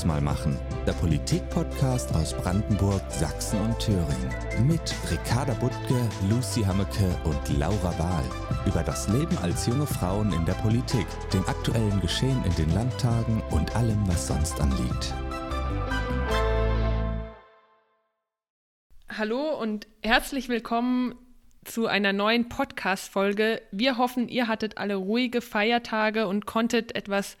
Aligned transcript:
Uns 0.00 0.06
mal 0.06 0.22
machen. 0.22 0.58
Der 0.86 0.94
Politik-Podcast 0.94 2.14
aus 2.14 2.32
Brandenburg, 2.32 3.02
Sachsen 3.10 3.60
und 3.60 3.78
Thüringen. 3.80 4.66
Mit 4.66 4.80
Ricarda 5.10 5.52
Buttke, 5.52 6.08
Lucy 6.30 6.62
Hammeke 6.62 7.14
und 7.24 7.58
Laura 7.58 7.90
Bahl. 7.98 8.24
Über 8.64 8.82
das 8.82 9.08
Leben 9.08 9.36
als 9.42 9.66
junge 9.66 9.86
Frauen 9.86 10.32
in 10.32 10.46
der 10.46 10.54
Politik, 10.54 11.06
den 11.34 11.44
aktuellen 11.46 12.00
Geschehen 12.00 12.42
in 12.46 12.54
den 12.54 12.72
Landtagen 12.74 13.42
und 13.50 13.76
allem, 13.76 13.98
was 14.08 14.28
sonst 14.28 14.58
anliegt. 14.58 15.12
Hallo 19.10 19.60
und 19.60 19.86
herzlich 20.02 20.48
willkommen 20.48 21.14
zu 21.64 21.88
einer 21.88 22.14
neuen 22.14 22.48
Podcast-Folge. 22.48 23.60
Wir 23.70 23.98
hoffen, 23.98 24.30
ihr 24.30 24.48
hattet 24.48 24.78
alle 24.78 24.94
ruhige 24.94 25.42
Feiertage 25.42 26.26
und 26.26 26.46
konntet 26.46 26.96
etwas 26.96 27.36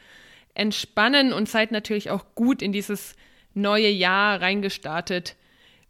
entspannen 0.60 1.32
und 1.32 1.48
seid 1.48 1.72
natürlich 1.72 2.10
auch 2.10 2.26
gut 2.34 2.60
in 2.60 2.70
dieses 2.70 3.16
neue 3.54 3.88
Jahr 3.88 4.42
reingestartet. 4.42 5.34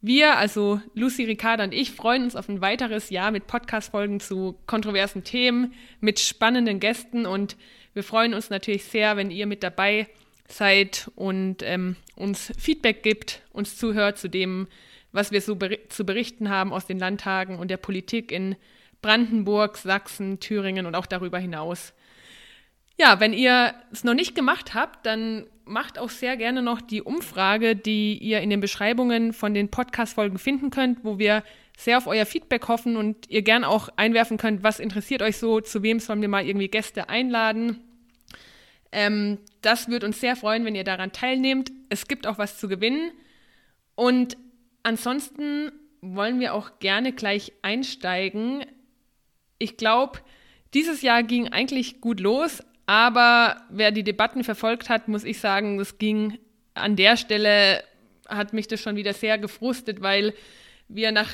Wir, 0.00 0.38
also 0.38 0.80
Lucy, 0.94 1.24
Ricarda 1.24 1.64
und 1.64 1.74
ich, 1.74 1.90
freuen 1.90 2.22
uns 2.22 2.36
auf 2.36 2.48
ein 2.48 2.60
weiteres 2.60 3.10
Jahr 3.10 3.32
mit 3.32 3.48
Podcast-Folgen 3.48 4.20
zu 4.20 4.56
kontroversen 4.66 5.24
Themen, 5.24 5.74
mit 6.00 6.20
spannenden 6.20 6.78
Gästen 6.78 7.26
und 7.26 7.56
wir 7.94 8.04
freuen 8.04 8.32
uns 8.32 8.48
natürlich 8.48 8.84
sehr, 8.84 9.16
wenn 9.16 9.32
ihr 9.32 9.46
mit 9.46 9.64
dabei 9.64 10.06
seid 10.46 11.10
und 11.16 11.62
ähm, 11.62 11.96
uns 12.14 12.52
Feedback 12.56 13.02
gibt, 13.02 13.42
uns 13.52 13.76
zuhört 13.76 14.18
zu 14.18 14.28
dem, 14.28 14.68
was 15.10 15.32
wir 15.32 15.40
so 15.40 15.56
ber 15.56 15.70
zu 15.88 16.06
berichten 16.06 16.48
haben 16.48 16.72
aus 16.72 16.86
den 16.86 17.00
Landtagen 17.00 17.58
und 17.58 17.72
der 17.72 17.76
Politik 17.76 18.30
in 18.30 18.54
Brandenburg, 19.02 19.76
Sachsen, 19.76 20.38
Thüringen 20.38 20.86
und 20.86 20.94
auch 20.94 21.06
darüber 21.06 21.40
hinaus. 21.40 21.92
Ja, 23.00 23.18
wenn 23.18 23.32
ihr 23.32 23.72
es 23.90 24.04
noch 24.04 24.12
nicht 24.12 24.34
gemacht 24.34 24.74
habt, 24.74 25.06
dann 25.06 25.46
macht 25.64 25.98
auch 25.98 26.10
sehr 26.10 26.36
gerne 26.36 26.60
noch 26.60 26.82
die 26.82 27.00
Umfrage, 27.00 27.74
die 27.74 28.18
ihr 28.18 28.42
in 28.42 28.50
den 28.50 28.60
Beschreibungen 28.60 29.32
von 29.32 29.54
den 29.54 29.70
Podcast-Folgen 29.70 30.36
finden 30.36 30.68
könnt, 30.68 31.02
wo 31.02 31.18
wir 31.18 31.42
sehr 31.78 31.96
auf 31.96 32.06
euer 32.06 32.26
Feedback 32.26 32.68
hoffen 32.68 32.98
und 32.98 33.30
ihr 33.30 33.40
gern 33.40 33.64
auch 33.64 33.88
einwerfen 33.96 34.36
könnt, 34.36 34.62
was 34.62 34.80
interessiert 34.80 35.22
euch 35.22 35.38
so, 35.38 35.62
zu 35.62 35.82
wem 35.82 35.98
sollen 35.98 36.20
wir 36.20 36.28
mal 36.28 36.46
irgendwie 36.46 36.68
Gäste 36.68 37.08
einladen. 37.08 37.80
Ähm, 38.92 39.38
das 39.62 39.88
würde 39.88 40.04
uns 40.04 40.20
sehr 40.20 40.36
freuen, 40.36 40.66
wenn 40.66 40.74
ihr 40.74 40.84
daran 40.84 41.10
teilnehmt. 41.10 41.72
Es 41.88 42.06
gibt 42.06 42.26
auch 42.26 42.36
was 42.36 42.58
zu 42.58 42.68
gewinnen. 42.68 43.12
Und 43.94 44.36
ansonsten 44.82 45.72
wollen 46.02 46.38
wir 46.38 46.52
auch 46.52 46.78
gerne 46.80 47.14
gleich 47.14 47.54
einsteigen. 47.62 48.66
Ich 49.58 49.78
glaube, 49.78 50.18
dieses 50.74 51.00
Jahr 51.00 51.22
ging 51.22 51.48
eigentlich 51.48 52.02
gut 52.02 52.20
los, 52.20 52.62
aber 52.90 53.62
wer 53.68 53.92
die 53.92 54.02
Debatten 54.02 54.42
verfolgt 54.42 54.88
hat, 54.88 55.06
muss 55.06 55.22
ich 55.22 55.38
sagen, 55.38 55.78
das 55.78 55.98
ging 55.98 56.40
an 56.74 56.96
der 56.96 57.16
Stelle, 57.16 57.84
hat 58.28 58.52
mich 58.52 58.66
das 58.66 58.80
schon 58.80 58.96
wieder 58.96 59.12
sehr 59.12 59.38
gefrustet, 59.38 60.02
weil 60.02 60.34
wir 60.88 61.12
nach 61.12 61.30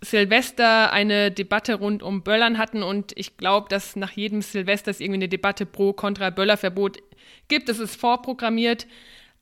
Silvester 0.00 0.90
eine 0.90 1.30
Debatte 1.30 1.74
rund 1.74 2.02
um 2.02 2.22
Böllern 2.22 2.56
hatten 2.56 2.82
und 2.82 3.12
ich 3.16 3.36
glaube, 3.36 3.68
dass 3.68 3.96
nach 3.96 4.12
jedem 4.12 4.40
Silvester 4.40 4.90
es 4.90 5.00
irgendwie 5.00 5.18
eine 5.18 5.28
Debatte 5.28 5.66
pro 5.66 5.92
kontra 5.92 6.30
Böllerverbot 6.30 6.96
gibt. 7.48 7.68
Das 7.68 7.80
ist 7.80 8.00
vorprogrammiert. 8.00 8.86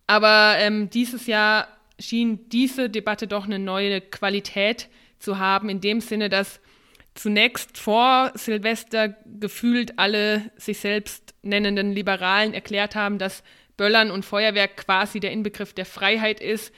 Aber 0.08 0.56
ähm, 0.58 0.90
dieses 0.90 1.28
Jahr 1.28 1.68
schien 2.00 2.48
diese 2.48 2.90
Debatte 2.90 3.28
doch 3.28 3.44
eine 3.44 3.60
neue 3.60 4.00
Qualität 4.00 4.88
zu 5.20 5.38
haben, 5.38 5.68
in 5.68 5.80
dem 5.80 6.00
Sinne, 6.00 6.28
dass 6.28 6.58
zunächst 7.18 7.78
vor 7.78 8.32
Silvester 8.34 9.16
gefühlt 9.40 9.98
alle 9.98 10.50
sich 10.56 10.78
selbst 10.78 11.34
nennenden 11.42 11.92
Liberalen 11.92 12.54
erklärt 12.54 12.94
haben, 12.94 13.18
dass 13.18 13.42
Böllern 13.76 14.10
und 14.10 14.24
Feuerwerk 14.24 14.76
quasi 14.76 15.20
der 15.20 15.32
Inbegriff 15.32 15.72
der 15.72 15.86
Freiheit 15.86 16.40
ist. 16.40 16.72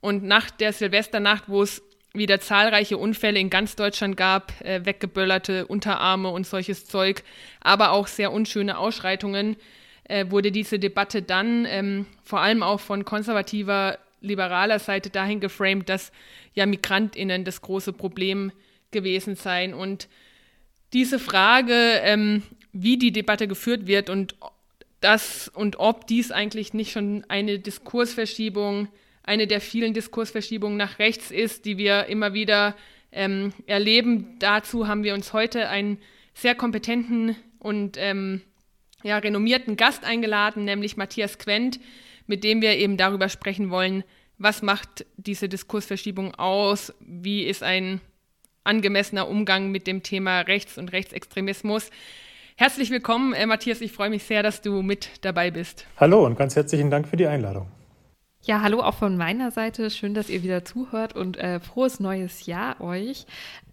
Und 0.00 0.22
nach 0.24 0.50
der 0.50 0.72
Silvesternacht, 0.72 1.44
wo 1.48 1.62
es 1.62 1.82
wieder 2.12 2.40
zahlreiche 2.40 2.96
Unfälle 2.96 3.40
in 3.40 3.50
ganz 3.50 3.74
Deutschland 3.74 4.16
gab, 4.16 4.60
äh, 4.60 4.84
weggeböllerte 4.84 5.66
Unterarme 5.66 6.28
und 6.30 6.46
solches 6.46 6.86
Zeug, 6.86 7.24
aber 7.60 7.90
auch 7.90 8.06
sehr 8.06 8.32
unschöne 8.32 8.78
Ausschreitungen, 8.78 9.56
äh, 10.04 10.26
wurde 10.30 10.52
diese 10.52 10.78
Debatte 10.78 11.22
dann 11.22 11.66
ähm, 11.68 12.06
vor 12.22 12.40
allem 12.40 12.62
auch 12.62 12.80
von 12.80 13.04
konservativer, 13.04 13.98
liberaler 14.20 14.78
Seite 14.78 15.10
dahin 15.10 15.40
geframed, 15.40 15.88
dass 15.88 16.12
ja 16.54 16.66
MigrantInnen 16.66 17.44
das 17.44 17.60
große 17.60 17.92
Problem 17.92 18.52
gewesen 18.94 19.36
seien. 19.36 19.74
Und 19.74 20.08
diese 20.94 21.18
Frage, 21.18 21.74
ähm, 22.02 22.42
wie 22.72 22.96
die 22.96 23.12
Debatte 23.12 23.46
geführt 23.46 23.86
wird 23.86 24.08
und 24.08 24.36
das 25.00 25.48
und 25.48 25.78
ob 25.78 26.06
dies 26.06 26.30
eigentlich 26.30 26.72
nicht 26.72 26.92
schon 26.92 27.24
eine 27.28 27.58
Diskursverschiebung, 27.58 28.88
eine 29.22 29.46
der 29.46 29.60
vielen 29.60 29.92
Diskursverschiebungen 29.92 30.78
nach 30.78 30.98
rechts 30.98 31.30
ist, 31.30 31.66
die 31.66 31.76
wir 31.76 32.06
immer 32.06 32.32
wieder 32.32 32.74
ähm, 33.12 33.52
erleben. 33.66 34.36
Dazu 34.38 34.88
haben 34.88 35.04
wir 35.04 35.12
uns 35.14 35.34
heute 35.34 35.68
einen 35.68 35.98
sehr 36.32 36.54
kompetenten 36.54 37.36
und 37.58 37.96
ähm, 37.98 38.40
ja, 39.02 39.18
renommierten 39.18 39.76
Gast 39.76 40.04
eingeladen, 40.04 40.64
nämlich 40.64 40.96
Matthias 40.96 41.38
Quent, 41.38 41.78
mit 42.26 42.42
dem 42.42 42.62
wir 42.62 42.76
eben 42.76 42.96
darüber 42.96 43.28
sprechen 43.28 43.70
wollen, 43.70 44.04
was 44.38 44.62
macht 44.62 45.06
diese 45.16 45.48
Diskursverschiebung 45.48 46.34
aus, 46.34 46.92
wie 47.00 47.44
ist 47.44 47.62
ein 47.62 48.00
angemessener 48.64 49.28
Umgang 49.28 49.70
mit 49.70 49.86
dem 49.86 50.02
Thema 50.02 50.40
Rechts- 50.40 50.78
und 50.78 50.92
Rechtsextremismus. 50.92 51.90
Herzlich 52.56 52.90
willkommen, 52.90 53.32
äh, 53.34 53.46
Matthias. 53.46 53.80
Ich 53.80 53.92
freue 53.92 54.10
mich 54.10 54.24
sehr, 54.24 54.42
dass 54.42 54.62
du 54.62 54.82
mit 54.82 55.10
dabei 55.22 55.50
bist. 55.50 55.86
Hallo 55.98 56.24
und 56.24 56.36
ganz 56.36 56.56
herzlichen 56.56 56.90
Dank 56.90 57.08
für 57.08 57.16
die 57.16 57.26
Einladung. 57.26 57.68
Ja, 58.46 58.60
hallo 58.60 58.80
auch 58.80 58.94
von 58.94 59.16
meiner 59.16 59.50
Seite. 59.50 59.88
Schön, 59.90 60.12
dass 60.12 60.28
ihr 60.28 60.42
wieder 60.42 60.64
zuhört 60.66 61.16
und 61.16 61.38
äh, 61.38 61.60
frohes 61.60 61.98
neues 61.98 62.44
Jahr 62.44 62.80
euch. 62.82 63.24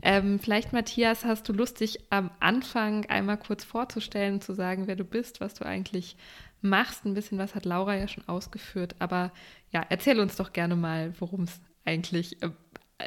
Ähm, 0.01 0.39
vielleicht, 0.39 0.71
Matthias, 0.71 1.25
hast 1.25 1.47
du 1.49 1.53
Lust, 1.53 1.81
dich 1.81 1.99
am 2.09 2.31
Anfang 2.39 3.05
einmal 3.07 3.37
kurz 3.37 3.65
vorzustellen, 3.65 4.39
zu 4.39 4.53
sagen, 4.53 4.87
wer 4.87 4.95
du 4.95 5.03
bist, 5.03 5.41
was 5.41 5.55
du 5.55 5.65
eigentlich 5.65 6.15
machst. 6.61 7.05
Ein 7.05 7.13
bisschen 7.13 7.37
was 7.37 7.53
hat 7.53 7.65
Laura 7.65 7.95
ja 7.95 8.07
schon 8.07 8.27
ausgeführt. 8.27 8.95
Aber 8.99 9.31
ja, 9.71 9.85
erzähl 9.89 10.19
uns 10.21 10.37
doch 10.37 10.53
gerne 10.53 10.77
mal, 10.77 11.13
worum 11.19 11.43
es 11.43 11.59
eigentlich 11.83 12.41
äh, 12.41 12.49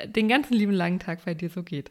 den 0.06 0.28
ganzen 0.28 0.54
lieben 0.54 0.72
langen 0.72 0.98
Tag 0.98 1.24
bei 1.24 1.34
dir 1.34 1.50
so 1.50 1.62
geht. 1.62 1.90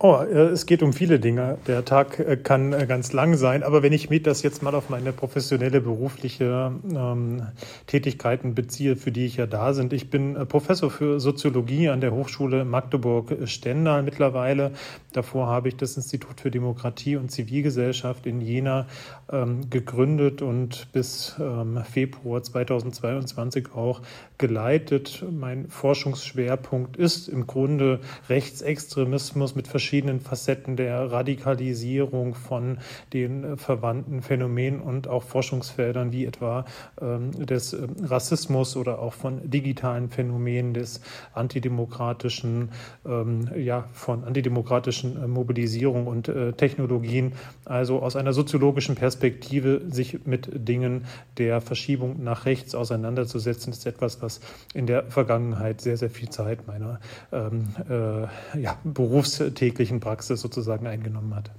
Oh, 0.00 0.16
äh, 0.16 0.48
es 0.48 0.66
geht 0.66 0.82
um 0.82 0.92
viele 0.92 1.18
Dinge. 1.18 1.58
Der 1.66 1.84
Tag 1.84 2.18
äh, 2.18 2.36
kann 2.36 2.72
äh, 2.72 2.86
ganz 2.86 3.12
lang 3.12 3.36
sein, 3.36 3.62
aber 3.62 3.82
wenn 3.82 3.92
ich 3.92 4.10
mir 4.10 4.22
das 4.22 4.42
jetzt 4.42 4.62
mal 4.62 4.74
auf 4.74 4.90
meine 4.90 5.12
professionelle 5.12 5.80
berufliche 5.80 6.72
ähm, 6.94 7.46
Tätigkeiten 7.86 8.54
beziehe, 8.54 8.96
für 8.96 9.12
die 9.12 9.26
ich 9.26 9.36
ja 9.36 9.46
da 9.46 9.74
sind. 9.74 9.92
Ich 9.92 10.10
bin 10.10 10.34
Professor 10.48 10.90
für 10.90 11.20
Soziologie 11.20 11.88
an 11.88 12.00
der 12.00 12.12
Hochschule 12.12 12.64
Magdeburg-Stendal 12.64 14.02
mittlerweile. 14.02 14.72
Davor 15.12 15.48
habe 15.48 15.68
ich 15.68 15.76
das 15.76 15.96
Institut 15.96 16.40
für 16.40 16.50
Demokratie 16.50 17.16
und 17.16 17.30
Zivilgesellschaft 17.30 18.26
in 18.26 18.40
Jena 18.40 18.86
ähm, 19.30 19.68
gegründet 19.70 20.42
und 20.42 20.92
bis 20.92 21.36
ähm, 21.40 21.82
Februar 21.84 22.42
2022 22.42 23.74
auch 23.74 24.00
geleitet. 24.38 25.24
Mein 25.30 25.68
Forschungsschwerpunkt 25.68 26.96
ist 26.96 27.28
im 27.28 27.46
Grunde 27.46 28.00
Rechtsextremismus 28.28 29.56
mit 29.56 29.66
verschiedenen 29.66 30.20
Facetten 30.20 30.76
der 30.76 31.10
Radikalisierung 31.10 32.34
von 32.34 32.78
den 33.12 33.44
äh, 33.44 33.56
verwandten 33.56 34.22
Phänomenen 34.22 34.80
und 34.80 35.08
auch 35.08 35.24
Forschungsfeldern 35.24 36.12
wie 36.12 36.24
etwa 36.24 36.64
ähm, 37.00 37.32
des 37.32 37.72
äh, 37.72 37.86
Rassismus 38.04 38.76
oder 38.76 39.00
auch 39.00 39.12
von 39.12 39.50
digitalen 39.50 40.08
Phänomenen 40.08 40.72
des 40.72 41.00
antidemokratischen, 41.34 42.70
ähm, 43.04 43.50
ja, 43.56 43.88
von 43.92 44.24
antidemokratischen 44.24 45.22
äh, 45.22 45.26
Mobilisierung 45.26 46.06
und 46.06 46.28
äh, 46.28 46.52
Technologien. 46.52 47.32
Also 47.64 48.00
aus 48.00 48.14
einer 48.14 48.32
soziologischen 48.32 48.94
Perspektive 48.94 49.82
sich 49.88 50.26
mit 50.26 50.48
Dingen 50.52 51.06
der 51.38 51.60
Verschiebung 51.60 52.22
nach 52.22 52.46
rechts 52.46 52.74
auseinanderzusetzen, 52.76 53.72
ist 53.72 53.84
etwas, 53.86 54.22
was 54.22 54.27
in 54.74 54.86
der 54.86 55.10
Vergangenheit 55.10 55.80
sehr, 55.80 55.96
sehr 55.96 56.10
viel 56.10 56.30
Zeit 56.30 56.66
meiner 56.66 57.00
ähm, 57.32 57.68
äh, 57.88 58.60
ja, 58.60 58.78
berufstäglichen 58.84 60.00
Praxis 60.00 60.40
sozusagen 60.40 60.86
eingenommen 60.86 61.34
hat. 61.34 61.50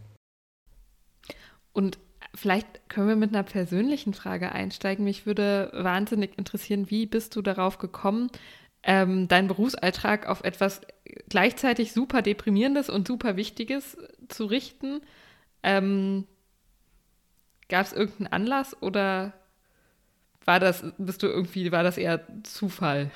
Und 1.73 1.99
vielleicht 2.35 2.89
können 2.89 3.07
wir 3.07 3.15
mit 3.15 3.33
einer 3.33 3.43
persönlichen 3.43 4.13
Frage 4.13 4.51
einsteigen. 4.51 5.05
Mich 5.05 5.25
würde 5.25 5.71
wahnsinnig 5.73 6.37
interessieren, 6.37 6.89
wie 6.89 7.05
bist 7.05 7.35
du 7.35 7.41
darauf 7.41 7.77
gekommen, 7.77 8.29
ähm, 8.83 9.27
deinen 9.27 9.47
Berufsalltag 9.47 10.27
auf 10.27 10.43
etwas 10.43 10.81
gleichzeitig 11.27 11.91
super 11.91 12.21
deprimierendes 12.21 12.89
und 12.89 13.07
super 13.07 13.35
wichtiges 13.35 13.97
zu 14.29 14.45
richten? 14.45 15.01
Ähm, 15.63 16.25
Gab 17.69 17.85
es 17.85 17.93
irgendeinen 17.93 18.33
Anlass 18.33 18.81
oder 18.81 19.33
war 20.49 20.59
das, 20.59 20.83
bist 20.97 21.21
du 21.21 21.27
irgendwie, 21.27 21.71
war 21.71 21.83
das 21.83 21.99
eher 21.99 22.21
Zufall? 22.41 23.11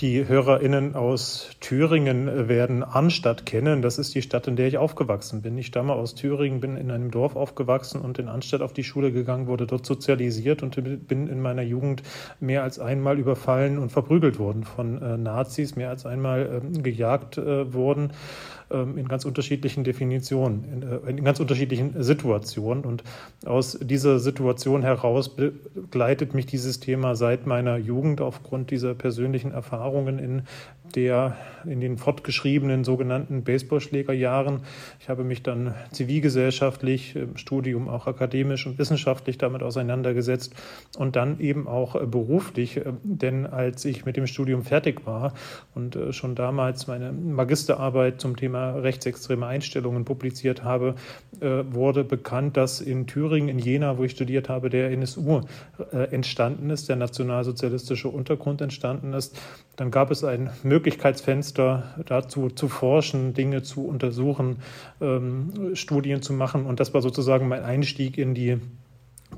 Die 0.00 0.28
HörerInnen 0.28 0.96
aus 0.96 1.50
Thüringen 1.60 2.48
werden 2.48 2.82
Arnstadt 2.82 3.46
kennen. 3.46 3.80
Das 3.80 3.96
ist 3.96 4.14
die 4.14 4.20
Stadt, 4.20 4.46
in 4.46 4.56
der 4.56 4.66
ich 4.66 4.76
aufgewachsen 4.76 5.40
bin. 5.40 5.56
Ich 5.56 5.66
stamme 5.66 5.94
aus 5.94 6.14
Thüringen, 6.14 6.60
bin 6.60 6.76
in 6.76 6.90
einem 6.90 7.10
Dorf 7.10 7.36
aufgewachsen 7.36 8.02
und 8.02 8.18
in 8.18 8.28
Arnstadt 8.28 8.60
auf 8.60 8.74
die 8.74 8.84
Schule 8.84 9.12
gegangen, 9.12 9.46
wurde 9.46 9.66
dort 9.66 9.86
sozialisiert 9.86 10.62
und 10.62 10.76
bin 11.08 11.28
in 11.28 11.40
meiner 11.40 11.62
Jugend 11.62 12.02
mehr 12.38 12.64
als 12.64 12.78
einmal 12.78 13.18
überfallen 13.18 13.78
und 13.78 13.90
verprügelt 13.90 14.38
worden 14.38 14.64
von 14.64 15.00
äh, 15.00 15.16
Nazis, 15.16 15.74
mehr 15.74 15.88
als 15.88 16.04
einmal 16.04 16.60
äh, 16.62 16.78
gejagt 16.80 17.38
äh, 17.38 17.72
worden 17.72 18.10
ähm, 18.10 18.18
in 18.82 19.08
ganz 19.08 19.24
unterschiedlichen 19.24 19.84
Definitionen, 19.84 20.64
in, 20.64 20.82
äh, 20.82 21.10
in, 21.10 21.24
ganz 21.24 21.40
unterschiedlichen 21.40 22.02
Situationen. 22.02 22.84
Und 22.84 23.04
aus 23.44 23.78
dieser 23.80 24.18
Situation 24.18 24.82
heraus 24.82 25.34
begleitet 25.36 26.34
mich 26.34 26.46
dieses 26.46 26.80
Thema 26.80 27.14
seit 27.14 27.46
meiner 27.46 27.76
Jugend 27.76 28.20
aufgrund 28.20 28.70
dieser 28.70 28.94
persönlichen 28.94 29.52
Erfahrungen 29.52 30.18
in 30.18 30.42
der 30.94 31.36
in 31.66 31.80
den 31.80 31.96
fortgeschriebenen 31.98 32.84
sogenannten 32.84 33.44
Baseballschlägerjahren. 33.44 34.60
Ich 35.00 35.08
habe 35.08 35.24
mich 35.24 35.42
dann 35.42 35.74
zivilgesellschaftlich, 35.92 37.16
im 37.16 37.36
Studium 37.36 37.88
auch 37.88 38.06
akademisch 38.06 38.66
und 38.66 38.78
wissenschaftlich 38.78 39.38
damit 39.38 39.62
auseinandergesetzt 39.62 40.54
und 40.98 41.16
dann 41.16 41.40
eben 41.40 41.66
auch 41.66 41.94
äh, 41.94 42.06
beruflich, 42.06 42.78
äh, 42.78 42.92
denn 43.02 43.46
als 43.46 43.84
ich 43.84 44.04
mit 44.04 44.16
dem 44.16 44.26
Studium 44.26 44.62
fertig 44.62 45.06
war 45.06 45.34
und 45.74 45.96
äh, 45.96 46.12
schon 46.12 46.34
damals 46.34 46.86
meine 46.86 47.12
Magisterarbeit 47.12 48.20
zum 48.20 48.36
Thema 48.36 48.72
rechtsextreme 48.72 49.46
Einstellungen 49.46 50.04
publiziert 50.04 50.64
habe, 50.64 50.94
wurde 51.40 52.04
bekannt, 52.04 52.56
dass 52.56 52.80
in 52.80 53.06
Thüringen, 53.06 53.48
in 53.48 53.58
Jena, 53.58 53.98
wo 53.98 54.04
ich 54.04 54.12
studiert 54.12 54.48
habe, 54.48 54.70
der 54.70 54.90
NSU 54.90 55.42
entstanden 56.10 56.70
ist, 56.70 56.88
der 56.88 56.96
nationalsozialistische 56.96 58.08
Untergrund 58.08 58.60
entstanden 58.60 59.12
ist. 59.12 59.36
Dann 59.76 59.90
gab 59.90 60.10
es 60.10 60.22
ein 60.22 60.50
Möglichkeitsfenster 60.84 61.94
dazu 62.04 62.50
zu 62.50 62.68
forschen, 62.68 63.32
Dinge 63.32 63.62
zu 63.62 63.86
untersuchen, 63.86 64.58
ähm, 65.00 65.70
Studien 65.72 66.20
zu 66.20 66.34
machen. 66.34 66.66
Und 66.66 66.78
das 66.78 66.92
war 66.92 67.00
sozusagen 67.00 67.48
mein 67.48 67.62
Einstieg 67.62 68.18
in 68.18 68.34
die 68.34 68.58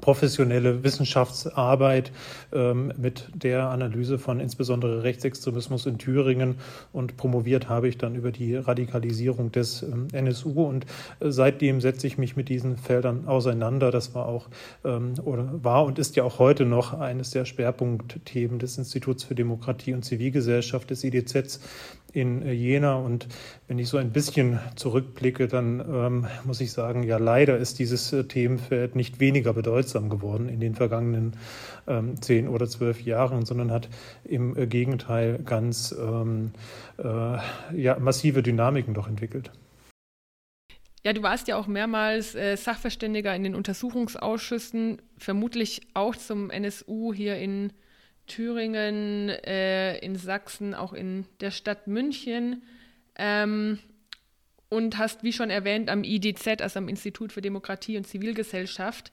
professionelle 0.00 0.82
Wissenschaftsarbeit 0.84 2.12
ähm, 2.52 2.92
mit 2.96 3.28
der 3.34 3.68
Analyse 3.68 4.18
von 4.18 4.40
insbesondere 4.40 5.02
Rechtsextremismus 5.02 5.86
in 5.86 5.98
Thüringen. 5.98 6.56
Und 6.92 7.16
promoviert 7.16 7.68
habe 7.68 7.88
ich 7.88 7.98
dann 7.98 8.14
über 8.14 8.32
die 8.32 8.56
Radikalisierung 8.56 9.52
des 9.52 9.82
ähm, 9.82 10.08
NSU 10.12 10.62
und 10.64 10.86
äh, 11.20 11.30
seitdem 11.30 11.80
setze 11.80 12.06
ich 12.06 12.18
mich 12.18 12.36
mit 12.36 12.48
diesen 12.48 12.76
Feldern 12.76 13.26
auseinander. 13.26 13.90
Das 13.90 14.14
war 14.14 14.26
auch 14.26 14.48
ähm, 14.84 15.14
oder 15.24 15.48
war 15.62 15.84
und 15.84 15.98
ist 15.98 16.16
ja 16.16 16.24
auch 16.24 16.38
heute 16.38 16.64
noch 16.64 16.92
eines 16.92 17.30
der 17.30 17.44
Schwerpunktthemen 17.44 18.58
des 18.58 18.78
Instituts 18.78 19.24
für 19.24 19.34
Demokratie 19.34 19.94
und 19.94 20.04
Zivilgesellschaft 20.04 20.90
des 20.90 21.04
IDZs 21.04 21.60
in 22.16 22.42
äh, 22.42 22.52
Jena. 22.52 22.96
Und 22.96 23.28
wenn 23.68 23.78
ich 23.78 23.88
so 23.88 23.98
ein 23.98 24.10
bisschen 24.10 24.58
zurückblicke, 24.74 25.46
dann 25.46 25.80
ähm, 25.80 26.26
muss 26.44 26.60
ich 26.60 26.72
sagen, 26.72 27.02
ja, 27.02 27.18
leider 27.18 27.58
ist 27.58 27.78
dieses 27.78 28.12
äh, 28.12 28.24
Themenfeld 28.24 28.96
nicht 28.96 29.20
weniger 29.20 29.52
bedeutsam 29.52 30.08
geworden 30.08 30.48
in 30.48 30.58
den 30.58 30.74
vergangenen 30.74 31.34
ähm, 31.86 32.20
zehn 32.20 32.48
oder 32.48 32.66
zwölf 32.68 33.02
Jahren, 33.02 33.44
sondern 33.44 33.70
hat 33.70 33.88
im 34.24 34.56
äh, 34.56 34.66
Gegenteil 34.66 35.38
ganz 35.44 35.94
ähm, 35.98 36.52
äh, 36.98 37.38
ja, 37.76 37.98
massive 37.98 38.42
Dynamiken 38.42 38.94
doch 38.94 39.08
entwickelt. 39.08 39.50
Ja, 41.04 41.12
du 41.12 41.22
warst 41.22 41.46
ja 41.46 41.56
auch 41.56 41.68
mehrmals 41.68 42.34
äh, 42.34 42.56
Sachverständiger 42.56 43.32
in 43.36 43.44
den 43.44 43.54
Untersuchungsausschüssen, 43.54 45.00
vermutlich 45.18 45.82
auch 45.94 46.16
zum 46.16 46.50
NSU 46.50 47.12
hier 47.14 47.36
in 47.36 47.72
Thüringen, 48.26 49.28
äh, 49.28 49.98
in 49.98 50.16
Sachsen, 50.16 50.74
auch 50.74 50.92
in 50.92 51.26
der 51.40 51.50
Stadt 51.50 51.86
München. 51.86 52.62
Ähm, 53.16 53.78
und 54.68 54.98
hast, 54.98 55.22
wie 55.22 55.32
schon 55.32 55.50
erwähnt, 55.50 55.88
am 55.88 56.02
IDZ, 56.02 56.60
also 56.60 56.78
am 56.78 56.88
Institut 56.88 57.32
für 57.32 57.40
Demokratie 57.40 57.96
und 57.96 58.06
Zivilgesellschaft, 58.06 59.12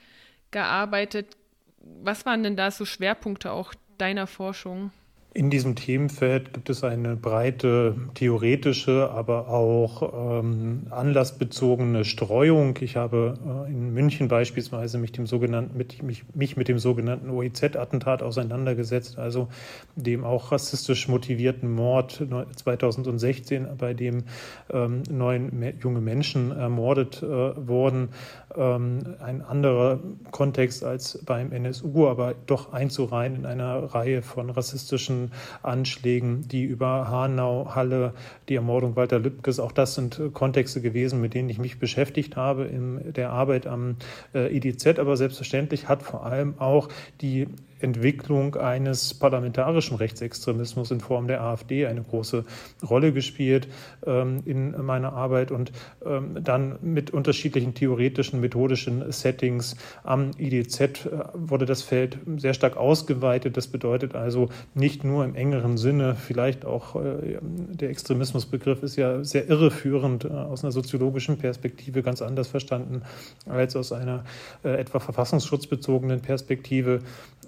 gearbeitet. 0.51 1.37
Was 1.77 2.25
waren 2.25 2.43
denn 2.43 2.55
da 2.55 2.71
so 2.71 2.85
Schwerpunkte 2.85 3.51
auch 3.51 3.73
deiner 3.97 4.27
Forschung? 4.27 4.91
In 5.35 5.49
diesem 5.49 5.75
Themenfeld 5.75 6.53
gibt 6.53 6.69
es 6.69 6.83
eine 6.83 7.15
breite 7.15 7.95
theoretische, 8.13 9.09
aber 9.09 9.47
auch 9.47 10.41
ähm, 10.41 10.83
anlassbezogene 10.91 12.05
Streuung. 12.05 12.77
Ich 12.81 12.97
habe 12.97 13.39
äh, 13.43 13.71
in 13.71 13.95
München 13.95 14.27
beispielsweise 14.27 14.99
mich, 14.99 15.11
dem 15.11 15.25
sogenannten, 15.25 15.75
mit, 15.75 16.03
mich, 16.03 16.23
mich 16.35 16.55
mit 16.55 16.67
dem 16.67 16.77
sogenannten 16.77 17.31
OIZ-Attentat 17.31 18.21
auseinandergesetzt, 18.21 19.17
also 19.17 19.47
dem 19.95 20.23
auch 20.23 20.51
rassistisch 20.51 21.07
motivierten 21.07 21.71
Mord 21.71 22.23
2016, 22.55 23.69
bei 23.75 23.95
dem 23.95 24.25
ähm, 24.71 25.01
neun 25.09 25.73
junge 25.81 26.01
Menschen 26.01 26.51
ermordet 26.51 27.23
äh, 27.23 27.25
wurden. 27.67 28.09
Ähm, 28.55 29.15
ein 29.19 29.41
anderer 29.41 29.99
Kontext 30.29 30.83
als 30.83 31.17
beim 31.25 31.51
NSU, 31.51 32.07
aber 32.07 32.35
doch 32.45 32.71
einzureihen 32.71 33.35
in 33.35 33.45
einer 33.47 33.95
Reihe 33.95 34.21
von 34.21 34.51
rassistischen 34.51 35.22
Anschlägen, 35.61 36.47
die 36.47 36.63
über 36.63 37.09
Hanau, 37.09 37.75
Halle, 37.75 38.13
die 38.49 38.55
Ermordung 38.55 38.95
Walter 38.95 39.19
Lübkes, 39.19 39.59
auch 39.59 39.71
das 39.71 39.95
sind 39.95 40.21
Kontexte 40.33 40.81
gewesen, 40.81 41.21
mit 41.21 41.33
denen 41.33 41.49
ich 41.49 41.59
mich 41.59 41.79
beschäftigt 41.79 42.35
habe 42.35 42.65
in 42.65 43.13
der 43.13 43.31
Arbeit 43.31 43.67
am 43.67 43.95
äh, 44.33 44.55
IDZ. 44.55 44.99
Aber 44.99 45.17
selbstverständlich 45.17 45.87
hat 45.87 46.03
vor 46.03 46.25
allem 46.25 46.55
auch 46.59 46.89
die 47.21 47.47
Entwicklung 47.83 48.55
eines 48.55 49.13
parlamentarischen 49.13 49.97
Rechtsextremismus 49.97 50.91
in 50.91 51.01
Form 51.01 51.27
der 51.27 51.41
AfD 51.41 51.85
eine 51.85 52.01
große 52.01 52.45
Rolle 52.87 53.13
gespielt 53.13 53.67
ähm, 54.05 54.41
in 54.45 54.71
meiner 54.83 55.13
Arbeit 55.13 55.51
und 55.51 55.71
ähm, 56.05 56.37
dann 56.43 56.77
mit 56.81 57.11
unterschiedlichen 57.11 57.73
theoretischen, 57.73 58.39
methodischen 58.39 59.11
Settings 59.11 59.75
am 60.03 60.31
IDZ 60.37 60.81
äh, 60.81 60.95
wurde 61.33 61.65
das 61.65 61.81
Feld 61.81 62.17
sehr 62.37 62.53
stark 62.53 62.77
ausgeweitet. 62.77 63.57
Das 63.57 63.67
bedeutet 63.67 64.15
also 64.15 64.49
nicht 64.73 65.03
nur 65.03 65.25
im 65.25 65.35
engeren 65.35 65.77
Sinne, 65.77 66.15
vielleicht 66.15 66.65
auch 66.65 66.95
äh, 66.95 67.39
der 67.41 67.89
Extremismusbegriff 67.89 68.83
ist 68.83 68.95
ja 68.95 69.23
sehr 69.23 69.49
irreführend 69.49 70.25
äh, 70.25 70.29
aus 70.29 70.63
einer 70.63 70.71
soziologischen 70.71 71.37
Perspektive 71.37 72.01
ganz 72.01 72.21
anders 72.21 72.47
verstanden 72.47 73.01
als 73.47 73.75
aus 73.75 73.91
einer 73.91 74.23
äh, 74.63 74.69
etwa 74.79 74.99
verfassungsschutzbezogenen 74.99 76.21
Perspektive. 76.21 77.01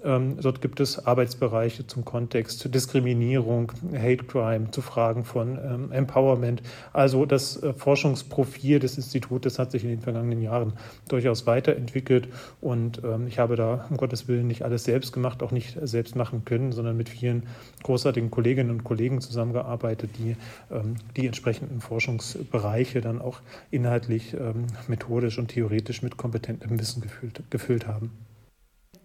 Ähm, 0.06 0.36
dort 0.40 0.62
gibt 0.62 0.78
es 0.78 1.04
Arbeitsbereiche 1.04 1.86
zum 1.86 2.04
Kontext 2.04 2.72
Diskriminierung, 2.72 3.72
Hate 3.92 4.24
Crime, 4.24 4.70
zu 4.70 4.80
Fragen 4.80 5.24
von 5.24 5.58
ähm, 5.58 5.92
Empowerment. 5.92 6.62
Also 6.92 7.26
das 7.26 7.60
äh, 7.62 7.72
Forschungsprofil 7.72 8.78
des 8.78 8.96
Institutes 8.96 9.58
hat 9.58 9.72
sich 9.72 9.82
in 9.82 9.90
den 9.90 10.00
vergangenen 10.00 10.40
Jahren 10.40 10.74
durchaus 11.08 11.46
weiterentwickelt 11.46 12.28
und 12.60 13.02
ähm, 13.04 13.26
ich 13.26 13.40
habe 13.40 13.56
da 13.56 13.86
um 13.90 13.96
Gottes 13.96 14.28
Willen 14.28 14.46
nicht 14.46 14.62
alles 14.62 14.84
selbst 14.84 15.12
gemacht, 15.12 15.42
auch 15.42 15.50
nicht 15.50 15.76
selbst 15.82 16.14
machen 16.14 16.44
können, 16.44 16.70
sondern 16.70 16.96
mit 16.96 17.08
vielen 17.08 17.42
großartigen 17.82 18.30
Kolleginnen 18.30 18.70
und 18.70 18.84
Kollegen 18.84 19.20
zusammengearbeitet, 19.20 20.10
die 20.18 20.36
die 21.16 21.26
entsprechenden 21.26 21.80
Forschungsbereiche 21.80 23.00
dann 23.00 23.20
auch 23.20 23.40
inhaltlich, 23.70 24.36
methodisch 24.88 25.38
und 25.38 25.48
theoretisch 25.48 26.02
mit 26.02 26.16
kompetentem 26.16 26.78
Wissen 26.78 27.00
gefüllt, 27.00 27.42
gefüllt 27.50 27.86
haben 27.86 28.10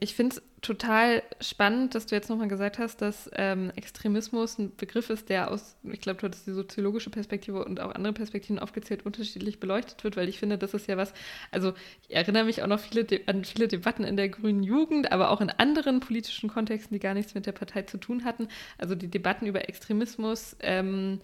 ich 0.04 0.16
finde 0.16 0.36
es 0.36 0.42
total 0.62 1.22
spannend, 1.42 1.94
dass 1.94 2.08
du 2.08 2.16
jetzt 2.16 2.28
nochmal 2.28 2.48
gesagt 2.48 2.80
hast, 2.80 3.04
dass 3.04 3.30
ähm, 3.36 3.72
Extremismus 3.76 4.58
ein 4.58 4.76
Begriff 4.76 5.12
ist, 5.12 5.30
der 5.30 5.52
aus, 5.52 5.78
ich 5.84 6.02
glaube, 6.02 6.20
du 6.20 6.26
hattest 6.26 6.48
die 6.48 6.54
soziologische 6.54 7.12
Perspektive 7.12 7.64
und 7.64 7.80
auch 7.80 7.94
andere 7.94 8.12
Perspektiven 8.12 8.58
aufgezählt, 8.58 9.06
unterschiedlich 9.06 9.60
beleuchtet 9.60 10.04
wird, 10.04 10.18
weil 10.18 10.28
ich 10.28 10.40
finde, 10.40 10.58
das 10.58 10.74
ist 10.74 10.88
ja 10.88 10.98
was, 10.98 11.14
also 11.52 11.74
ich 12.02 12.16
erinnere 12.16 12.46
mich 12.46 12.64
auch 12.64 12.68
noch 12.68 12.80
viele 12.80 13.06
an 13.28 13.46
viele 13.46 13.68
Debatten 13.68 14.04
in 14.04 14.18
der 14.18 14.30
grünen 14.30 14.64
Jugend, 14.64 15.12
aber 15.12 15.30
auch 15.30 15.40
in 15.40 15.52
anderen 15.52 16.00
politischen 16.00 16.50
Kontexten, 16.50 16.96
die 16.96 17.00
gar 17.00 17.14
nichts 17.14 17.36
mit 17.36 17.46
der 17.46 17.52
Partei 17.52 17.84
zu 17.84 18.00
tun 18.00 18.26
hatten. 18.26 18.48
Also 18.80 18.96
die 18.96 19.08
Debatten 19.08 19.46
über 19.46 19.70
Extremismus, 19.70 20.56
ähm, 20.62 21.20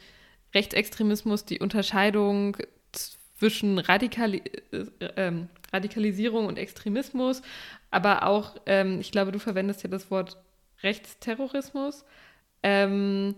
Rechtsextremismus, 0.54 1.46
die 1.46 1.60
Unterscheidung 1.60 2.58
zwischen 3.38 3.80
Radikali 3.80 4.42
äh, 4.72 4.86
ähm, 5.16 5.50
Radikalisierung 5.72 6.46
und 6.46 6.58
Extremismus, 6.58 7.42
aber 7.92 8.24
auch, 8.24 8.56
ähm, 8.66 9.00
ich 9.00 9.12
glaube, 9.12 9.32
du 9.32 9.40
verwendest 9.40 9.84
ja 9.84 9.90
das 9.90 10.10
Wort 10.12 10.38
Rechtsterrorismus. 10.84 12.06
Ähm, 12.64 13.36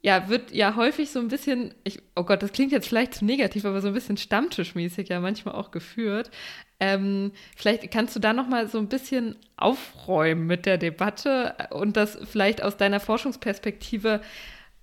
ja, 0.00 0.28
wird 0.28 0.52
ja 0.52 0.76
häufig 0.76 1.10
so 1.10 1.18
ein 1.18 1.28
bisschen, 1.28 1.74
ich, 1.82 2.00
oh 2.14 2.22
Gott, 2.22 2.42
das 2.42 2.52
klingt 2.52 2.70
jetzt 2.70 2.88
vielleicht 2.88 3.14
zu 3.14 3.24
negativ, 3.24 3.64
aber 3.64 3.80
so 3.80 3.88
ein 3.88 3.94
bisschen 3.94 4.16
stammtischmäßig 4.16 5.08
ja 5.08 5.18
manchmal 5.18 5.54
auch 5.54 5.72
geführt. 5.72 6.30
Ähm, 6.78 7.32
vielleicht 7.56 7.90
kannst 7.90 8.14
du 8.14 8.20
da 8.20 8.32
noch 8.32 8.46
mal 8.46 8.68
so 8.68 8.78
ein 8.78 8.88
bisschen 8.88 9.34
aufräumen 9.56 10.46
mit 10.46 10.66
der 10.66 10.78
Debatte 10.78 11.56
und 11.70 11.96
das 11.96 12.16
vielleicht 12.30 12.62
aus 12.62 12.76
deiner 12.76 13.00
Forschungsperspektive 13.00 14.20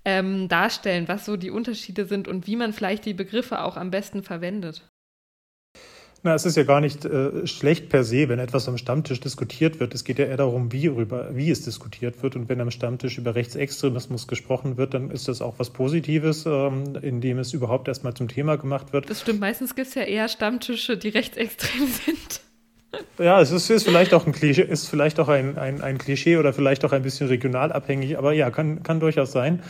ähm, 0.05 0.47
darstellen, 0.47 1.07
was 1.07 1.25
so 1.25 1.35
die 1.35 1.51
Unterschiede 1.51 2.05
sind 2.05 2.27
und 2.27 2.47
wie 2.47 2.55
man 2.55 2.73
vielleicht 2.73 3.05
die 3.05 3.13
Begriffe 3.13 3.61
auch 3.63 3.75
am 3.75 3.91
besten 3.91 4.23
verwendet. 4.23 4.87
Na, 6.25 6.33
es 6.33 6.43
ist 6.43 6.57
ja 6.57 6.63
gar 6.63 6.81
nicht 6.81 7.05
äh, 7.05 7.45
schlecht 7.45 7.89
per 7.89 8.03
se, 8.03 8.29
wenn 8.29 8.39
etwas 8.39 8.67
am 8.67 8.79
Stammtisch 8.79 9.19
diskutiert 9.19 9.79
wird. 9.79 9.93
Es 9.93 10.03
geht 10.03 10.17
ja 10.17 10.25
eher 10.25 10.37
darum, 10.37 10.71
wie, 10.71 10.85
über, 10.85 11.35
wie 11.35 11.51
es 11.51 11.63
diskutiert 11.63 12.23
wird. 12.23 12.35
Und 12.35 12.49
wenn 12.49 12.59
am 12.61 12.71
Stammtisch 12.71 13.19
über 13.19 13.35
Rechtsextremismus 13.35 14.27
gesprochen 14.27 14.75
wird, 14.75 14.95
dann 14.95 15.11
ist 15.11 15.27
das 15.27 15.43
auch 15.43 15.59
was 15.59 15.69
Positives, 15.69 16.47
ähm, 16.47 16.97
indem 16.99 17.37
es 17.37 17.53
überhaupt 17.53 17.87
erstmal 17.87 18.15
zum 18.15 18.27
Thema 18.27 18.55
gemacht 18.57 18.91
wird. 18.91 19.07
Das 19.07 19.21
stimmt. 19.21 19.39
Meistens 19.39 19.75
gibt 19.75 19.89
es 19.89 19.93
ja 19.93 20.01
eher 20.01 20.27
Stammtische, 20.27 20.97
die 20.97 21.09
rechtsextrem 21.09 21.85
sind. 21.85 22.41
Ja, 23.19 23.39
es 23.39 23.51
ist, 23.51 23.69
ist, 23.69 23.83
vielleicht 23.83 24.13
auch 24.13 24.25
ein 24.25 24.31
Klischee, 24.31 24.63
ist 24.63 24.87
vielleicht 24.87 25.19
auch 25.19 25.27
ein, 25.27 25.57
ein, 25.57 25.81
ein 25.81 25.97
Klischee 25.97 26.37
oder 26.37 26.53
vielleicht 26.53 26.85
auch 26.85 26.91
ein 26.91 27.03
bisschen 27.03 27.27
regional 27.27 27.71
abhängig, 27.71 28.17
aber 28.17 28.33
ja, 28.33 28.49
kann, 28.49 28.83
kann 28.83 28.99
durchaus 28.99 29.31
sein. 29.31 29.61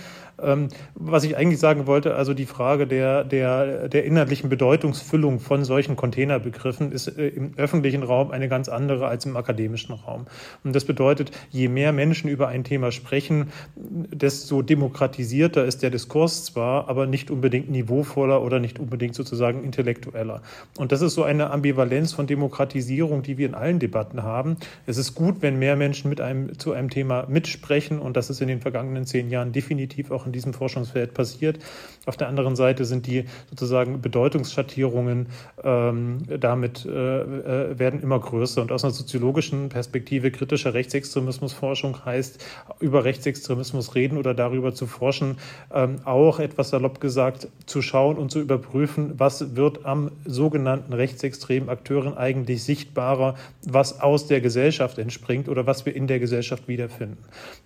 Ähm, 0.42 0.68
was 0.96 1.24
ich 1.24 1.38
eigentlich 1.38 1.60
sagen 1.60 1.88
wollte, 1.88 2.16
also 2.16 2.34
die 2.34 2.46
Frage 2.46 2.88
der, 2.88 3.24
der, 3.24 3.88
der 3.88 4.06
inhaltlichen 4.06 4.50
Bedeutungsfüllung 4.50 5.40
von 5.40 5.64
solchen 5.64 5.96
Containerbegriffen 5.96 6.92
ist 6.92 7.08
äh, 7.08 7.28
im 7.28 7.54
öffentlichen 7.58 8.04
Raum 8.04 8.32
eine 8.32 8.50
ganz 8.50 8.68
andere 8.68 9.08
als 9.08 9.26
im 9.26 9.38
akademischen 9.38 9.94
Raum. 9.94 10.28
Und 10.64 10.76
das 10.76 10.86
bedeutet, 10.86 11.32
je 11.52 11.70
mehr 11.70 11.94
Menschen 11.94 12.30
über 12.30 12.48
ein 12.50 12.64
Thema 12.64 12.92
sprechen, 12.92 13.52
desto 13.76 14.62
demokratisierter 14.62 15.66
ist 15.66 15.84
der 15.84 15.90
Diskurs 15.90 16.46
zwar, 16.46 16.90
aber 16.90 17.08
nicht 17.08 17.32
unbedingt 17.32 17.70
niveauvoller 17.70 18.42
oder 18.42 18.60
nicht 18.60 18.80
unbedingt 18.80 19.16
sozusagen 19.16 19.64
intellektueller. 19.64 20.42
Und 20.78 20.92
das 20.92 21.02
ist 21.02 21.14
so 21.14 21.24
eine 21.24 21.52
Ambivalenz 21.52 22.14
von 22.14 22.28
Demokratisierung, 22.28 23.24
die 23.24 23.38
wir 23.38 23.48
in 23.48 23.56
allen 23.56 23.80
Debatten 23.80 24.24
haben. 24.24 24.58
Es 24.86 24.98
ist 24.98 25.16
gut, 25.16 25.42
wenn 25.42 25.60
mehr 25.60 25.76
Menschen 25.76 26.10
mit 26.10 26.20
einem, 26.20 26.58
zu 26.60 26.74
einem 26.74 26.90
Thema 26.90 27.26
mitsprechen 27.28 28.00
und 28.00 28.18
das 28.18 28.30
ist 28.30 28.42
in 28.42 28.48
den 28.48 28.60
vergangenen 28.60 29.06
zehn 29.06 29.30
Jahren 29.30 29.52
definitiv 29.52 30.12
auch 30.12 30.25
in 30.26 30.32
diesem 30.32 30.54
Forschungsfeld 30.54 31.14
passiert. 31.14 31.60
Auf 32.06 32.18
der 32.18 32.28
anderen 32.28 32.56
Seite 32.56 32.86
sind 32.86 33.08
die 33.08 33.26
sozusagen 33.50 34.02
Bedeutungsschattierungen 34.02 35.28
ähm, 35.64 36.20
damit 36.40 36.86
äh, 36.86 36.90
äh, 36.90 37.80
werden 37.80 38.02
immer 38.02 38.20
größer. 38.20 38.62
Und 38.62 38.72
aus 38.72 38.84
einer 38.84 38.94
soziologischen 38.94 39.70
Perspektive 39.70 40.32
kritischer 40.32 40.74
Rechtsextremismusforschung 40.74 42.06
heißt, 42.06 42.44
über 42.80 43.04
Rechtsextremismus 43.04 43.96
reden 43.96 44.18
oder 44.18 44.34
darüber 44.34 44.74
zu 44.74 44.88
forschen, 44.88 45.38
ähm, 45.74 45.98
auch 46.06 46.40
etwas 46.40 46.70
salopp 46.70 47.00
gesagt, 47.00 47.48
zu 47.66 47.82
schauen 47.82 48.18
und 48.18 48.32
zu 48.32 48.40
überprüfen, 48.40 49.14
was 49.18 49.56
wird 49.56 49.86
am 49.86 50.12
sogenannten 50.26 50.94
rechtsextremen 50.94 51.70
Akteuren 51.70 52.18
eigentlich 52.18 52.64
sichtbarer, 52.64 53.36
was 53.66 54.02
aus 54.02 54.28
der 54.28 54.42
Gesellschaft 54.42 54.98
entspringt 54.98 55.50
oder 55.50 55.66
was 55.66 55.86
wir 55.86 55.96
in 55.96 56.08
der 56.08 56.20
Gesellschaft 56.20 56.68
wiederfinden. 56.68 57.18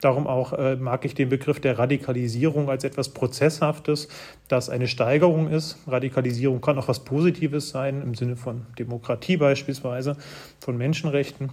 Darum 0.02 0.28
auch 0.28 0.54
äh, 0.54 0.76
mag 0.76 1.06
ich 1.06 1.14
den 1.14 1.30
Begriff 1.30 1.60
der 1.60 1.78
Radikalisierung 1.78 2.00
Radikalisierung 2.30 2.70
als 2.70 2.84
etwas 2.84 3.10
Prozesshaftes, 3.10 4.08
das 4.48 4.70
eine 4.70 4.88
Steigerung 4.88 5.50
ist. 5.50 5.78
Radikalisierung 5.88 6.62
kann 6.62 6.78
auch 6.78 6.88
was 6.88 7.04
Positives 7.04 7.70
sein, 7.70 8.02
im 8.02 8.16
Sinne 8.16 8.36
von 8.36 8.66
Demokratie 8.78 9.38
beispielsweise, 9.38 10.18
von 10.60 10.78
Menschenrechten. 10.78 11.52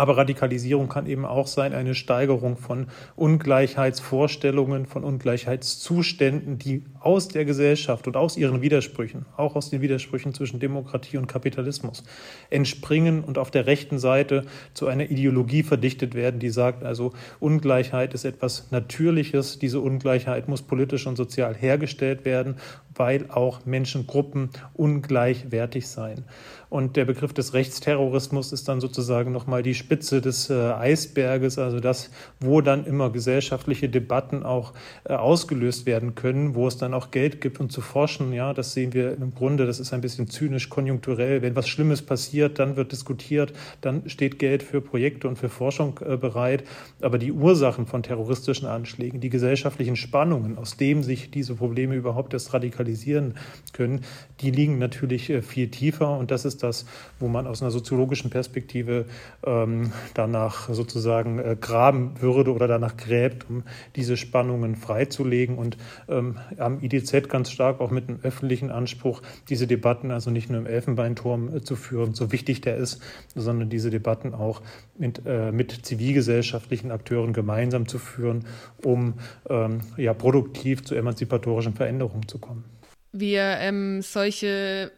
Aber 0.00 0.16
Radikalisierung 0.16 0.88
kann 0.88 1.04
eben 1.04 1.26
auch 1.26 1.46
sein 1.46 1.74
eine 1.74 1.94
Steigerung 1.94 2.56
von 2.56 2.86
Ungleichheitsvorstellungen, 3.16 4.86
von 4.86 5.04
Ungleichheitszuständen, 5.04 6.58
die 6.58 6.84
aus 7.00 7.28
der 7.28 7.44
Gesellschaft 7.44 8.06
und 8.06 8.16
aus 8.16 8.38
ihren 8.38 8.62
Widersprüchen, 8.62 9.26
auch 9.36 9.56
aus 9.56 9.68
den 9.68 9.82
Widersprüchen 9.82 10.32
zwischen 10.32 10.58
Demokratie 10.58 11.18
und 11.18 11.26
Kapitalismus, 11.26 12.02
entspringen 12.48 13.22
und 13.22 13.36
auf 13.36 13.50
der 13.50 13.66
rechten 13.66 13.98
Seite 13.98 14.46
zu 14.72 14.86
einer 14.86 15.10
Ideologie 15.10 15.62
verdichtet 15.62 16.14
werden, 16.14 16.40
die 16.40 16.48
sagt, 16.48 16.82
also 16.82 17.12
Ungleichheit 17.38 18.14
ist 18.14 18.24
etwas 18.24 18.70
Natürliches, 18.70 19.58
diese 19.58 19.80
Ungleichheit 19.80 20.48
muss 20.48 20.62
politisch 20.62 21.06
und 21.06 21.16
sozial 21.16 21.54
hergestellt 21.54 22.24
werden, 22.24 22.54
weil 22.94 23.26
auch 23.28 23.66
Menschengruppen 23.66 24.48
ungleichwertig 24.72 25.88
seien. 25.88 26.24
Und 26.70 26.96
der 26.96 27.04
Begriff 27.04 27.32
des 27.32 27.52
Rechtsterrorismus 27.52 28.52
ist 28.52 28.68
dann 28.68 28.80
sozusagen 28.80 29.32
nochmal 29.32 29.64
die 29.64 29.74
Spitze 29.74 30.20
des 30.20 30.50
äh, 30.50 30.54
Eisberges, 30.54 31.58
also 31.58 31.80
das, 31.80 32.10
wo 32.38 32.60
dann 32.60 32.86
immer 32.86 33.10
gesellschaftliche 33.10 33.88
Debatten 33.88 34.44
auch 34.44 34.72
äh, 35.02 35.14
ausgelöst 35.14 35.84
werden 35.84 36.14
können, 36.14 36.54
wo 36.54 36.68
es 36.68 36.78
dann 36.78 36.94
auch 36.94 37.10
Geld 37.10 37.40
gibt, 37.40 37.58
um 37.58 37.70
zu 37.70 37.80
forschen. 37.80 38.32
Ja, 38.32 38.54
das 38.54 38.72
sehen 38.72 38.94
wir 38.94 39.16
im 39.16 39.34
Grunde, 39.34 39.66
das 39.66 39.80
ist 39.80 39.92
ein 39.92 40.00
bisschen 40.00 40.28
zynisch, 40.28 40.68
konjunkturell. 40.68 41.42
Wenn 41.42 41.56
was 41.56 41.68
Schlimmes 41.68 42.02
passiert, 42.02 42.60
dann 42.60 42.76
wird 42.76 42.92
diskutiert, 42.92 43.52
dann 43.80 44.08
steht 44.08 44.38
Geld 44.38 44.62
für 44.62 44.80
Projekte 44.80 45.26
und 45.26 45.36
für 45.36 45.48
Forschung 45.48 45.98
äh, 46.06 46.16
bereit. 46.16 46.62
Aber 47.02 47.18
die 47.18 47.32
Ursachen 47.32 47.86
von 47.86 48.04
terroristischen 48.04 48.68
Anschlägen, 48.68 49.18
die 49.18 49.30
gesellschaftlichen 49.30 49.96
Spannungen, 49.96 50.56
aus 50.56 50.76
dem 50.76 51.02
sich 51.02 51.32
diese 51.32 51.56
Probleme 51.56 51.96
überhaupt 51.96 52.32
erst 52.32 52.54
radikalisieren 52.54 53.34
können, 53.72 54.02
die 54.40 54.52
liegen 54.52 54.78
natürlich 54.78 55.30
äh, 55.30 55.42
viel 55.42 55.68
tiefer. 55.68 56.16
Und 56.16 56.30
das 56.30 56.44
ist 56.44 56.59
das, 56.62 56.86
wo 57.18 57.28
man 57.28 57.46
aus 57.46 57.62
einer 57.62 57.70
soziologischen 57.70 58.30
Perspektive 58.30 59.06
ähm, 59.44 59.92
danach 60.14 60.68
sozusagen 60.72 61.38
äh, 61.38 61.56
graben 61.60 62.20
würde 62.20 62.52
oder 62.52 62.68
danach 62.68 62.96
gräbt, 62.96 63.48
um 63.48 63.64
diese 63.96 64.16
Spannungen 64.16 64.76
freizulegen 64.76 65.58
und 65.58 65.76
ähm, 66.08 66.38
am 66.58 66.82
IDZ 66.82 67.28
ganz 67.28 67.50
stark 67.50 67.80
auch 67.80 67.90
mit 67.90 68.08
einem 68.08 68.20
öffentlichen 68.22 68.70
Anspruch, 68.70 69.22
diese 69.48 69.66
Debatten 69.66 70.10
also 70.10 70.30
nicht 70.30 70.50
nur 70.50 70.60
im 70.60 70.66
Elfenbeinturm 70.66 71.56
äh, 71.56 71.60
zu 71.62 71.76
führen, 71.76 72.14
so 72.14 72.32
wichtig 72.32 72.60
der 72.60 72.76
ist, 72.76 73.00
sondern 73.34 73.68
diese 73.68 73.90
Debatten 73.90 74.34
auch 74.34 74.62
mit, 74.98 75.22
äh, 75.26 75.52
mit 75.52 75.86
zivilgesellschaftlichen 75.86 76.90
Akteuren 76.90 77.32
gemeinsam 77.32 77.88
zu 77.88 77.98
führen, 77.98 78.44
um 78.84 79.14
ähm, 79.48 79.80
ja, 79.96 80.14
produktiv 80.14 80.84
zu 80.84 80.94
emanzipatorischen 80.94 81.74
Veränderungen 81.74 82.28
zu 82.28 82.38
kommen. 82.38 82.64
Wir 83.12 83.56
ähm, 83.58 84.02
solche 84.02 84.92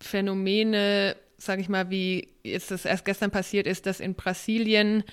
Phänomene, 0.00 1.16
sage 1.38 1.62
ich 1.62 1.68
mal, 1.68 1.90
wie 1.90 2.28
jetzt 2.42 2.70
das 2.70 2.84
erst 2.84 3.04
gestern 3.04 3.30
passiert 3.30 3.66
ist, 3.66 3.86
dass 3.86 4.00
in 4.00 4.14
Brasilien 4.14 5.04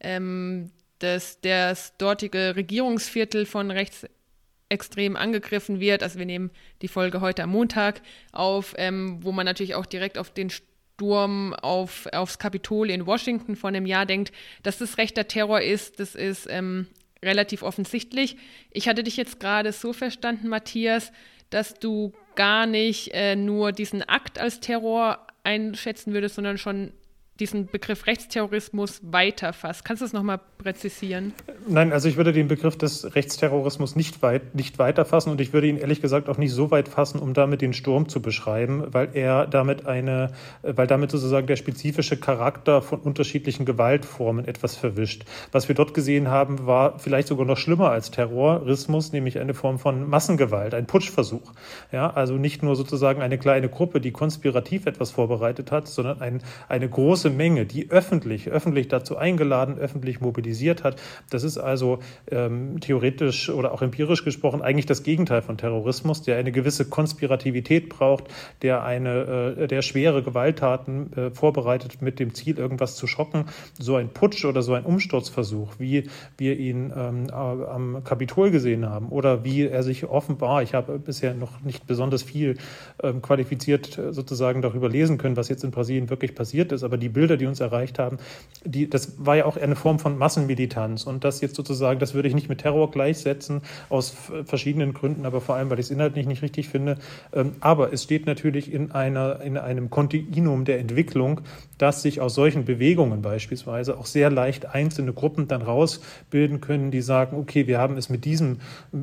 ähm, 0.00 0.70
das, 0.98 1.40
das 1.40 1.96
dortige 1.96 2.54
Regierungsviertel 2.56 3.46
von 3.46 3.70
rechtsextrem 3.70 5.16
angegriffen 5.16 5.80
wird. 5.80 6.02
Also 6.02 6.18
wir 6.18 6.26
nehmen 6.26 6.50
die 6.80 6.88
Folge 6.88 7.20
heute 7.20 7.42
am 7.42 7.50
Montag 7.50 8.02
auf, 8.32 8.74
ähm, 8.78 9.18
wo 9.22 9.32
man 9.32 9.46
natürlich 9.46 9.74
auch 9.74 9.86
direkt 9.86 10.18
auf 10.18 10.30
den 10.30 10.50
Sturm 10.50 11.54
auf, 11.54 12.06
aufs 12.12 12.38
Kapitol 12.38 12.90
in 12.90 13.06
Washington 13.06 13.56
vor 13.56 13.68
einem 13.68 13.86
Jahr 13.86 14.06
denkt, 14.06 14.32
dass 14.62 14.78
das 14.78 14.98
rechter 14.98 15.26
Terror 15.26 15.60
ist. 15.60 15.98
Das 15.98 16.14
ist 16.14 16.46
ähm, 16.48 16.86
relativ 17.24 17.62
offensichtlich. 17.62 18.36
Ich 18.70 18.88
hatte 18.88 19.02
dich 19.02 19.16
jetzt 19.16 19.40
gerade 19.40 19.72
so 19.72 19.92
verstanden, 19.92 20.48
Matthias, 20.48 21.12
dass 21.50 21.74
du 21.74 22.12
gar 22.34 22.66
nicht 22.66 23.10
äh, 23.12 23.36
nur 23.36 23.72
diesen 23.72 24.02
Akt 24.02 24.38
als 24.38 24.60
Terror 24.60 25.26
einschätzen 25.44 26.12
würdest, 26.12 26.36
sondern 26.36 26.58
schon 26.58 26.92
diesen 27.40 27.66
Begriff 27.66 28.06
Rechtsterrorismus 28.06 29.00
weiterfasst. 29.02 29.84
Kannst 29.84 30.02
du 30.02 30.04
das 30.04 30.12
nochmal 30.12 30.38
präzisieren? 30.58 31.32
Nein, 31.66 31.92
also 31.92 32.08
ich 32.08 32.16
würde 32.16 32.32
den 32.32 32.46
Begriff 32.46 32.76
des 32.76 33.14
Rechtsterrorismus 33.14 33.96
nicht, 33.96 34.22
weit, 34.22 34.54
nicht 34.54 34.78
weiterfassen 34.78 35.32
und 35.32 35.40
ich 35.40 35.52
würde 35.52 35.66
ihn 35.66 35.78
ehrlich 35.78 36.02
gesagt 36.02 36.28
auch 36.28 36.36
nicht 36.36 36.52
so 36.52 36.70
weit 36.70 36.88
fassen, 36.88 37.20
um 37.20 37.32
damit 37.32 37.62
den 37.62 37.72
Sturm 37.72 38.08
zu 38.08 38.20
beschreiben, 38.20 38.84
weil 38.92 39.10
er 39.14 39.46
damit 39.46 39.86
eine, 39.86 40.32
weil 40.62 40.86
damit 40.86 41.10
sozusagen 41.10 41.46
der 41.46 41.56
spezifische 41.56 42.18
Charakter 42.18 42.82
von 42.82 43.00
unterschiedlichen 43.00 43.64
Gewaltformen 43.64 44.46
etwas 44.46 44.76
verwischt. 44.76 45.24
Was 45.52 45.68
wir 45.68 45.74
dort 45.74 45.94
gesehen 45.94 46.28
haben, 46.28 46.66
war 46.66 46.98
vielleicht 46.98 47.28
sogar 47.28 47.46
noch 47.46 47.56
schlimmer 47.56 47.90
als 47.90 48.10
Terrorismus, 48.10 49.12
nämlich 49.12 49.38
eine 49.38 49.54
Form 49.54 49.78
von 49.78 50.08
Massengewalt, 50.08 50.74
ein 50.74 50.86
Putschversuch. 50.86 51.52
Ja, 51.92 52.10
also 52.10 52.34
nicht 52.34 52.62
nur 52.62 52.76
sozusagen 52.76 53.22
eine 53.22 53.38
kleine 53.38 53.70
Gruppe, 53.70 54.00
die 54.00 54.12
konspirativ 54.12 54.86
etwas 54.86 55.10
vorbereitet 55.10 55.72
hat, 55.72 55.88
sondern 55.88 56.20
ein, 56.20 56.42
eine 56.68 56.88
große 56.88 57.21
Menge, 57.30 57.66
die 57.66 57.90
öffentlich, 57.90 58.48
öffentlich 58.48 58.88
dazu 58.88 59.16
eingeladen, 59.16 59.78
öffentlich 59.78 60.20
mobilisiert 60.20 60.84
hat. 60.84 61.00
Das 61.30 61.44
ist 61.44 61.58
also 61.58 61.98
ähm, 62.30 62.80
theoretisch 62.80 63.50
oder 63.50 63.72
auch 63.72 63.82
empirisch 63.82 64.24
gesprochen 64.24 64.62
eigentlich 64.62 64.86
das 64.86 65.02
Gegenteil 65.02 65.42
von 65.42 65.58
Terrorismus, 65.58 66.22
der 66.22 66.36
eine 66.36 66.52
gewisse 66.52 66.88
Konspirativität 66.88 67.88
braucht, 67.88 68.24
der 68.62 68.84
eine, 68.84 69.56
äh, 69.58 69.66
der 69.66 69.82
schwere 69.82 70.22
Gewalttaten 70.22 71.12
äh, 71.12 71.30
vorbereitet 71.30 72.02
mit 72.02 72.18
dem 72.18 72.34
Ziel, 72.34 72.58
irgendwas 72.58 72.96
zu 72.96 73.06
schocken. 73.06 73.46
So 73.78 73.96
ein 73.96 74.10
Putsch 74.10 74.44
oder 74.44 74.62
so 74.62 74.74
ein 74.74 74.84
Umsturzversuch, 74.84 75.74
wie 75.78 76.08
wir 76.38 76.58
ihn 76.58 76.92
ähm, 76.96 77.26
am 77.32 78.04
Kapitol 78.04 78.50
gesehen 78.50 78.88
haben 78.88 79.08
oder 79.08 79.44
wie 79.44 79.66
er 79.66 79.82
sich 79.82 80.04
offenbar, 80.04 80.62
ich 80.62 80.74
habe 80.74 80.98
bisher 80.98 81.34
noch 81.34 81.60
nicht 81.60 81.86
besonders 81.86 82.22
viel 82.22 82.56
ähm, 83.02 83.22
qualifiziert 83.22 83.98
äh, 83.98 84.12
sozusagen 84.12 84.62
darüber 84.62 84.88
lesen 84.88 85.18
können, 85.18 85.36
was 85.36 85.48
jetzt 85.48 85.64
in 85.64 85.70
Brasilien 85.70 86.10
wirklich 86.10 86.34
passiert 86.34 86.72
ist, 86.72 86.82
aber 86.82 86.96
die 86.96 87.11
Bilder, 87.12 87.36
die 87.36 87.46
uns 87.46 87.60
erreicht 87.60 87.98
haben, 87.98 88.18
die, 88.64 88.88
das 88.88 89.14
war 89.18 89.36
ja 89.36 89.44
auch 89.44 89.56
eine 89.56 89.76
Form 89.76 89.98
von 89.98 90.18
Massenmilitanz. 90.18 91.04
Und 91.04 91.24
das 91.24 91.40
jetzt 91.40 91.56
sozusagen, 91.56 91.98
das 91.98 92.14
würde 92.14 92.28
ich 92.28 92.34
nicht 92.34 92.48
mit 92.48 92.58
Terror 92.58 92.90
gleichsetzen, 92.90 93.62
aus 93.88 94.14
verschiedenen 94.44 94.94
Gründen, 94.94 95.26
aber 95.26 95.40
vor 95.40 95.56
allem, 95.56 95.70
weil 95.70 95.78
ich 95.78 95.86
es 95.86 95.90
inhaltlich 95.90 96.26
nicht 96.26 96.42
richtig 96.42 96.68
finde. 96.68 96.98
Ähm, 97.32 97.52
aber 97.60 97.92
es 97.92 98.04
steht 98.04 98.26
natürlich 98.26 98.72
in, 98.72 98.92
einer, 98.92 99.40
in 99.40 99.58
einem 99.58 99.90
Kontinuum 99.90 100.64
der 100.64 100.78
Entwicklung, 100.78 101.40
dass 101.78 102.02
sich 102.02 102.20
aus 102.20 102.34
solchen 102.34 102.64
Bewegungen 102.64 103.22
beispielsweise 103.22 103.98
auch 103.98 104.06
sehr 104.06 104.30
leicht 104.30 104.66
einzelne 104.66 105.12
Gruppen 105.12 105.48
dann 105.48 105.62
rausbilden 105.62 106.60
können, 106.60 106.90
die 106.90 107.00
sagen, 107.00 107.36
okay, 107.36 107.66
wir 107.66 107.78
haben 107.78 107.96
es 107.96 108.08
mit 108.08 108.24
diesem 108.24 108.58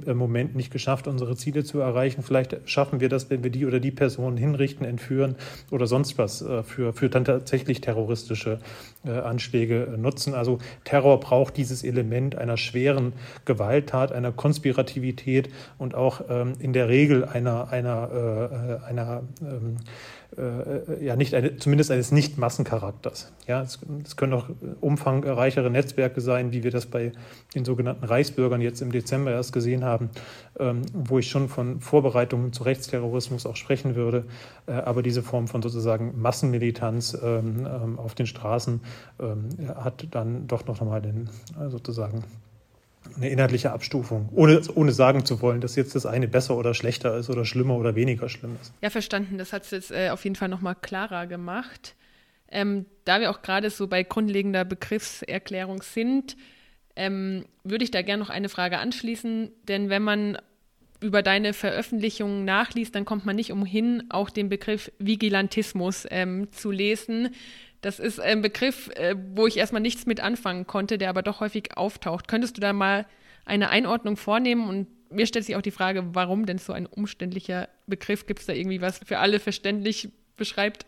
äh, 0.06 0.14
Moment 0.14 0.56
nicht 0.56 0.72
geschafft, 0.72 1.08
unsere 1.08 1.36
Ziele 1.36 1.64
zu 1.64 1.80
erreichen. 1.80 2.24
Vielleicht 2.24 2.58
schaffen 2.66 3.00
wir 3.00 3.10
das, 3.10 3.30
wenn 3.30 3.44
wir 3.44 3.52
die 3.52 3.66
oder 3.66 3.80
die 3.80 3.92
Personen 3.92 4.38
hinrichten, 4.38 4.86
entführen 4.86 5.36
oder 5.72 5.88
sonst 5.88 6.18
was 6.18 6.42
äh, 6.42 6.64
für, 6.64 6.94
für 6.94 7.10
dann 7.10 7.26
tatsächlich 7.26 7.82
terroristische 8.00 8.60
äh, 9.06 9.12
Anschläge 9.12 9.96
nutzen. 9.98 10.34
Also 10.34 10.60
Terror 10.84 11.20
braucht 11.20 11.58
dieses 11.58 11.84
Element 11.84 12.36
einer 12.36 12.58
schweren 12.58 13.14
Gewalttat, 13.46 14.12
einer 14.12 14.32
Konspirativität 14.32 15.50
und 15.78 15.96
auch 15.96 16.22
ähm, 16.30 16.54
in 16.60 16.74
der 16.74 16.88
Regel 16.88 17.26
einer, 17.26 17.70
einer, 17.70 18.80
äh, 18.82 18.90
einer 18.90 19.24
ähm, 19.42 19.78
äh, 20.40 21.06
ja 21.06 21.16
nicht 21.16 21.34
eine, 21.34 21.58
zumindest 21.58 21.92
eines 21.92 22.12
Nicht-Massencharakters. 22.12 23.32
Ja, 23.48 23.62
es, 23.62 23.80
es, 24.04 24.16
können 24.16 24.34
auch 24.34 24.50
umfangreichere 24.82 25.70
Netzwerke 25.70 26.22
sein, 26.22 26.52
wie 26.52 26.64
wir 26.64 26.72
das 26.72 26.86
bei 26.86 27.12
den 27.56 27.66
sogenannten 27.66 28.06
Reichsbürgern 28.06 28.62
jetzt 28.62 28.82
im 28.82 28.92
Dezember 28.92 29.32
erst 29.32 29.54
gesehen 29.54 29.84
haben, 29.84 30.10
ähm, 30.60 30.82
wo 30.94 31.20
ich 31.20 31.30
schon 31.30 31.50
von 31.50 31.82
Vorbereitungen 31.82 32.54
zu 32.54 32.64
Rechtsterrorismus 32.64 33.46
auch 33.46 33.56
sprechen 33.56 33.96
würde. 33.96 34.26
Äh, 34.66 34.74
aber 34.74 35.04
diese 35.04 35.24
Form 35.24 35.48
von 35.48 35.62
sozusagen 35.62 36.20
Massenmilitanz 36.20 37.18
ähm, 37.22 37.68
ähm, 37.68 38.00
auf 38.00 38.16
den 38.16 38.26
Straßen 38.26 38.82
ähm, 39.20 39.50
hat 39.76 40.08
dann 40.12 40.48
doch 40.48 40.66
noch 40.66 40.82
mal 40.82 41.02
den 41.02 41.30
äh, 41.60 41.70
sozusagen 41.70 42.24
eine 43.16 43.30
inhaltliche 43.30 43.72
Abstufung, 43.72 44.30
ohne, 44.32 44.62
ohne 44.76 44.92
sagen 44.92 45.26
zu 45.26 45.42
wollen, 45.42 45.62
dass 45.62 45.76
jetzt 45.76 45.96
das 45.96 46.06
eine 46.06 46.28
besser 46.28 46.58
oder 46.58 46.74
schlechter 46.74 47.18
ist 47.18 47.30
oder 47.30 47.46
schlimmer 47.46 47.76
oder 47.76 47.96
weniger 47.96 48.30
schlimm 48.30 48.58
ist. 48.62 48.74
Ja, 48.82 48.90
verstanden. 48.90 49.38
Das 49.38 49.54
hat 49.54 49.64
es 49.64 49.72
jetzt 49.72 49.92
äh, 49.92 50.10
auf 50.10 50.24
jeden 50.24 50.36
Fall 50.36 50.50
nochmal 50.50 50.76
klarer 50.76 51.28
gemacht. 51.28 51.96
Ähm, 52.52 52.86
da 53.06 53.20
wir 53.20 53.30
auch 53.30 53.42
gerade 53.42 53.70
so 53.70 53.88
bei 53.88 54.04
grundlegender 54.04 54.66
Begriffserklärung 54.66 55.82
sind, 55.82 56.36
ähm, 56.96 57.46
würde 57.64 57.84
ich 57.84 57.92
da 57.92 58.02
gerne 58.02 58.24
noch 58.24 58.30
eine 58.30 58.50
Frage 58.50 58.80
anschließen, 58.80 59.52
denn 59.68 59.90
wenn 59.90 60.02
man 60.02 60.38
über 61.02 61.22
deine 61.22 61.54
Veröffentlichungen 61.54 62.44
nachliest, 62.44 62.94
dann 62.94 63.06
kommt 63.06 63.26
man 63.26 63.36
nicht 63.36 63.52
umhin, 63.52 64.04
auch 64.10 64.30
den 64.30 64.50
Begriff 64.50 64.92
Vigilantismus 65.00 66.06
ähm, 66.10 66.52
zu 66.52 66.72
lesen. 66.72 67.30
Das 67.82 68.00
ist 68.00 68.20
ein 68.20 68.42
Begriff, 68.42 68.90
äh, 68.96 69.16
wo 69.36 69.48
ich 69.48 69.58
erstmal 69.58 69.82
nichts 69.82 70.06
mit 70.06 70.20
anfangen 70.20 70.68
konnte, 70.68 70.98
der 70.98 71.10
aber 71.10 71.22
doch 71.22 71.40
häufig 71.40 71.78
auftaucht. 71.78 72.28
Könntest 72.28 72.58
du 72.58 72.62
da 72.62 72.74
mal 72.74 73.06
eine 73.46 73.70
Einordnung 73.70 74.18
vornehmen? 74.18 74.68
Und 74.68 74.88
mir 75.10 75.26
stellt 75.26 75.46
sich 75.46 75.56
auch 75.56 75.62
die 75.62 75.72
Frage, 75.72 76.14
warum 76.14 76.46
denn 76.46 76.58
so 76.58 76.74
ein 76.74 76.86
umständlicher 76.86 77.70
Begriff? 77.88 78.26
Gibt 78.26 78.42
es 78.42 78.46
da 78.48 78.54
irgendwie 78.54 78.82
was 78.82 79.00
für 79.00 79.20
alle 79.20 79.40
verständlich 79.40 80.10
beschreibt? 80.36 80.86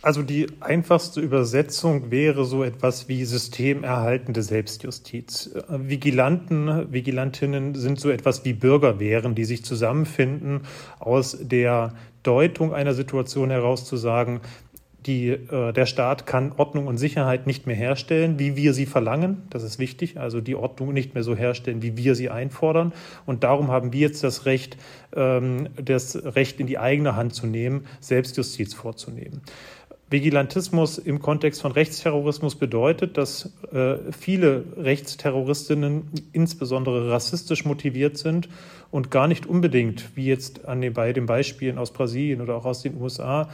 Also 0.00 0.22
die 0.22 0.46
einfachste 0.60 1.20
Übersetzung 1.20 2.12
wäre 2.12 2.44
so 2.44 2.62
etwas 2.62 3.08
wie 3.08 3.24
systemerhaltende 3.24 4.44
Selbstjustiz. 4.44 5.50
Vigilanten, 5.68 6.92
Vigilantinnen 6.92 7.74
sind 7.74 7.98
so 7.98 8.08
etwas 8.08 8.44
wie 8.44 8.52
Bürgerwehren, 8.52 9.34
die 9.34 9.44
sich 9.44 9.64
zusammenfinden, 9.64 10.60
aus 11.00 11.36
der 11.40 11.94
Deutung 12.22 12.74
einer 12.74 12.94
Situation 12.94 13.50
heraus 13.50 13.86
zu 13.86 13.96
sagen, 13.96 14.40
die, 15.08 15.30
äh, 15.30 15.72
der 15.72 15.86
Staat 15.86 16.26
kann 16.26 16.52
Ordnung 16.56 16.86
und 16.86 16.98
Sicherheit 16.98 17.46
nicht 17.46 17.66
mehr 17.66 17.74
herstellen, 17.74 18.38
wie 18.38 18.54
wir 18.54 18.74
sie 18.74 18.86
verlangen. 18.86 19.42
Das 19.50 19.64
ist 19.64 19.78
wichtig. 19.78 20.20
Also 20.20 20.40
die 20.40 20.54
Ordnung 20.54 20.92
nicht 20.92 21.14
mehr 21.14 21.24
so 21.24 21.34
herstellen, 21.34 21.82
wie 21.82 21.96
wir 21.96 22.14
sie 22.14 22.30
einfordern. 22.30 22.92
Und 23.26 23.42
darum 23.42 23.68
haben 23.68 23.92
wir 23.92 24.00
jetzt 24.00 24.22
das 24.22 24.44
Recht, 24.44 24.76
ähm, 25.16 25.70
das 25.82 26.14
Recht 26.24 26.60
in 26.60 26.66
die 26.66 26.78
eigene 26.78 27.16
Hand 27.16 27.34
zu 27.34 27.46
nehmen, 27.46 27.86
Selbstjustiz 28.00 28.74
vorzunehmen. 28.74 29.40
Vigilantismus 30.10 30.96
im 30.96 31.20
Kontext 31.20 31.60
von 31.60 31.72
Rechtsterrorismus 31.72 32.54
bedeutet, 32.54 33.18
dass 33.18 33.52
äh, 33.72 33.96
viele 34.10 34.64
Rechtsterroristinnen 34.78 36.10
insbesondere 36.32 37.10
rassistisch 37.10 37.66
motiviert 37.66 38.16
sind 38.16 38.48
und 38.90 39.10
gar 39.10 39.28
nicht 39.28 39.44
unbedingt, 39.44 40.16
wie 40.16 40.24
jetzt 40.24 40.64
an 40.64 40.80
den, 40.80 40.94
bei 40.94 41.12
den 41.12 41.26
Beispielen 41.26 41.76
aus 41.76 41.92
Brasilien 41.92 42.40
oder 42.40 42.56
auch 42.56 42.64
aus 42.64 42.82
den 42.82 42.98
USA, 42.98 43.50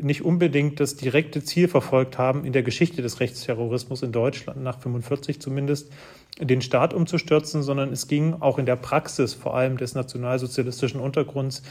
nicht 0.00 0.22
unbedingt 0.22 0.80
das 0.80 0.96
direkte 0.96 1.44
Ziel 1.44 1.68
verfolgt 1.68 2.18
haben, 2.18 2.44
in 2.44 2.52
der 2.52 2.64
Geschichte 2.64 3.00
des 3.00 3.20
Rechtsterrorismus 3.20 4.02
in 4.02 4.10
Deutschland, 4.10 4.60
nach 4.60 4.80
45 4.80 5.40
zumindest, 5.40 5.92
den 6.40 6.62
Staat 6.62 6.94
umzustürzen, 6.94 7.62
sondern 7.62 7.92
es 7.92 8.08
ging 8.08 8.34
auch 8.40 8.58
in 8.58 8.66
der 8.66 8.76
Praxis 8.76 9.34
vor 9.34 9.54
allem 9.54 9.76
des 9.76 9.94
nationalsozialistischen 9.94 11.00
Untergrunds 11.00 11.62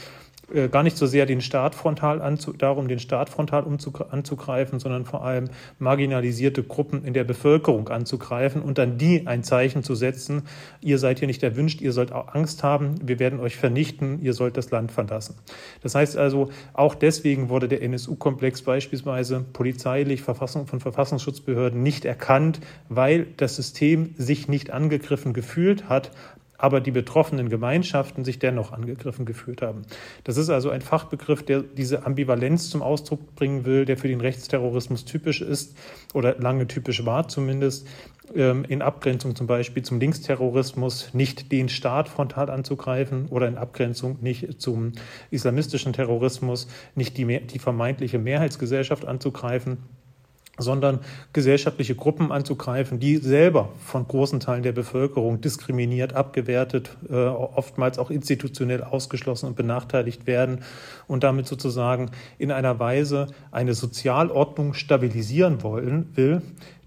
äh, 0.54 0.68
gar 0.68 0.82
nicht 0.82 0.96
so 0.96 1.06
sehr 1.06 1.26
den 1.26 1.40
Staat 1.40 1.74
frontal 1.74 2.20
anzu, 2.20 2.52
darum, 2.52 2.88
den 2.88 2.98
Staat 2.98 3.28
frontal 3.28 3.64
anzugreifen, 4.10 4.78
sondern 4.78 5.04
vor 5.04 5.24
allem 5.24 5.48
marginalisierte 5.78 6.62
Gruppen 6.62 7.04
in 7.04 7.14
der 7.14 7.24
Bevölkerung 7.24 7.88
anzugreifen 7.88 8.62
und 8.62 8.78
dann 8.78 8.98
die 8.98 9.26
ein 9.26 9.42
Zeichen 9.42 9.82
zu 9.82 9.94
setzen, 9.94 10.42
ihr 10.80 10.98
seid 10.98 11.18
hier 11.18 11.28
nicht 11.28 11.42
erwünscht, 11.42 11.80
ihr 11.80 11.92
sollt 11.92 12.12
auch 12.12 12.34
Angst 12.34 12.62
haben, 12.62 12.96
wir 13.02 13.18
werden 13.18 13.40
euch 13.40 13.56
vernichten, 13.56 14.20
ihr 14.22 14.34
sollt 14.34 14.56
das 14.56 14.70
Land 14.70 14.92
verlassen. 14.92 15.36
Das 15.82 15.94
heißt 15.94 16.16
also, 16.16 16.50
auch 16.72 16.94
deswegen 16.94 17.48
wurde 17.48 17.68
der 17.68 17.82
NSU-Komplex 17.82 18.62
beispielsweise 18.62 19.44
polizeilich 19.52 20.22
Verfassung, 20.22 20.66
von 20.66 20.80
Verfassungsschutzbehörden 20.80 21.82
nicht 21.82 22.04
erkannt, 22.04 22.60
weil 22.88 23.26
das 23.36 23.56
System 23.56 24.14
sich 24.16 24.48
nicht 24.48 24.70
angegriffen 24.70 25.32
gefühlt 25.32 25.88
hat, 25.88 26.10
aber 26.62 26.80
die 26.80 26.92
betroffenen 26.92 27.48
Gemeinschaften 27.48 28.24
sich 28.24 28.38
dennoch 28.38 28.70
angegriffen 28.70 29.26
gefühlt 29.26 29.62
haben. 29.62 29.82
Das 30.22 30.36
ist 30.36 30.48
also 30.48 30.70
ein 30.70 30.80
Fachbegriff, 30.80 31.42
der 31.42 31.62
diese 31.62 32.06
Ambivalenz 32.06 32.70
zum 32.70 32.82
Ausdruck 32.82 33.34
bringen 33.34 33.64
will, 33.64 33.84
der 33.84 33.96
für 33.96 34.06
den 34.06 34.20
Rechtsterrorismus 34.20 35.04
typisch 35.04 35.42
ist 35.42 35.76
oder 36.14 36.36
lange 36.38 36.68
typisch 36.68 37.04
war 37.04 37.26
zumindest, 37.26 37.88
ähm, 38.36 38.64
in 38.68 38.80
Abgrenzung 38.80 39.34
zum 39.34 39.48
Beispiel 39.48 39.82
zum 39.82 39.98
Linksterrorismus 39.98 41.12
nicht 41.14 41.50
den 41.50 41.68
Staat 41.68 42.08
frontal 42.08 42.48
anzugreifen 42.48 43.26
oder 43.26 43.48
in 43.48 43.58
Abgrenzung 43.58 44.18
nicht 44.20 44.60
zum 44.60 44.92
islamistischen 45.32 45.92
Terrorismus 45.92 46.68
nicht 46.94 47.18
die, 47.18 47.40
die 47.40 47.58
vermeintliche 47.58 48.20
Mehrheitsgesellschaft 48.20 49.04
anzugreifen 49.04 49.78
sondern 50.58 51.00
gesellschaftliche 51.32 51.94
Gruppen 51.94 52.30
anzugreifen, 52.30 53.00
die 53.00 53.16
selber 53.16 53.70
von 53.84 54.06
großen 54.06 54.38
Teilen 54.38 54.62
der 54.62 54.72
Bevölkerung 54.72 55.40
diskriminiert, 55.40 56.12
abgewertet, 56.12 56.96
äh, 57.08 57.14
oftmals 57.14 57.98
auch 57.98 58.10
institutionell 58.10 58.82
ausgeschlossen 58.82 59.46
und 59.46 59.56
benachteiligt 59.56 60.26
werden 60.26 60.60
und 61.06 61.24
damit 61.24 61.46
sozusagen 61.46 62.10
in 62.38 62.50
einer 62.50 62.78
Weise 62.78 63.28
eine 63.50 63.72
Sozialordnung 63.72 64.74
stabilisieren 64.74 65.62
wollen 65.62 66.10
will, 66.16 66.42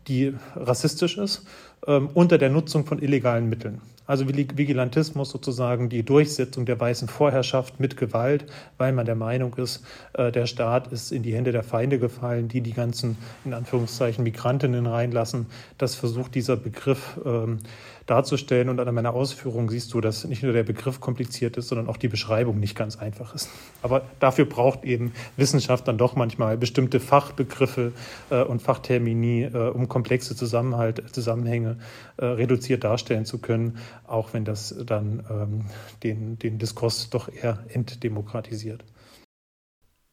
die 0.07 0.33
rassistisch 0.55 1.17
ist, 1.17 1.45
ähm, 1.87 2.09
unter 2.13 2.37
der 2.37 2.49
Nutzung 2.49 2.85
von 2.85 3.01
illegalen 3.01 3.49
Mitteln. 3.49 3.81
Also 4.07 4.27
Vigilantismus 4.27 5.31
sozusagen 5.31 5.89
die 5.89 6.03
Durchsetzung 6.03 6.65
der 6.65 6.79
weißen 6.79 7.07
Vorherrschaft 7.07 7.79
mit 7.79 7.97
Gewalt, 7.97 8.45
weil 8.77 8.93
man 8.93 9.05
der 9.05 9.15
Meinung 9.15 9.55
ist, 9.55 9.83
äh, 10.13 10.31
der 10.31 10.45
Staat 10.45 10.91
ist 10.91 11.11
in 11.11 11.23
die 11.23 11.33
Hände 11.33 11.51
der 11.51 11.63
Feinde 11.63 11.97
gefallen, 11.97 12.47
die 12.47 12.61
die 12.61 12.73
ganzen, 12.73 13.17
in 13.45 13.53
Anführungszeichen, 13.53 14.23
Migrantinnen 14.23 14.85
reinlassen. 14.85 15.47
Das 15.79 15.95
versucht 15.95 16.35
dieser 16.35 16.55
Begriff 16.55 17.19
ähm, 17.25 17.59
darzustellen. 18.05 18.69
Und 18.69 18.79
an 18.79 18.93
meiner 18.93 19.13
Ausführung 19.13 19.69
siehst 19.69 19.93
du, 19.93 20.01
dass 20.01 20.25
nicht 20.25 20.43
nur 20.43 20.53
der 20.53 20.63
Begriff 20.63 20.99
kompliziert 20.99 21.57
ist, 21.57 21.67
sondern 21.67 21.87
auch 21.87 21.97
die 21.97 22.07
Beschreibung 22.07 22.59
nicht 22.59 22.75
ganz 22.75 22.97
einfach 22.97 23.33
ist. 23.33 23.49
Aber 23.81 24.03
dafür 24.19 24.45
braucht 24.45 24.83
eben 24.83 25.13
Wissenschaft 25.37 25.87
dann 25.87 25.97
doch 25.97 26.15
manchmal 26.15 26.57
bestimmte 26.57 26.99
Fachbegriffe 26.99 27.93
äh, 28.29 28.43
und 28.43 28.61
Fachtermini, 28.61 29.43
äh, 29.43 29.69
um 29.69 29.87
komplexe 29.87 30.35
Zusammenhalt, 30.35 31.03
Zusammenhänge 31.13 31.77
äh, 32.17 32.25
reduziert 32.25 32.83
darstellen 32.83 33.25
zu 33.25 33.39
können, 33.39 33.77
auch 34.05 34.33
wenn 34.33 34.45
das 34.45 34.75
dann 34.85 35.25
ähm, 35.29 35.65
den, 36.03 36.37
den 36.37 36.59
Diskurs 36.59 37.09
doch 37.09 37.29
eher 37.33 37.65
entdemokratisiert. 37.69 38.83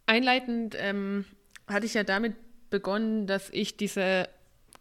Einleitend 0.07 0.77
ähm, 0.79 1.25
hatte 1.67 1.87
ich 1.87 1.95
ja 1.95 2.05
damit 2.05 2.35
begonnen, 2.71 3.27
dass 3.27 3.51
ich 3.51 3.77
diese 3.77 4.29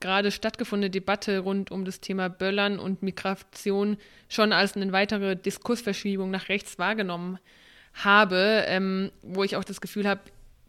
gerade 0.01 0.31
stattgefundene 0.31 0.89
Debatte 0.89 1.39
rund 1.39 1.71
um 1.71 1.85
das 1.85 2.01
Thema 2.01 2.29
Böllern 2.29 2.79
und 2.79 3.01
Migration 3.03 3.97
schon 4.27 4.51
als 4.51 4.75
eine 4.75 4.91
weitere 4.91 5.35
Diskursverschiebung 5.35 6.29
nach 6.29 6.49
rechts 6.49 6.77
wahrgenommen 6.77 7.39
habe, 7.93 8.65
ähm, 8.67 9.11
wo 9.21 9.43
ich 9.43 9.55
auch 9.55 9.63
das 9.63 9.79
Gefühl 9.79 10.07
habe, 10.07 10.21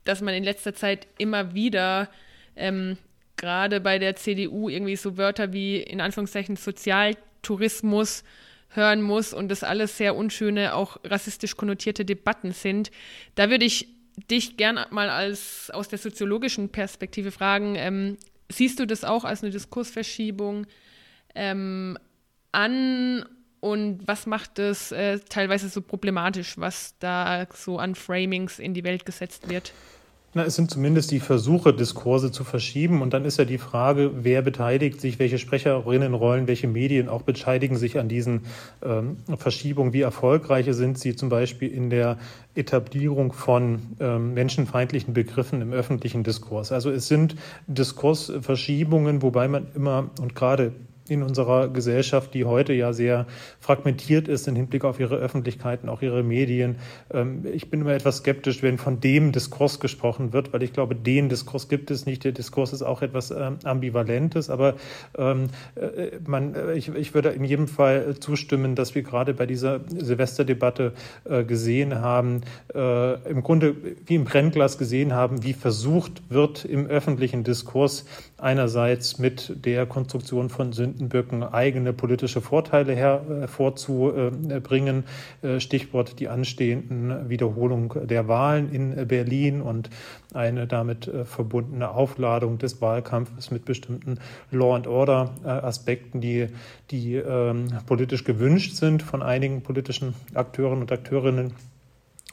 dass 0.05 0.21
man 0.21 0.35
in 0.35 0.45
letzter 0.45 0.75
Zeit 0.75 1.07
immer 1.19 1.55
wieder 1.55 2.09
ähm, 2.57 2.97
gerade 3.37 3.81
bei 3.81 3.99
der 3.99 4.17
CDU 4.17 4.69
irgendwie 4.69 4.97
so 4.97 5.17
Wörter 5.17 5.53
wie 5.53 5.81
in 5.81 6.01
Anführungszeichen 6.01 6.57
Sozialtourismus 6.57 8.25
hören 8.71 9.03
muss 9.03 9.35
und 9.35 9.49
das 9.49 9.65
alles 9.65 9.97
sehr 9.97 10.17
unschöne, 10.17 10.75
auch 10.75 10.99
rassistisch 11.05 11.57
konnotierte 11.57 12.05
Debatten 12.05 12.53
sind. 12.53 12.91
Da 13.35 13.51
würde 13.51 13.65
ich 13.65 13.89
dich 14.31 14.57
gern 14.57 14.81
mal 14.91 15.11
als 15.11 15.71
aus 15.71 15.89
der 15.89 15.99
soziologischen 15.99 16.69
Perspektive 16.71 17.31
fragen, 17.31 17.75
ähm, 17.77 18.17
siehst 18.53 18.79
du 18.79 18.87
das 18.87 19.05
auch 19.05 19.25
als 19.25 19.43
eine 19.43 19.51
Diskursverschiebung 19.51 20.67
ähm, 21.35 21.99
an 22.53 23.25
und 23.61 24.07
was 24.07 24.27
macht 24.27 24.59
es 24.59 24.93
äh, 24.93 25.21
teilweise 25.21 25.69
so 25.69 25.83
problematisch, 25.83 26.59
was 26.59 26.99
da 26.99 27.47
so 27.55 27.79
an 27.79 27.95
Framings 27.95 28.59
in 28.59 28.75
die 28.75 28.85
Welt 28.85 29.07
gesetzt 29.07 29.49
wird? 29.49 29.73
Na, 30.35 30.45
es 30.45 30.57
sind 30.57 30.71
zumindest 30.71 31.11
die 31.11 31.21
Versuche, 31.21 31.75
Diskurse 31.75 32.33
zu 32.33 32.43
verschieben. 32.43 33.03
Und 33.03 33.13
dann 33.13 33.27
ist 33.27 33.39
ja 33.39 33.45
die 33.45 33.59
Frage, 33.59 34.13
wer 34.15 34.41
beteiligt 34.41 34.99
sich, 34.99 35.19
welche 35.19 35.39
Sprecherinnenrollen, 35.39 36.49
welche 36.49 36.69
Medien 36.69 37.11
auch 37.11 37.21
beteiligen 37.21 37.77
sich 37.77 37.99
an 37.99 38.09
diesen 38.09 38.47
ähm, 38.83 39.19
Verschiebungen. 39.37 39.93
Wie 39.93 40.01
erfolgreich 40.01 40.67
sind 40.71 40.99
sie 40.99 41.17
zum 41.17 41.29
Beispiel 41.29 41.71
in 41.71 41.91
der 41.91 42.17
Etablierung 42.55 43.35
von 43.35 43.81
ähm, 44.01 44.33
menschenfeindlichen 44.33 45.13
Begriffen 45.13 45.61
im 45.61 45.75
öffentlichen 45.75 46.25
Diskurs? 46.25 46.73
Also 46.73 46.91
es 46.91 47.09
sind 47.09 47.37
Diskursverschiebungen, 47.67 49.21
wobei 49.21 49.49
man 49.49 49.67
immer 49.75 50.11
und 50.19 50.35
gerade 50.35 50.73
in 51.13 51.23
unserer 51.23 51.69
Gesellschaft, 51.69 52.35
die 52.35 52.45
heute 52.45 52.73
ja 52.73 52.93
sehr 52.93 53.27
fragmentiert 53.61 54.29
ist 54.29 54.49
im 54.49 54.57
Hinblick 54.57 54.85
auf 54.85 54.99
ihre 54.99 55.17
Öffentlichkeiten, 55.17 55.89
auch 55.89 56.03
ihre 56.03 56.23
Medien. 56.23 56.77
Ähm, 57.13 57.45
ich 57.53 57.71
bin 57.71 57.83
immer 57.83 57.93
etwas 57.93 58.19
skeptisch, 58.19 58.63
wenn 58.63 58.79
von 58.79 59.01
dem 59.01 59.33
Diskurs 59.33 59.81
gesprochen 59.81 60.33
wird, 60.33 60.53
weil 60.53 60.63
ich 60.63 60.73
glaube, 60.73 60.95
den 60.95 61.29
Diskurs 61.29 61.69
gibt 61.69 61.91
es 61.91 62.07
nicht. 62.07 62.25
Der 62.25 62.33
Diskurs 62.33 62.73
ist 62.73 62.83
auch 62.83 63.03
etwas 63.03 63.31
ähm, 63.31 63.59
Ambivalentes, 63.65 64.51
aber 64.51 64.75
ähm, 65.17 65.49
äh, 65.75 66.19
man, 66.27 66.55
äh, 66.55 66.75
ich, 66.75 66.89
ich 66.89 67.15
würde 67.15 67.31
in 67.31 67.45
jedem 67.45 67.69
Fall 67.69 68.17
zustimmen, 68.19 68.75
dass 68.75 68.95
wir 68.95 69.03
gerade 69.03 69.35
bei 69.35 69.47
dieser 69.47 69.81
Silvesterdebatte 69.89 70.93
äh, 71.25 71.45
gesehen 71.45 72.01
haben, 72.01 72.43
im 72.75 73.43
Grunde 73.43 73.75
wie 74.07 74.15
im 74.15 74.25
Brennglas 74.25 74.79
gesehen 74.79 75.13
haben, 75.13 75.43
wie 75.43 75.53
versucht 75.53 76.23
wird 76.31 76.65
im 76.65 76.87
öffentlichen 76.87 77.45
Diskurs 77.45 78.05
einerseits 78.39 79.19
mit 79.19 79.65
der 79.65 79.87
Konstruktion 79.87 80.49
von 80.49 80.73
Sündenböcken 81.03 81.43
eigene 81.43 81.93
politische 81.93 82.41
Vorteile 82.41 82.95
hervorzubringen. 82.95 85.05
Äh, 85.43 85.59
Stichwort 85.61 86.21
die 86.21 86.29
anstehenden 86.29 87.29
Wiederholung 87.29 87.95
der 88.05 88.29
Wahlen 88.29 88.73
in 88.73 89.09
Berlin 89.09 89.61
und 89.61 89.91
eine 90.33 90.69
damit 90.69 91.09
äh, 91.09 91.25
verbundene 91.25 91.91
Aufladung 91.91 92.59
des 92.59 92.81
Wahlkampfes 92.81 93.51
mit 93.51 93.65
bestimmten 93.65 94.19
Law 94.51 94.77
and 94.77 94.87
Order 94.87 95.31
Aspekten, 95.45 96.21
die, 96.21 96.47
die 96.91 97.17
ähm, 97.17 97.67
politisch 97.87 98.25
gewünscht 98.25 98.77
sind 98.77 99.03
von 99.03 99.23
einigen 99.23 99.63
politischen 99.63 100.15
Akteuren 100.35 100.81
und 100.81 100.93
Akteurinnen 100.93 101.55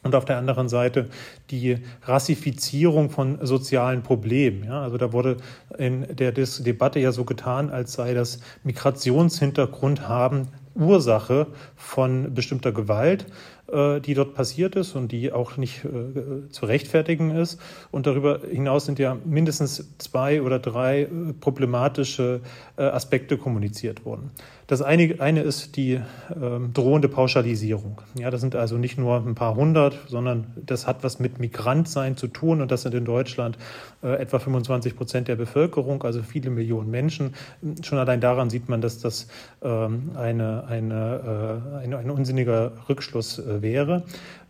und 0.03 0.15
auf 0.15 0.25
der 0.25 0.37
anderen 0.37 0.69
Seite 0.69 1.09
die 1.49 1.77
Rassifizierung 2.03 3.09
von 3.09 3.39
sozialen 3.45 4.03
Problemen. 4.03 4.63
Ja, 4.63 4.81
also 4.81 4.97
da 4.97 5.13
wurde 5.13 5.37
in 5.77 6.15
der 6.15 6.31
Debatte 6.31 6.99
ja 6.99 7.11
so 7.11 7.25
getan, 7.25 7.69
als 7.69 7.93
sei 7.93 8.13
das 8.13 8.39
Migrationshintergrund 8.63 10.07
haben 10.07 10.47
Ursache 10.75 11.47
von 11.75 12.33
bestimmter 12.33 12.71
Gewalt, 12.71 13.25
äh, 13.71 13.99
die 13.99 14.13
dort 14.13 14.33
passiert 14.33 14.75
ist 14.75 14.95
und 14.95 15.11
die 15.11 15.31
auch 15.31 15.57
nicht 15.57 15.83
äh, 15.83 16.49
zu 16.49 16.65
rechtfertigen 16.65 17.31
ist. 17.31 17.59
Und 17.91 18.07
darüber 18.07 18.41
hinaus 18.49 18.85
sind 18.85 18.99
ja 18.99 19.17
mindestens 19.25 19.89
zwei 19.97 20.41
oder 20.41 20.59
drei 20.59 21.01
äh, 21.01 21.07
problematische 21.39 22.41
Aspekte 22.77 23.37
kommuniziert 23.37 24.05
worden. 24.05 24.31
Das 24.69 24.83
eine, 24.83 25.15
eine 25.17 25.41
ist 25.41 25.77
die 25.77 25.99
ähm, 26.39 26.73
drohende 26.75 27.09
Pauschalisierung. 27.09 28.01
Ja, 28.13 28.29
das 28.29 28.39
sind 28.39 28.55
also 28.55 28.77
nicht 28.77 28.99
nur 28.99 29.17
ein 29.17 29.33
paar 29.33 29.55
hundert, 29.55 29.97
sondern 30.07 30.53
das 30.63 30.85
hat 30.85 31.03
was 31.03 31.17
mit 31.17 31.39
Migrantsein 31.39 32.15
zu 32.17 32.27
tun 32.27 32.61
und 32.61 32.69
das 32.69 32.83
sind 32.83 32.93
in 32.93 33.03
Deutschland 33.03 33.57
äh, 34.03 34.21
etwa 34.21 34.37
25 34.37 34.95
Prozent 34.95 35.27
der 35.27 35.37
Bevölkerung, 35.37 36.03
also 36.03 36.21
viele 36.21 36.51
Millionen 36.51 36.91
Menschen. 36.91 37.33
Schon 37.81 37.97
allein 37.97 38.21
daran 38.21 38.51
sieht 38.51 38.69
man, 38.69 38.79
dass 38.79 38.99
das 38.99 39.27
ähm, 39.63 40.11
eine, 40.15 40.65
eine, 40.67 41.71
äh, 41.75 41.83
eine, 41.85 41.97
ein 41.97 42.11
unsinniger 42.11 42.73
Rückschluss 42.87 43.39
äh, 43.39 43.63
wäre. 43.63 44.03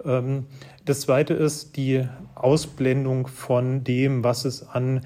Ähm, 0.04 0.48
das 0.84 1.00
zweite 1.00 1.34
ist 1.34 1.78
die 1.78 2.06
Ausblendung 2.36 3.28
von 3.28 3.86
dem, 3.86 4.26
was 4.26 4.44
es 4.44 4.68
an 4.68 5.00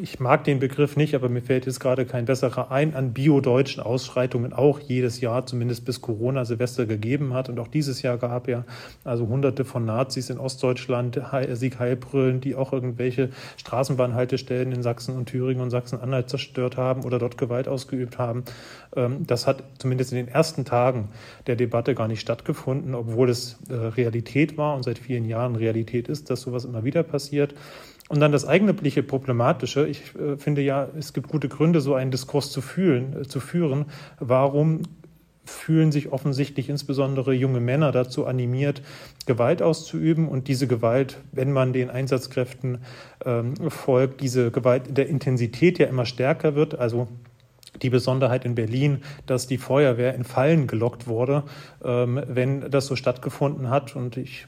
ich 0.00 0.20
mag 0.20 0.44
den 0.44 0.58
Begriff 0.58 0.96
nicht, 0.96 1.14
aber 1.14 1.28
mir 1.28 1.40
fällt 1.40 1.66
jetzt 1.66 1.80
gerade 1.80 2.04
kein 2.04 2.26
besserer 2.26 2.70
ein, 2.70 2.94
an 2.94 3.12
biodeutschen 3.12 3.82
Ausschreitungen 3.82 4.52
auch 4.52 4.80
jedes 4.80 5.20
Jahr, 5.20 5.46
zumindest 5.46 5.84
bis 5.84 6.00
Corona 6.02 6.44
Silvester 6.44 6.84
gegeben 6.84 7.32
hat. 7.32 7.48
Und 7.48 7.58
auch 7.58 7.68
dieses 7.68 8.02
Jahr 8.02 8.18
gab 8.18 8.48
ja 8.48 8.64
also 9.04 9.26
hunderte 9.28 9.64
von 9.64 9.84
Nazis 9.84 10.28
in 10.28 10.38
Ostdeutschland, 10.38 11.20
Sieg 11.52 11.78
Heilbrüllen, 11.78 12.40
die 12.40 12.54
auch 12.54 12.72
irgendwelche 12.72 13.30
Straßenbahnhaltestellen 13.56 14.72
in 14.72 14.82
Sachsen 14.82 15.16
und 15.16 15.26
Thüringen 15.26 15.62
und 15.62 15.70
Sachsen-Anhalt 15.70 16.28
zerstört 16.28 16.76
haben 16.76 17.04
oder 17.04 17.18
dort 17.18 17.38
Gewalt 17.38 17.68
ausgeübt 17.68 18.18
haben. 18.18 18.44
Ähm, 18.94 19.26
das 19.26 19.46
hat 19.46 19.62
zumindest 19.78 20.12
in 20.12 20.16
den 20.16 20.28
ersten 20.28 20.64
Tagen 20.64 21.08
der 21.46 21.56
Debatte 21.56 21.94
gar 21.94 22.08
nicht 22.08 22.20
stattgefunden, 22.20 22.94
obwohl 22.94 23.30
es 23.30 23.56
äh, 23.70 23.74
Realität 23.74 24.58
war 24.58 24.76
und 24.76 24.82
seit 24.82 24.98
vielen 24.98 25.24
Jahren 25.24 25.56
Realität 25.56 26.08
ist, 26.08 26.28
dass 26.28 26.42
sowas 26.42 26.64
immer 26.64 26.84
wieder 26.84 27.02
passiert. 27.02 27.54
Und 28.08 28.20
dann 28.20 28.30
das 28.30 28.46
eigentliche 28.46 29.02
Problematische. 29.02 29.86
Ich 29.86 30.14
äh, 30.14 30.36
finde 30.36 30.62
ja, 30.62 30.88
es 30.96 31.12
gibt 31.12 31.28
gute 31.28 31.48
Gründe, 31.48 31.80
so 31.80 31.94
einen 31.94 32.10
Diskurs 32.10 32.52
zu, 32.52 32.60
fühlen, 32.60 33.22
äh, 33.22 33.22
zu 33.24 33.40
führen. 33.40 33.86
Warum 34.20 34.82
fühlen 35.44 35.92
sich 35.92 36.12
offensichtlich 36.12 36.68
insbesondere 36.68 37.32
junge 37.32 37.60
Männer 37.60 37.92
dazu 37.92 38.26
animiert, 38.26 38.82
Gewalt 39.26 39.62
auszuüben 39.62 40.28
und 40.28 40.48
diese 40.48 40.66
Gewalt, 40.66 41.18
wenn 41.32 41.52
man 41.52 41.72
den 41.72 41.88
Einsatzkräften 41.88 42.78
ähm, 43.24 43.54
folgt, 43.70 44.20
diese 44.20 44.50
Gewalt 44.50 44.96
der 44.96 45.08
Intensität 45.08 45.78
ja 45.78 45.86
immer 45.86 46.04
stärker 46.04 46.54
wird. 46.54 46.78
Also 46.78 47.08
die 47.82 47.90
Besonderheit 47.90 48.44
in 48.44 48.54
Berlin, 48.54 49.02
dass 49.26 49.46
die 49.46 49.58
Feuerwehr 49.58 50.14
in 50.14 50.24
Fallen 50.24 50.66
gelockt 50.66 51.06
wurde, 51.06 51.44
ähm, 51.84 52.20
wenn 52.26 52.70
das 52.70 52.86
so 52.86 52.96
stattgefunden 52.96 53.70
hat. 53.70 53.96
Und 53.96 54.16
ich 54.16 54.46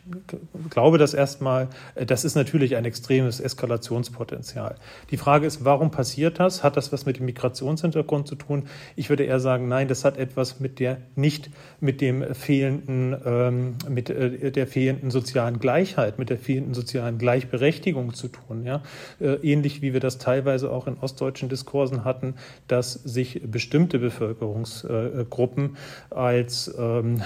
glaube 0.70 0.98
das 0.98 1.14
erstmal, 1.14 1.68
äh, 1.94 2.06
das 2.06 2.24
ist 2.24 2.34
natürlich 2.34 2.76
ein 2.76 2.84
extremes 2.84 3.40
Eskalationspotenzial. 3.40 4.76
Die 5.10 5.16
Frage 5.16 5.46
ist, 5.46 5.64
warum 5.64 5.90
passiert 5.90 6.40
das? 6.40 6.62
Hat 6.62 6.76
das 6.76 6.92
was 6.92 7.06
mit 7.06 7.18
dem 7.18 7.26
Migrationshintergrund 7.26 8.28
zu 8.28 8.34
tun? 8.34 8.64
Ich 8.96 9.10
würde 9.10 9.24
eher 9.24 9.40
sagen, 9.40 9.68
nein, 9.68 9.88
das 9.88 10.04
hat 10.04 10.16
etwas 10.16 10.60
mit 10.60 10.78
der 10.78 10.98
nicht 11.14 11.50
mit 11.80 12.00
dem 12.00 12.34
fehlenden, 12.34 13.16
ähm, 13.24 13.76
mit 13.88 14.10
äh, 14.10 14.50
der 14.50 14.66
fehlenden 14.66 15.10
sozialen 15.10 15.58
Gleichheit, 15.58 16.18
mit 16.18 16.30
der 16.30 16.38
fehlenden 16.38 16.74
sozialen 16.74 17.18
Gleichberechtigung 17.18 18.14
zu 18.14 18.28
tun. 18.28 18.64
Ja? 18.64 18.82
Äh, 19.20 19.34
ähnlich 19.42 19.82
wie 19.82 19.92
wir 19.92 20.00
das 20.00 20.18
teilweise 20.18 20.70
auch 20.70 20.86
in 20.86 20.96
ostdeutschen 20.98 21.48
Diskursen 21.48 22.04
hatten, 22.04 22.34
dass 22.66 22.92
sich 23.18 23.42
bestimmte 23.44 23.98
Bevölkerungsgruppen 23.98 25.76
als 26.10 26.72
ähm, 26.78 27.20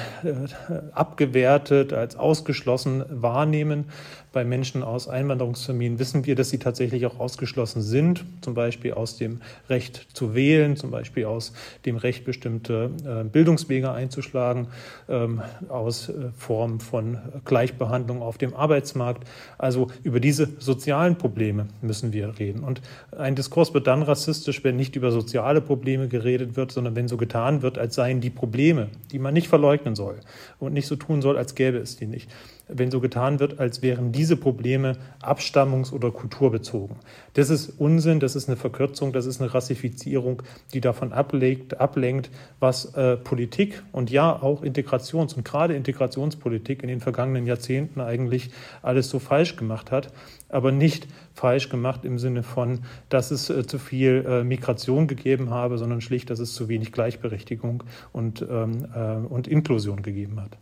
abgewertet, 0.92 1.92
als 1.92 2.16
ausgeschlossen 2.16 3.04
wahrnehmen 3.10 3.84
bei 4.32 4.44
Menschen 4.44 4.82
aus 4.82 5.08
Einwanderungsfamilien 5.08 5.98
wissen 5.98 6.24
wir, 6.26 6.34
dass 6.34 6.50
sie 6.50 6.58
tatsächlich 6.58 7.06
auch 7.06 7.20
ausgeschlossen 7.20 7.82
sind, 7.82 8.24
zum 8.40 8.54
Beispiel 8.54 8.94
aus 8.94 9.16
dem 9.16 9.40
Recht 9.68 10.08
zu 10.14 10.34
wählen, 10.34 10.76
zum 10.76 10.90
Beispiel 10.90 11.26
aus 11.26 11.52
dem 11.84 11.96
Recht, 11.96 12.24
bestimmte 12.24 12.90
äh, 13.04 13.24
Bildungswege 13.24 13.92
einzuschlagen, 13.92 14.68
ähm, 15.08 15.42
aus 15.68 16.08
äh, 16.08 16.30
Form 16.36 16.80
von 16.80 17.18
Gleichbehandlung 17.44 18.22
auf 18.22 18.38
dem 18.38 18.54
Arbeitsmarkt. 18.54 19.28
Also 19.58 19.88
über 20.02 20.20
diese 20.20 20.48
sozialen 20.58 21.16
Probleme 21.16 21.68
müssen 21.82 22.12
wir 22.12 22.38
reden. 22.38 22.64
Und 22.64 22.80
ein 23.16 23.34
Diskurs 23.34 23.74
wird 23.74 23.86
dann 23.86 24.02
rassistisch, 24.02 24.64
wenn 24.64 24.76
nicht 24.76 24.96
über 24.96 25.12
soziale 25.12 25.60
Probleme 25.60 26.08
geredet 26.08 26.56
wird, 26.56 26.72
sondern 26.72 26.96
wenn 26.96 27.08
so 27.08 27.16
getan 27.16 27.62
wird, 27.62 27.78
als 27.78 27.94
seien 27.94 28.20
die 28.20 28.30
Probleme, 28.30 28.88
die 29.10 29.18
man 29.18 29.34
nicht 29.34 29.48
verleugnen 29.48 29.94
soll 29.94 30.20
und 30.58 30.72
nicht 30.72 30.86
so 30.86 30.96
tun 30.96 31.20
soll, 31.20 31.36
als 31.36 31.54
gäbe 31.54 31.78
es 31.78 31.96
die 31.96 32.06
nicht 32.06 32.30
wenn 32.68 32.90
so 32.90 33.00
getan 33.00 33.40
wird, 33.40 33.58
als 33.58 33.82
wären 33.82 34.12
diese 34.12 34.36
Probleme 34.36 34.96
abstammungs- 35.20 35.92
oder 35.92 36.10
kulturbezogen. 36.10 36.96
Das 37.34 37.50
ist 37.50 37.80
Unsinn, 37.80 38.20
das 38.20 38.36
ist 38.36 38.48
eine 38.48 38.56
Verkürzung, 38.56 39.12
das 39.12 39.26
ist 39.26 39.40
eine 39.40 39.52
Rassifizierung, 39.52 40.42
die 40.72 40.80
davon 40.80 41.12
ablegt, 41.12 41.80
ablenkt, 41.80 42.30
was 42.60 42.94
äh, 42.94 43.16
Politik 43.16 43.82
und 43.92 44.10
ja 44.10 44.40
auch 44.42 44.62
Integrations- 44.62 45.34
und 45.34 45.44
gerade 45.44 45.74
Integrationspolitik 45.74 46.82
in 46.82 46.88
den 46.88 47.00
vergangenen 47.00 47.46
Jahrzehnten 47.46 48.00
eigentlich 48.00 48.50
alles 48.82 49.08
so 49.10 49.18
falsch 49.18 49.56
gemacht 49.56 49.90
hat, 49.90 50.12
aber 50.48 50.72
nicht 50.72 51.08
falsch 51.34 51.68
gemacht 51.68 52.04
im 52.04 52.18
Sinne 52.18 52.42
von, 52.42 52.80
dass 53.08 53.30
es 53.30 53.50
äh, 53.50 53.66
zu 53.66 53.78
viel 53.78 54.24
äh, 54.26 54.44
Migration 54.44 55.06
gegeben 55.06 55.50
habe, 55.50 55.78
sondern 55.78 56.00
schlicht, 56.00 56.30
dass 56.30 56.38
es 56.38 56.54
zu 56.54 56.68
wenig 56.68 56.92
Gleichberechtigung 56.92 57.82
und, 58.12 58.46
ähm, 58.48 58.86
äh, 58.94 59.14
und 59.26 59.48
Inklusion 59.48 60.02
gegeben 60.02 60.40
hat. 60.40 60.58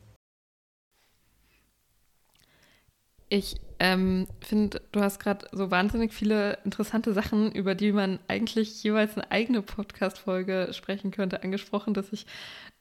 Ich 3.31 3.61
ähm, 3.79 4.27
finde, 4.41 4.83
du 4.91 5.01
hast 5.01 5.21
gerade 5.21 5.47
so 5.53 5.71
wahnsinnig 5.71 6.13
viele 6.13 6.59
interessante 6.65 7.13
Sachen, 7.15 7.53
über 7.53 7.77
die 7.77 7.93
man 7.93 8.19
eigentlich 8.27 8.83
jeweils 8.83 9.17
eine 9.17 9.31
eigene 9.31 9.63
Podcast-Folge 9.63 10.71
sprechen 10.73 11.13
könnte, 11.13 11.43
angesprochen, 11.43 11.95
dass 11.95 12.13
ich 12.13 12.27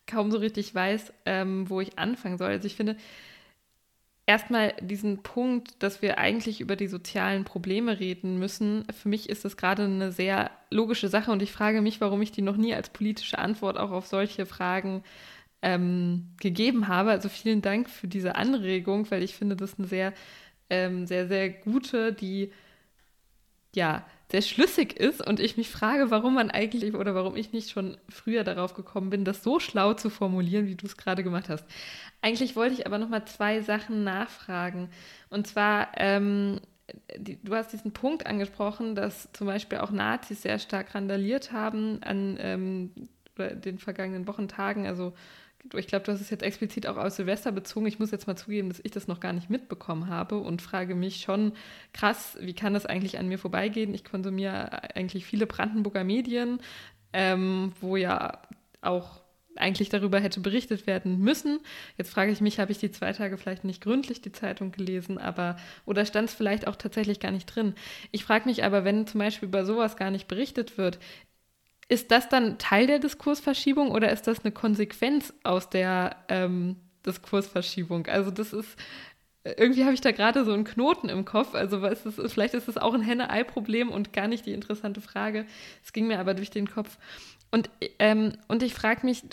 kaum 0.07 0.31
so 0.31 0.39
richtig 0.39 0.73
weiß, 0.73 1.13
ähm, 1.27 1.69
wo 1.69 1.81
ich 1.81 1.99
anfangen 1.99 2.39
soll. 2.39 2.49
Also 2.49 2.65
ich 2.65 2.75
finde, 2.75 2.97
erstmal 4.25 4.73
diesen 4.81 5.21
Punkt, 5.21 5.83
dass 5.83 6.01
wir 6.01 6.17
eigentlich 6.17 6.61
über 6.61 6.75
die 6.75 6.87
sozialen 6.87 7.45
Probleme 7.45 7.99
reden 7.99 8.39
müssen. 8.39 8.85
Für 8.91 9.07
mich 9.07 9.29
ist 9.29 9.45
das 9.45 9.55
gerade 9.55 9.83
eine 9.83 10.11
sehr 10.11 10.49
logische 10.71 11.09
Sache 11.09 11.31
und 11.31 11.43
ich 11.43 11.51
frage 11.51 11.81
mich, 11.81 12.01
warum 12.01 12.23
ich 12.23 12.31
die 12.31 12.41
noch 12.41 12.57
nie 12.57 12.73
als 12.73 12.89
politische 12.89 13.37
Antwort 13.37 13.77
auch 13.77 13.91
auf 13.91 14.07
solche 14.07 14.47
Fragen 14.47 15.03
ähm, 15.61 16.33
gegeben 16.39 16.87
habe. 16.87 17.11
Also 17.11 17.29
vielen 17.29 17.61
Dank 17.61 17.89
für 17.89 18.07
diese 18.07 18.35
Anregung, 18.35 19.09
weil 19.11 19.23
ich 19.23 19.35
finde, 19.35 19.55
das 19.55 19.77
eine 19.77 19.87
sehr, 19.87 20.13
ähm, 20.69 21.05
sehr, 21.07 21.27
sehr 21.27 21.49
gute, 21.49 22.13
die 22.13 22.51
ja 23.75 24.05
sehr 24.31 24.41
schlüssig 24.41 24.99
ist 24.99 25.25
und 25.25 25.39
ich 25.39 25.57
mich 25.57 25.69
frage, 25.69 26.11
warum 26.11 26.35
man 26.35 26.51
eigentlich 26.51 26.93
oder 26.93 27.15
warum 27.15 27.35
ich 27.35 27.51
nicht 27.51 27.71
schon 27.71 27.97
früher 28.09 28.43
darauf 28.43 28.75
gekommen 28.75 29.09
bin, 29.09 29.25
das 29.25 29.43
so 29.43 29.59
schlau 29.59 29.93
zu 29.93 30.09
formulieren, 30.09 30.67
wie 30.67 30.75
du 30.75 30.85
es 30.85 30.97
gerade 30.97 31.23
gemacht 31.23 31.49
hast. 31.49 31.65
Eigentlich 32.21 32.55
wollte 32.55 32.75
ich 32.75 32.85
aber 32.85 32.99
noch 32.99 33.09
mal 33.09 33.25
zwei 33.25 33.61
Sachen 33.61 34.03
nachfragen. 34.03 34.89
Und 35.29 35.47
zwar, 35.47 35.89
ähm, 35.97 36.59
die, 37.17 37.41
du 37.43 37.55
hast 37.55 37.73
diesen 37.73 37.91
Punkt 37.91 38.27
angesprochen, 38.27 38.93
dass 38.93 39.31
zum 39.33 39.47
Beispiel 39.47 39.79
auch 39.79 39.91
Nazis 39.91 40.43
sehr 40.43 40.59
stark 40.59 40.93
randaliert 40.93 41.51
haben 41.51 42.03
an 42.03 42.37
ähm, 42.39 42.91
den 43.37 43.79
vergangenen 43.79 44.27
Wochentagen, 44.27 44.85
also 44.85 45.13
ich 45.73 45.87
glaube, 45.87 46.05
du 46.05 46.11
hast 46.11 46.21
es 46.21 46.29
jetzt 46.29 46.43
explizit 46.43 46.87
auch 46.87 46.97
aus 46.97 47.15
Silvester 47.17 47.51
bezogen. 47.51 47.85
Ich 47.87 47.99
muss 47.99 48.11
jetzt 48.11 48.27
mal 48.27 48.35
zugeben, 48.35 48.69
dass 48.69 48.81
ich 48.83 48.91
das 48.91 49.07
noch 49.07 49.19
gar 49.19 49.33
nicht 49.33 49.49
mitbekommen 49.49 50.07
habe 50.07 50.37
und 50.37 50.61
frage 50.61 50.95
mich 50.95 51.21
schon 51.21 51.53
krass, 51.93 52.37
wie 52.39 52.53
kann 52.53 52.73
das 52.73 52.85
eigentlich 52.85 53.19
an 53.19 53.27
mir 53.27 53.37
vorbeigehen? 53.37 53.93
Ich 53.93 54.03
konsumiere 54.03 54.95
eigentlich 54.95 55.25
viele 55.25 55.45
Brandenburger 55.45 56.03
Medien, 56.03 56.59
ähm, 57.13 57.73
wo 57.81 57.97
ja 57.97 58.41
auch 58.81 59.21
eigentlich 59.55 59.89
darüber 59.89 60.19
hätte 60.19 60.39
berichtet 60.39 60.87
werden 60.87 61.19
müssen. 61.19 61.59
Jetzt 61.97 62.11
frage 62.11 62.31
ich 62.31 62.41
mich, 62.41 62.59
habe 62.59 62.71
ich 62.71 62.77
die 62.77 62.91
zwei 62.91 63.11
Tage 63.13 63.37
vielleicht 63.37 63.63
nicht 63.63 63.81
gründlich 63.81 64.21
die 64.21 64.31
Zeitung 64.31 64.71
gelesen, 64.71 65.17
aber 65.17 65.57
oder 65.85 66.05
stand 66.05 66.29
es 66.29 66.35
vielleicht 66.35 66.67
auch 66.67 66.75
tatsächlich 66.75 67.19
gar 67.19 67.31
nicht 67.31 67.45
drin? 67.45 67.73
Ich 68.11 68.23
frage 68.23 68.47
mich 68.47 68.63
aber, 68.63 68.85
wenn 68.85 69.05
zum 69.07 69.19
Beispiel 69.19 69.49
über 69.49 69.65
sowas 69.65 69.97
gar 69.97 70.11
nicht 70.11 70.27
berichtet 70.27 70.77
wird, 70.77 70.99
ist 71.89 72.11
das 72.11 72.29
dann 72.29 72.59
Teil 72.59 72.87
der 72.87 72.99
Diskursverschiebung 72.99 73.91
oder 73.91 74.11
ist 74.11 74.27
das 74.27 74.45
eine 74.45 74.51
Konsequenz 74.51 75.33
aus 75.43 75.69
der 75.69 76.15
ähm, 76.29 76.77
Diskursverschiebung? 77.05 78.05
Also 78.05 78.29
das 78.29 78.53
ist, 78.53 78.77
irgendwie 79.43 79.83
habe 79.83 79.95
ich 79.95 80.01
da 80.01 80.11
gerade 80.11 80.45
so 80.45 80.53
einen 80.53 80.65
Knoten 80.65 81.09
im 81.09 81.25
Kopf. 81.25 81.55
Also 81.55 81.83
ist 81.85 82.07
vielleicht 82.31 82.53
ist 82.53 82.67
es 82.67 82.77
auch 82.77 82.93
ein 82.93 83.01
Henne-Ei-Problem 83.01 83.89
und 83.89 84.13
gar 84.13 84.27
nicht 84.27 84.45
die 84.45 84.53
interessante 84.53 85.01
Frage. 85.01 85.45
Es 85.83 85.91
ging 85.91 86.07
mir 86.07 86.19
aber 86.19 86.35
durch 86.35 86.51
den 86.51 86.69
Kopf. 86.69 86.99
Und, 87.49 87.71
ähm, 87.97 88.33
und 88.47 88.61
ich 88.61 88.75
frage 88.75 89.05
mich, 89.07 89.23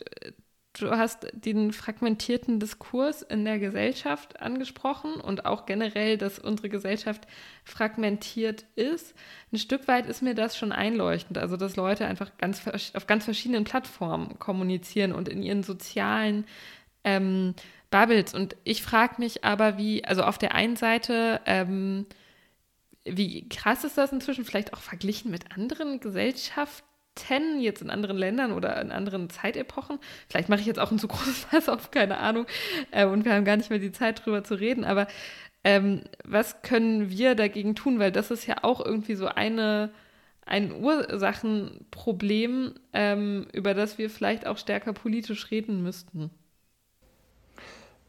Du 0.79 0.91
hast 0.91 1.27
den 1.33 1.73
fragmentierten 1.73 2.61
Diskurs 2.61 3.23
in 3.23 3.47
der 3.47 3.59
Gesellschaft 3.59 4.41
angesprochen 4.41 5.15
und 5.15 5.47
auch 5.47 5.65
generell, 5.65 6.19
dass 6.19 6.39
unsere 6.39 6.69
Gesellschaft 6.69 7.27
fragmentiert 7.65 8.67
ist. 8.75 9.15
Ein 9.53 9.59
Stück 9.59 9.89
weit 9.89 10.05
ist 10.05 10.21
mir 10.21 10.35
das 10.35 10.59
schon 10.59 10.73
einleuchtend, 10.73 11.39
also 11.39 11.57
dass 11.57 11.77
Leute 11.77 12.07
einfach 12.07 12.37
ganz 12.37 12.63
auf 12.93 13.07
ganz 13.07 13.25
verschiedenen 13.25 13.65
Plattformen 13.65 14.39
kommunizieren 14.39 15.13
und 15.13 15.29
in 15.29 15.43
ihren 15.43 15.63
sozialen 15.63 16.45
ähm, 17.05 17.55
Bubbles. 17.91 18.35
Und 18.35 18.57
ich 18.65 18.83
frage 18.83 19.15
mich 19.19 19.45
aber, 19.45 19.79
wie, 19.79 20.05
also 20.05 20.25
auf 20.25 20.37
der 20.37 20.55
einen 20.55 20.77
Seite, 20.77 21.41
ähm, 21.47 22.05
wie 23.05 23.49
krass 23.49 23.85
ist 23.85 23.97
das 23.97 24.13
inzwischen, 24.13 24.45
vielleicht 24.45 24.75
auch 24.75 24.81
verglichen 24.81 25.31
mit 25.31 25.57
anderen 25.57 26.01
Gesellschaften? 26.01 26.87
Jetzt 27.61 27.83
in 27.83 27.91
anderen 27.91 28.17
Ländern 28.17 28.53
oder 28.53 28.81
in 28.81 28.93
anderen 28.93 29.31
Zeitepochen. 29.31 29.99
Vielleicht 30.29 30.49
mache 30.49 30.61
ich 30.61 30.67
jetzt 30.67 30.79
auch 30.79 30.91
ein 30.91 30.99
zu 30.99 31.09
großes 31.09 31.45
Fass 31.51 31.69
auf, 31.69 31.91
keine 31.91 32.19
Ahnung. 32.19 32.47
Äh, 32.91 33.07
und 33.07 33.25
wir 33.25 33.35
haben 33.35 33.45
gar 33.45 33.57
nicht 33.57 33.71
mehr 33.71 33.79
die 33.79 33.93
Zeit, 33.93 34.25
drüber 34.25 34.45
zu 34.45 34.55
reden. 34.55 34.85
Aber 34.85 35.07
ähm, 35.65 36.03
was 36.25 36.63
können 36.63 37.11
wir 37.11 37.35
dagegen 37.35 37.75
tun? 37.75 37.99
Weil 37.99 38.13
das 38.13 38.31
ist 38.31 38.47
ja 38.47 38.57
auch 38.63 38.85
irgendwie 38.85 39.17
so 39.17 39.27
eine, 39.27 39.91
ein 40.45 40.73
Ursachenproblem, 40.73 42.75
ähm, 42.93 43.47
über 43.53 43.75
das 43.75 43.99
wir 43.99 44.11
vielleicht 44.11 44.47
auch 44.47 44.59
stärker 44.59 44.93
politisch 44.93 45.51
reden 45.51 45.83
müssten. 45.83 46.31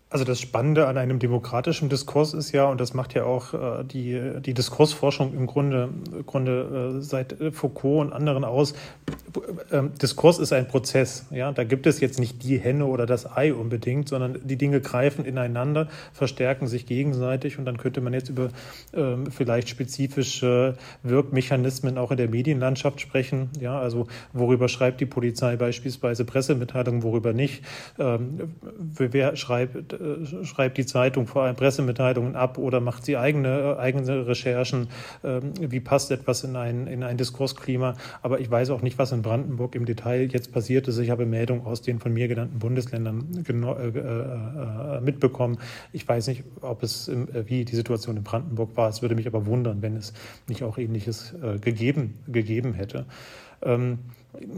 Also 0.09 0.23
das 0.23 0.39
Spannende 0.39 0.87
an 0.87 0.97
einem 0.97 1.19
demokratischen 1.19 1.89
Diskurs 1.89 2.33
ist 2.33 2.53
ja, 2.53 2.65
und 2.65 2.79
das 2.79 2.93
macht 2.93 3.13
ja 3.13 3.25
auch 3.25 3.53
äh, 3.53 3.83
die, 3.83 4.39
die 4.39 4.53
Diskursforschung 4.53 5.33
im 5.33 5.47
Grunde, 5.47 5.89
Grunde 6.25 6.95
äh, 6.97 7.01
seit 7.01 7.35
Foucault 7.51 8.07
und 8.07 8.13
anderen 8.13 8.45
aus, 8.45 8.73
äh, 9.69 9.83
Diskurs 10.01 10.39
ist 10.39 10.53
ein 10.53 10.69
Prozess. 10.69 11.25
Ja? 11.29 11.51
Da 11.51 11.65
gibt 11.65 11.87
es 11.87 11.99
jetzt 11.99 12.19
nicht 12.19 12.41
die 12.43 12.57
Henne 12.57 12.85
oder 12.85 13.05
das 13.05 13.29
Ei 13.29 13.53
unbedingt, 13.53 14.07
sondern 14.07 14.39
die 14.45 14.55
Dinge 14.55 14.79
greifen 14.79 15.25
ineinander, 15.25 15.89
verstärken 16.13 16.67
sich 16.67 16.85
gegenseitig 16.85 17.59
und 17.59 17.65
dann 17.65 17.75
könnte 17.75 17.99
man 17.99 18.13
jetzt 18.13 18.29
über 18.29 18.47
ähm, 18.93 19.29
vielleicht 19.29 19.67
spezifische 19.67 20.75
Wirkmechanismen 21.03 21.97
auch 21.97 22.11
in 22.11 22.17
der 22.17 22.29
Medienlandschaft 22.29 23.01
sprechen. 23.01 23.49
Ja? 23.59 23.77
Also 23.77 24.07
worüber 24.31 24.69
schreibt 24.69 25.01
die 25.01 25.05
Polizei 25.05 25.57
beispielsweise 25.57 26.23
Pressemitteilungen, 26.23 27.03
worüber 27.03 27.33
nicht? 27.33 27.65
Ähm, 27.99 28.53
wer 28.95 29.35
schreibt 29.35 29.96
äh, 29.99 30.45
schreibt 30.45 30.77
die 30.77 30.85
Zeitung 30.85 31.27
vor 31.27 31.43
allem 31.43 31.55
Pressemitteilungen 31.55 32.35
ab 32.35 32.57
oder 32.57 32.79
macht 32.79 33.05
sie 33.05 33.17
eigene, 33.17 33.75
äh, 33.77 33.79
eigene 33.79 34.27
Recherchen? 34.27 34.87
Ähm, 35.23 35.53
wie 35.59 35.79
passt 35.79 36.11
etwas 36.11 36.43
in 36.43 36.55
ein, 36.55 36.87
in 36.87 37.03
ein 37.03 37.17
Diskursklima? 37.17 37.95
Aber 38.21 38.39
ich 38.39 38.49
weiß 38.49 38.69
auch 38.69 38.81
nicht, 38.81 38.97
was 38.97 39.11
in 39.11 39.21
Brandenburg 39.21 39.75
im 39.75 39.85
Detail 39.85 40.29
jetzt 40.31 40.51
passiert 40.51 40.87
ist. 40.87 40.97
Ich 40.99 41.09
habe 41.09 41.25
Meldungen 41.25 41.65
aus 41.65 41.81
den 41.81 41.99
von 41.99 42.13
mir 42.13 42.27
genannten 42.27 42.59
Bundesländern 42.59 43.43
äh, 43.47 45.01
mitbekommen. 45.01 45.57
Ich 45.91 46.07
weiß 46.07 46.27
nicht, 46.27 46.43
ob 46.61 46.83
es, 46.83 47.11
wie 47.45 47.65
die 47.65 47.75
Situation 47.75 48.17
in 48.17 48.23
Brandenburg 48.23 48.75
war. 48.75 48.89
Es 48.89 49.01
würde 49.01 49.15
mich 49.15 49.27
aber 49.27 49.45
wundern, 49.45 49.81
wenn 49.81 49.95
es 49.95 50.13
nicht 50.47 50.63
auch 50.63 50.77
Ähnliches 50.77 51.33
gegeben, 51.61 52.19
gegeben 52.27 52.73
hätte. 52.73 53.05
Ähm, 53.61 53.99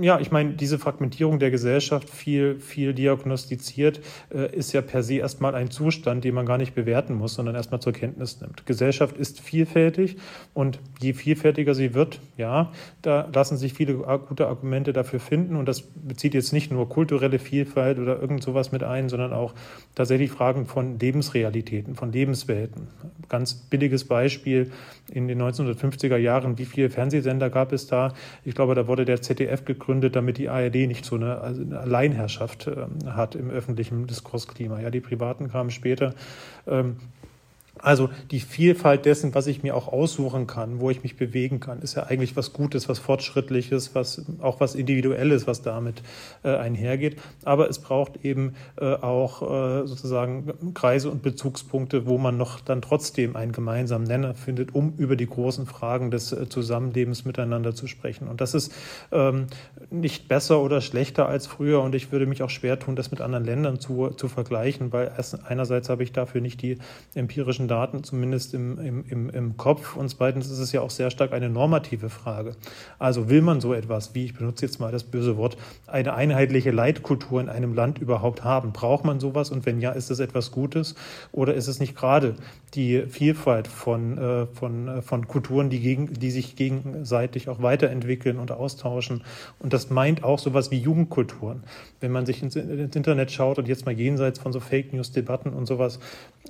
ja, 0.01 0.19
ich 0.19 0.31
meine, 0.31 0.53
diese 0.53 0.79
Fragmentierung 0.79 1.39
der 1.39 1.51
Gesellschaft, 1.51 2.09
viel, 2.09 2.59
viel 2.59 2.93
diagnostiziert, 2.93 4.01
äh, 4.33 4.53
ist 4.55 4.73
ja 4.73 4.81
per 4.81 5.03
se 5.03 5.15
erstmal 5.15 5.55
ein 5.55 5.69
Zustand, 5.71 6.23
den 6.23 6.35
man 6.35 6.45
gar 6.45 6.57
nicht 6.57 6.75
bewerten 6.75 7.13
muss, 7.13 7.35
sondern 7.35 7.55
erstmal 7.55 7.79
zur 7.79 7.93
Kenntnis 7.93 8.41
nimmt. 8.41 8.65
Gesellschaft 8.65 9.17
ist 9.17 9.39
vielfältig 9.39 10.17
und 10.53 10.79
je 10.99 11.13
vielfältiger 11.13 11.75
sie 11.75 11.93
wird, 11.93 12.19
ja, 12.37 12.71
da 13.01 13.29
lassen 13.33 13.57
sich 13.57 13.73
viele 13.73 13.95
gute 14.27 14.47
Argumente 14.47 14.93
dafür 14.93 15.19
finden 15.19 15.55
und 15.55 15.67
das 15.67 15.81
bezieht 15.81 16.33
jetzt 16.33 16.53
nicht 16.53 16.71
nur 16.71 16.89
kulturelle 16.89 17.39
Vielfalt 17.39 17.99
oder 17.99 18.19
irgend 18.19 18.43
sowas 18.43 18.71
mit 18.71 18.83
ein, 18.83 19.09
sondern 19.09 19.33
auch 19.33 19.53
tatsächlich 19.95 20.31
Fragen 20.31 20.65
von 20.65 20.99
Lebensrealitäten, 20.99 21.95
von 21.95 22.11
Lebenswelten. 22.11 22.87
Ganz 23.29 23.53
billiges 23.53 24.05
Beispiel 24.05 24.71
in 25.11 25.27
den 25.27 25.41
1950er 25.41 26.17
Jahren, 26.17 26.57
wie 26.57 26.65
viele 26.65 26.89
Fernsehsender 26.89 27.49
gab 27.49 27.71
es 27.71 27.87
da? 27.87 28.13
Ich 28.43 28.55
glaube, 28.55 28.75
da 28.75 28.87
wurde 28.89 29.05
der 29.05 29.21
ZDF 29.21 29.63
gegründet, 29.63 30.17
damit 30.17 30.37
die 30.37 30.49
ARD 30.49 30.75
nicht 30.75 31.05
so 31.05 31.15
eine, 31.15 31.39
also 31.39 31.63
Alleinherrschaft 31.73 32.67
äh, 32.67 32.87
hat 33.05 33.35
im 33.35 33.49
öffentlichen 33.49 34.05
Diskursklima. 34.07 34.81
Ja, 34.81 34.89
die 34.89 34.99
Privaten 34.99 35.49
kamen 35.49 35.69
später. 35.69 36.13
Ähm, 36.67 36.97
also 37.81 38.09
die 38.31 38.39
Vielfalt 38.39 39.05
dessen, 39.05 39.33
was 39.35 39.47
ich 39.47 39.63
mir 39.63 39.75
auch 39.75 39.87
aussuchen 39.87 40.47
kann, 40.47 40.79
wo 40.79 40.89
ich 40.89 41.03
mich 41.03 41.15
bewegen 41.15 41.59
kann, 41.59 41.81
ist 41.81 41.95
ja 41.95 42.03
eigentlich 42.03 42.35
was 42.35 42.53
Gutes, 42.53 42.89
was 42.89 42.99
Fortschrittliches, 42.99 43.95
was 43.95 44.25
auch 44.41 44.59
was 44.59 44.75
Individuelles, 44.75 45.47
was 45.47 45.61
damit 45.61 46.01
äh, 46.43 46.55
einhergeht. 46.55 47.17
Aber 47.45 47.69
es 47.69 47.79
braucht 47.79 48.23
eben 48.23 48.55
äh, 48.79 48.93
auch 48.95 49.41
äh, 49.41 49.87
sozusagen 49.87 50.73
Kreise 50.73 51.09
und 51.09 51.21
Bezugspunkte, 51.21 52.05
wo 52.05 52.17
man 52.17 52.37
noch 52.37 52.59
dann 52.59 52.81
trotzdem 52.81 53.35
einen 53.35 53.51
gemeinsamen 53.51 54.05
Nenner 54.05 54.35
findet, 54.35 54.75
um 54.75 54.93
über 54.97 55.15
die 55.15 55.27
großen 55.27 55.65
Fragen 55.65 56.11
des 56.11 56.31
äh, 56.31 56.49
Zusammenlebens 56.49 57.25
miteinander 57.25 57.73
zu 57.73 57.87
sprechen. 57.87 58.27
Und 58.27 58.41
das 58.41 58.53
ist 58.53 58.73
ähm, 59.11 59.47
nicht 59.89 60.27
besser 60.27 60.61
oder 60.61 60.81
schlechter 60.81 61.27
als 61.27 61.47
früher. 61.47 61.81
Und 61.81 61.95
ich 61.95 62.11
würde 62.11 62.25
mich 62.25 62.43
auch 62.43 62.49
schwer 62.49 62.77
tun, 62.77 62.95
das 62.95 63.11
mit 63.11 63.21
anderen 63.21 63.45
Ländern 63.45 63.79
zu, 63.79 64.09
zu 64.09 64.27
vergleichen, 64.27 64.91
weil 64.91 65.11
einerseits 65.47 65.89
habe 65.89 66.03
ich 66.03 66.11
dafür 66.11 66.41
nicht 66.41 66.61
die 66.61 66.77
empirischen 67.15 67.68
Daten 67.69 68.03
zumindest 68.03 68.53
im, 68.53 69.05
im, 69.07 69.29
im, 69.29 69.55
Kopf. 69.55 69.95
Und 69.95 70.09
zweitens 70.09 70.49
ist 70.49 70.59
es 70.59 70.73
ja 70.73 70.81
auch 70.81 70.89
sehr 70.89 71.09
stark 71.11 71.31
eine 71.31 71.49
normative 71.49 72.09
Frage. 72.09 72.55
Also 72.97 73.29
will 73.29 73.41
man 73.41 73.61
so 73.61 73.73
etwas, 73.73 74.13
wie 74.15 74.25
ich 74.25 74.33
benutze 74.33 74.65
jetzt 74.65 74.79
mal 74.79 74.91
das 74.91 75.05
böse 75.05 75.37
Wort, 75.37 75.55
eine 75.87 76.13
einheitliche 76.13 76.71
Leitkultur 76.71 77.39
in 77.39 77.47
einem 77.47 77.73
Land 77.73 77.99
überhaupt 77.99 78.43
haben? 78.43 78.73
Braucht 78.73 79.05
man 79.05 79.21
sowas? 79.21 79.51
Und 79.51 79.65
wenn 79.65 79.79
ja, 79.79 79.91
ist 79.91 80.11
es 80.11 80.19
etwas 80.19 80.51
Gutes? 80.51 80.95
Oder 81.31 81.53
ist 81.53 81.67
es 81.67 81.79
nicht 81.79 81.95
gerade 81.95 82.35
die 82.73 83.03
Vielfalt 83.07 83.67
von, 83.67 84.17
äh, 84.17 84.45
von, 84.47 84.87
äh, 84.87 85.01
von 85.01 85.27
Kulturen, 85.27 85.69
die, 85.69 85.79
gegen, 85.79 86.13
die 86.13 86.31
sich 86.31 86.55
gegenseitig 86.55 87.47
auch 87.47 87.61
weiterentwickeln 87.61 88.39
und 88.39 88.51
austauschen? 88.51 89.23
Und 89.59 89.73
das 89.73 89.89
meint 89.89 90.23
auch 90.23 90.39
sowas 90.39 90.71
wie 90.71 90.79
Jugendkulturen. 90.79 91.63
Wenn 91.99 92.11
man 92.11 92.25
sich 92.25 92.43
ins, 92.43 92.55
ins 92.55 92.95
Internet 92.95 93.31
schaut 93.31 93.59
und 93.59 93.67
jetzt 93.67 93.85
mal 93.85 93.93
jenseits 93.93 94.39
von 94.39 94.51
so 94.51 94.59
Fake 94.59 94.93
News-Debatten 94.93 95.53
und 95.53 95.65
sowas, 95.65 95.99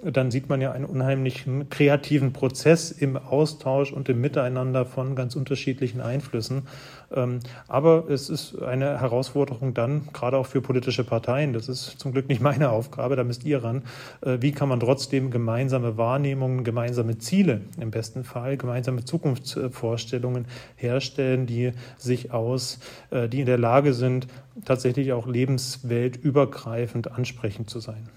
dann 0.04 0.32
sieht 0.32 0.50
man 0.50 0.62
ja 0.62 0.72
eine 0.72 0.88
unheimliche 0.88 1.09
unheimlichen 1.10 1.70
kreativen 1.70 2.34
Prozess 2.34 2.92
im 2.92 3.18
Austausch 3.18 3.92
und 3.92 4.10
im 4.10 4.22
Miteinander 4.22 4.86
von 4.86 5.16
ganz 5.16 5.36
unterschiedlichen 5.36 6.02
Einflüssen. 6.02 6.68
Ähm, 7.12 7.40
aber 7.68 8.08
es 8.10 8.30
ist 8.30 8.62
eine 8.62 9.02
Herausforderung 9.02 9.74
dann, 9.74 10.08
gerade 10.14 10.38
auch 10.38 10.46
für 10.46 10.62
politische 10.62 11.04
Parteien, 11.04 11.54
das 11.54 11.68
ist 11.68 12.00
zum 12.00 12.12
Glück 12.12 12.30
nicht 12.30 12.42
meine 12.42 12.70
Aufgabe, 12.70 13.16
da 13.16 13.24
müsst 13.24 13.44
ihr 13.44 13.64
ran, 13.64 13.82
äh, 14.22 14.38
wie 14.40 14.52
kann 14.52 14.70
man 14.70 14.80
trotzdem 14.80 15.32
gemeinsame 15.32 15.98
Wahrnehmungen, 15.98 16.64
gemeinsame 16.64 17.18
Ziele 17.18 17.62
im 17.82 17.90
besten 17.90 18.24
Fall, 18.24 18.56
gemeinsame 18.58 19.04
Zukunftsvorstellungen 19.04 20.46
herstellen, 20.76 21.48
die 21.48 21.72
sich 21.98 22.32
aus, 22.32 22.80
äh, 23.10 23.28
die 23.28 23.40
in 23.40 23.48
der 23.48 23.58
Lage 23.58 23.96
sind, 23.96 24.28
tatsächlich 24.64 25.12
auch 25.12 25.26
lebensweltübergreifend 25.26 27.12
ansprechend 27.12 27.68
zu 27.72 27.80
sein. 27.80 28.10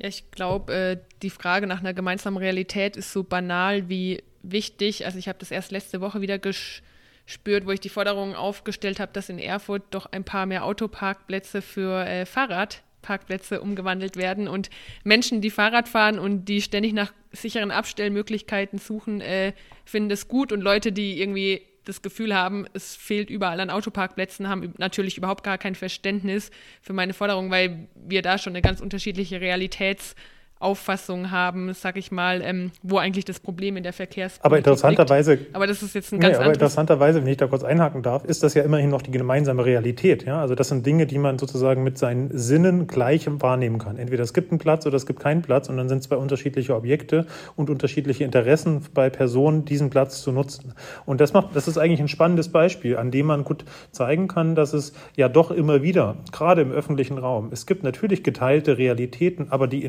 Ja, 0.00 0.08
ich 0.08 0.30
glaube, 0.30 0.72
äh, 0.72 0.96
die 1.20 1.28
Frage 1.28 1.66
nach 1.66 1.80
einer 1.80 1.92
gemeinsamen 1.92 2.38
Realität 2.38 2.96
ist 2.96 3.12
so 3.12 3.22
banal 3.22 3.90
wie 3.90 4.22
wichtig. 4.42 5.04
Also 5.04 5.18
ich 5.18 5.28
habe 5.28 5.38
das 5.38 5.50
erst 5.50 5.72
letzte 5.72 6.00
Woche 6.00 6.22
wieder 6.22 6.38
gesch 6.38 6.82
spürt, 7.26 7.66
wo 7.66 7.70
ich 7.70 7.80
die 7.80 7.90
Forderung 7.90 8.34
aufgestellt 8.34 8.98
habe, 8.98 9.12
dass 9.12 9.28
in 9.28 9.38
Erfurt 9.38 9.82
doch 9.90 10.06
ein 10.06 10.24
paar 10.24 10.46
mehr 10.46 10.64
Autoparkplätze 10.64 11.60
für 11.60 12.06
äh, 12.06 12.24
Fahrradparkplätze 12.24 13.60
umgewandelt 13.60 14.16
werden 14.16 14.48
und 14.48 14.70
Menschen, 15.04 15.42
die 15.42 15.50
Fahrrad 15.50 15.86
fahren 15.86 16.18
und 16.18 16.46
die 16.46 16.62
ständig 16.62 16.94
nach 16.94 17.12
sicheren 17.30 17.70
Abstellmöglichkeiten 17.70 18.78
suchen, 18.78 19.20
äh, 19.20 19.52
finden 19.84 20.10
es 20.10 20.28
gut 20.28 20.50
und 20.50 20.62
Leute, 20.62 20.92
die 20.92 21.20
irgendwie 21.20 21.60
das 21.84 22.02
Gefühl 22.02 22.34
haben, 22.34 22.66
es 22.72 22.96
fehlt 22.96 23.30
überall 23.30 23.60
an 23.60 23.70
Autoparkplätzen, 23.70 24.48
haben 24.48 24.74
natürlich 24.78 25.16
überhaupt 25.16 25.44
gar 25.44 25.58
kein 25.58 25.74
Verständnis 25.74 26.50
für 26.80 26.92
meine 26.92 27.14
Forderung, 27.14 27.50
weil 27.50 27.88
wir 27.94 28.22
da 28.22 28.38
schon 28.38 28.52
eine 28.52 28.62
ganz 28.62 28.80
unterschiedliche 28.80 29.40
Realitäts- 29.40 30.14
Auffassung 30.60 31.30
haben, 31.30 31.72
sag 31.72 31.96
ich 31.96 32.12
mal, 32.12 32.42
ähm, 32.42 32.70
wo 32.82 32.98
eigentlich 32.98 33.24
das 33.24 33.40
Problem 33.40 33.78
in 33.78 33.82
der 33.82 33.94
Verkehrspolitik 33.94 34.44
Aber 34.44 34.58
interessanterweise, 34.58 35.34
liegt. 35.34 35.56
aber 35.56 35.66
das 35.66 35.82
ist 35.82 35.94
jetzt 35.94 36.12
ein 36.12 36.20
ganz 36.20 36.36
nee, 36.36 36.44
aber 36.44 36.52
interessanterweise, 36.52 37.22
wenn 37.22 37.28
ich 37.28 37.38
da 37.38 37.46
kurz 37.46 37.64
einhaken 37.64 38.02
darf, 38.02 38.24
ist 38.24 38.42
das 38.42 38.52
ja 38.52 38.62
immerhin 38.62 38.90
noch 38.90 39.00
die 39.00 39.10
gemeinsame 39.10 39.64
Realität. 39.64 40.24
Ja? 40.26 40.40
Also 40.40 40.54
das 40.54 40.68
sind 40.68 40.84
Dinge, 40.84 41.06
die 41.06 41.18
man 41.18 41.38
sozusagen 41.38 41.82
mit 41.82 41.96
seinen 41.96 42.36
Sinnen 42.36 42.86
gleich 42.86 43.26
wahrnehmen 43.26 43.78
kann. 43.78 43.96
Entweder 43.96 44.22
es 44.22 44.34
gibt 44.34 44.52
einen 44.52 44.58
Platz 44.58 44.84
oder 44.86 44.96
es 44.96 45.06
gibt 45.06 45.20
keinen 45.20 45.40
Platz 45.40 45.70
und 45.70 45.78
dann 45.78 45.88
sind 45.88 46.02
zwei 46.02 46.16
unterschiedliche 46.16 46.76
Objekte 46.76 47.26
und 47.56 47.70
unterschiedliche 47.70 48.24
Interessen 48.24 48.82
bei 48.92 49.08
Personen, 49.08 49.64
diesen 49.64 49.88
Platz 49.88 50.20
zu 50.20 50.30
nutzen. 50.30 50.74
Und 51.06 51.22
das 51.22 51.32
macht, 51.32 51.56
das 51.56 51.68
ist 51.68 51.78
eigentlich 51.78 52.00
ein 52.00 52.08
spannendes 52.08 52.50
Beispiel, 52.50 52.98
an 52.98 53.10
dem 53.10 53.26
man 53.26 53.44
gut 53.44 53.64
zeigen 53.92 54.28
kann, 54.28 54.54
dass 54.54 54.74
es 54.74 54.92
ja 55.16 55.30
doch 55.30 55.50
immer 55.50 55.82
wieder, 55.82 56.16
gerade 56.32 56.60
im 56.60 56.70
öffentlichen 56.70 57.16
Raum, 57.16 57.48
es 57.50 57.64
gibt 57.64 57.82
natürlich 57.82 58.22
geteilte 58.22 58.76
Realitäten, 58.76 59.46
aber 59.50 59.66
die 59.66 59.84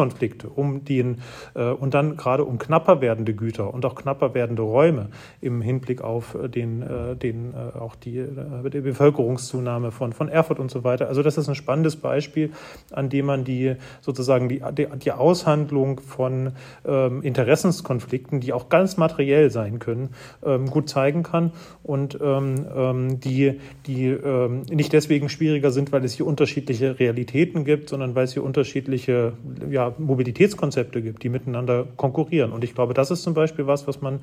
Interessenskonflikte 0.00 0.48
um 0.48 0.84
den 0.84 1.18
äh, 1.54 1.70
und 1.70 1.94
dann 1.94 2.16
gerade 2.16 2.44
um 2.44 2.58
knapper 2.58 3.00
werdende 3.00 3.34
Güter 3.34 3.72
und 3.72 3.84
auch 3.84 3.94
knapper 3.94 4.34
werdende 4.34 4.62
Räume 4.62 5.08
im 5.40 5.60
Hinblick 5.60 6.02
auf 6.02 6.34
äh, 6.34 6.48
den, 6.48 6.82
äh, 6.82 7.16
den 7.16 7.54
äh, 7.54 7.78
auch 7.78 7.96
die, 7.96 8.18
äh, 8.18 8.70
die 8.70 8.80
Bevölkerungszunahme 8.80 9.90
von, 9.90 10.12
von 10.12 10.28
Erfurt 10.28 10.58
und 10.58 10.70
so 10.70 10.84
weiter. 10.84 11.08
Also 11.08 11.22
das 11.22 11.38
ist 11.38 11.48
ein 11.48 11.54
spannendes 11.54 11.96
Beispiel, 11.96 12.50
an 12.90 13.08
dem 13.08 13.26
man 13.26 13.44
die 13.44 13.76
sozusagen 14.00 14.48
die, 14.48 14.62
die, 14.76 14.86
die 15.02 15.12
Aushandlung 15.12 16.00
von 16.00 16.52
ähm, 16.86 17.22
Interessenskonflikten, 17.22 18.40
die 18.40 18.52
auch 18.52 18.68
ganz 18.68 18.96
materiell 18.96 19.50
sein 19.50 19.78
können, 19.78 20.10
ähm, 20.44 20.66
gut 20.66 20.88
zeigen 20.88 21.22
kann 21.22 21.52
und 21.82 22.18
ähm, 22.20 22.66
ähm 22.74 23.20
die, 23.20 23.60
die 23.86 24.06
ähm, 24.06 24.62
nicht 24.70 24.92
deswegen 24.92 25.28
schwieriger 25.28 25.70
sind, 25.70 25.92
weil 25.92 26.04
es 26.04 26.12
hier 26.14 26.26
unterschiedliche 26.26 26.98
Realitäten 26.98 27.64
gibt, 27.64 27.88
sondern 27.88 28.14
weil 28.14 28.24
es 28.24 28.32
hier 28.32 28.44
unterschiedliche 28.44 29.32
ja, 29.70 29.89
Mobilitätskonzepte 29.98 31.02
gibt, 31.02 31.22
die 31.22 31.28
miteinander 31.28 31.86
konkurrieren. 31.96 32.52
Und 32.52 32.64
ich 32.64 32.74
glaube, 32.74 32.94
das 32.94 33.10
ist 33.10 33.22
zum 33.22 33.34
Beispiel 33.34 33.66
was, 33.66 33.86
was 33.86 34.00
man 34.00 34.20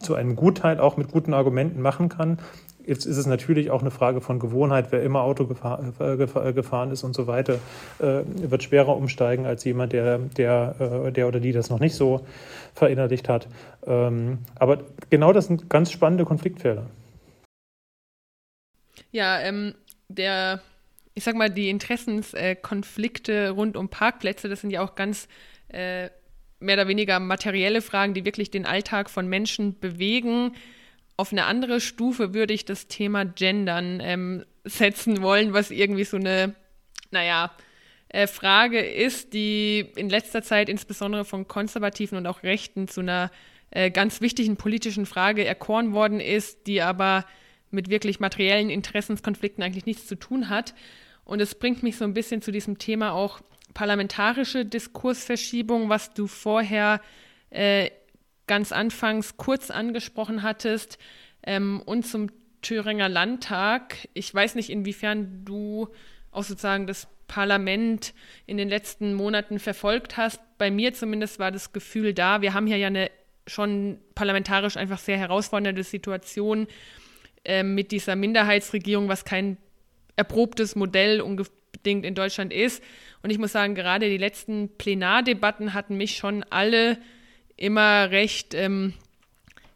zu 0.00 0.14
einem 0.14 0.36
Gutteil 0.36 0.80
auch 0.80 0.96
mit 0.96 1.10
guten 1.10 1.34
Argumenten 1.34 1.80
machen 1.80 2.08
kann. 2.08 2.38
Jetzt 2.86 3.04
ist 3.04 3.16
es 3.16 3.26
natürlich 3.26 3.70
auch 3.70 3.80
eine 3.80 3.90
Frage 3.90 4.20
von 4.20 4.38
Gewohnheit. 4.38 4.92
Wer 4.92 5.02
immer 5.02 5.22
Auto 5.22 5.46
gefahr, 5.46 5.82
äh, 5.98 6.52
gefahren 6.52 6.92
ist 6.92 7.02
und 7.02 7.14
so 7.14 7.26
weiter, 7.26 7.58
äh, 7.98 8.22
wird 8.24 8.62
schwerer 8.62 8.96
umsteigen 8.96 9.44
als 9.44 9.64
jemand, 9.64 9.92
der, 9.92 10.18
der, 10.18 11.04
äh, 11.06 11.12
der 11.12 11.26
oder 11.26 11.40
die 11.40 11.50
das 11.50 11.68
noch 11.68 11.80
nicht 11.80 11.96
so 11.96 12.24
verinnerlicht 12.74 13.28
hat. 13.28 13.48
Ähm, 13.86 14.38
aber 14.54 14.78
genau 15.10 15.32
das 15.32 15.46
sind 15.46 15.68
ganz 15.68 15.90
spannende 15.90 16.24
Konfliktfelder. 16.24 16.86
Ja, 19.10 19.40
ähm, 19.40 19.74
der 20.08 20.60
ich 21.16 21.24
sag 21.24 21.34
mal, 21.34 21.48
die 21.48 21.70
Interessenskonflikte 21.70 23.32
äh, 23.32 23.46
rund 23.48 23.76
um 23.76 23.88
Parkplätze, 23.88 24.50
das 24.50 24.60
sind 24.60 24.70
ja 24.70 24.82
auch 24.82 24.94
ganz 24.94 25.28
äh, 25.68 26.10
mehr 26.60 26.76
oder 26.76 26.88
weniger 26.88 27.18
materielle 27.20 27.80
Fragen, 27.80 28.12
die 28.12 28.26
wirklich 28.26 28.50
den 28.50 28.66
Alltag 28.66 29.08
von 29.08 29.26
Menschen 29.26 29.80
bewegen. 29.80 30.52
Auf 31.16 31.32
eine 31.32 31.46
andere 31.46 31.80
Stufe 31.80 32.34
würde 32.34 32.52
ich 32.52 32.66
das 32.66 32.86
Thema 32.86 33.24
Gendern 33.24 34.00
ähm, 34.02 34.44
setzen 34.64 35.22
wollen, 35.22 35.54
was 35.54 35.70
irgendwie 35.70 36.04
so 36.04 36.18
eine, 36.18 36.54
naja, 37.10 37.50
äh, 38.08 38.26
Frage 38.26 38.80
ist, 38.80 39.32
die 39.32 39.90
in 39.96 40.10
letzter 40.10 40.42
Zeit 40.42 40.68
insbesondere 40.68 41.24
von 41.24 41.48
Konservativen 41.48 42.18
und 42.18 42.26
auch 42.26 42.42
Rechten 42.42 42.88
zu 42.88 43.00
einer 43.00 43.30
äh, 43.70 43.90
ganz 43.90 44.20
wichtigen 44.20 44.58
politischen 44.58 45.06
Frage 45.06 45.46
erkoren 45.46 45.94
worden 45.94 46.20
ist, 46.20 46.66
die 46.66 46.82
aber 46.82 47.24
mit 47.70 47.88
wirklich 47.88 48.20
materiellen 48.20 48.68
Interessenskonflikten 48.68 49.64
eigentlich 49.64 49.86
nichts 49.86 50.06
zu 50.06 50.16
tun 50.16 50.50
hat. 50.50 50.74
Und 51.26 51.40
es 51.40 51.54
bringt 51.54 51.82
mich 51.82 51.96
so 51.98 52.04
ein 52.04 52.14
bisschen 52.14 52.40
zu 52.40 52.50
diesem 52.50 52.78
Thema 52.78 53.12
auch 53.12 53.40
parlamentarische 53.74 54.64
Diskursverschiebung, 54.64 55.90
was 55.90 56.14
du 56.14 56.26
vorher 56.26 57.02
äh, 57.50 57.90
ganz 58.46 58.72
anfangs 58.72 59.36
kurz 59.36 59.70
angesprochen 59.70 60.42
hattest, 60.42 60.98
ähm, 61.42 61.82
und 61.84 62.06
zum 62.06 62.30
Thüringer 62.62 63.08
Landtag. 63.08 64.08
Ich 64.14 64.32
weiß 64.34 64.54
nicht, 64.56 64.70
inwiefern 64.70 65.44
du 65.44 65.88
auch 66.30 66.42
sozusagen 66.42 66.86
das 66.86 67.08
Parlament 67.28 68.12
in 68.46 68.56
den 68.56 68.68
letzten 68.68 69.14
Monaten 69.14 69.58
verfolgt 69.58 70.16
hast. 70.16 70.40
Bei 70.58 70.70
mir 70.70 70.94
zumindest 70.94 71.38
war 71.38 71.50
das 71.50 71.72
Gefühl 71.72 72.14
da, 72.14 72.42
wir 72.42 72.54
haben 72.54 72.66
hier 72.66 72.76
ja 72.76 72.88
eine 72.88 73.10
schon 73.48 73.98
parlamentarisch 74.14 74.76
einfach 74.76 74.98
sehr 74.98 75.18
herausfordernde 75.18 75.84
Situation 75.84 76.66
äh, 77.44 77.62
mit 77.62 77.92
dieser 77.92 78.16
Minderheitsregierung, 78.16 79.08
was 79.08 79.24
kein 79.24 79.56
erprobtes 80.16 80.74
Modell 80.76 81.20
unbedingt 81.20 82.04
in 82.04 82.14
Deutschland 82.14 82.52
ist. 82.52 82.82
Und 83.22 83.30
ich 83.30 83.38
muss 83.38 83.52
sagen, 83.52 83.74
gerade 83.74 84.08
die 84.08 84.18
letzten 84.18 84.68
Plenardebatten 84.76 85.74
hatten 85.74 85.96
mich 85.96 86.16
schon 86.16 86.44
alle 86.50 86.98
immer 87.56 88.10
recht 88.10 88.54
ähm, 88.54 88.94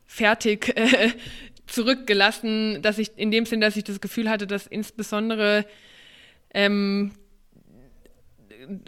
fertig 0.07 0.77
äh, 0.77 1.11
zurückgelassen, 1.67 2.83
dass 2.83 2.99
ich 2.99 3.13
in 3.17 3.31
dem 3.31 3.47
Sinn, 3.47 3.61
dass 3.61 3.77
ich 3.77 3.85
das 3.85 4.01
Gefühl 4.01 4.29
hatte, 4.29 4.47
dass 4.47 4.67
insbesondere 4.67 5.65
ähm, 6.53 7.13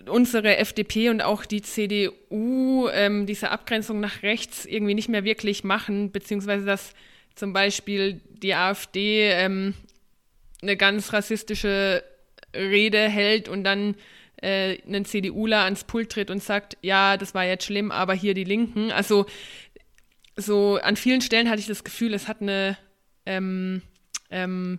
unsere 0.09 0.57
FDP 0.59 1.09
und 1.09 1.23
auch 1.23 1.45
die 1.45 1.63
CDU 1.63 2.89
ähm, 2.93 3.27
diese 3.27 3.51
Abgrenzung 3.51 4.01
nach 4.01 4.23
rechts 4.23 4.67
irgendwie 4.67 4.95
nicht 4.95 5.09
mehr 5.09 5.25
wirklich 5.25 5.65
machen, 5.65 6.11
beziehungsweise 6.11 6.65
dass 6.65 6.93
zum 7.35 7.53
Beispiel 7.53 8.21
die 8.31 8.55
AfD 8.55 9.31
ähm, 9.31 9.75
eine 10.63 10.77
ganz 10.77 11.13
rassistische 11.13 12.03
Rede 12.55 13.09
hält 13.09 13.49
und 13.49 13.65
dann 13.65 13.97
äh, 14.37 14.81
einen 14.87 15.05
CDUler 15.05 15.65
ans 15.65 15.85
Pult 15.85 16.11
tritt 16.11 16.31
und 16.31 16.43
sagt, 16.43 16.77
ja, 16.83 17.17
das 17.17 17.35
war 17.35 17.45
jetzt 17.45 17.65
schlimm, 17.65 17.91
aber 17.91 18.15
hier 18.15 18.35
die 18.35 18.45
Linken. 18.45 18.91
Also 18.91 19.27
so 20.37 20.79
an 20.83 20.97
vielen 20.97 21.21
Stellen 21.21 21.51
hatte 21.51 21.61
ich 21.61 21.67
das 21.67 21.85
Gefühl, 21.85 22.15
es 22.15 22.29
hat 22.29 22.41
eine 22.41 22.77
ähm, 23.27 23.83
ähm, 24.31 24.79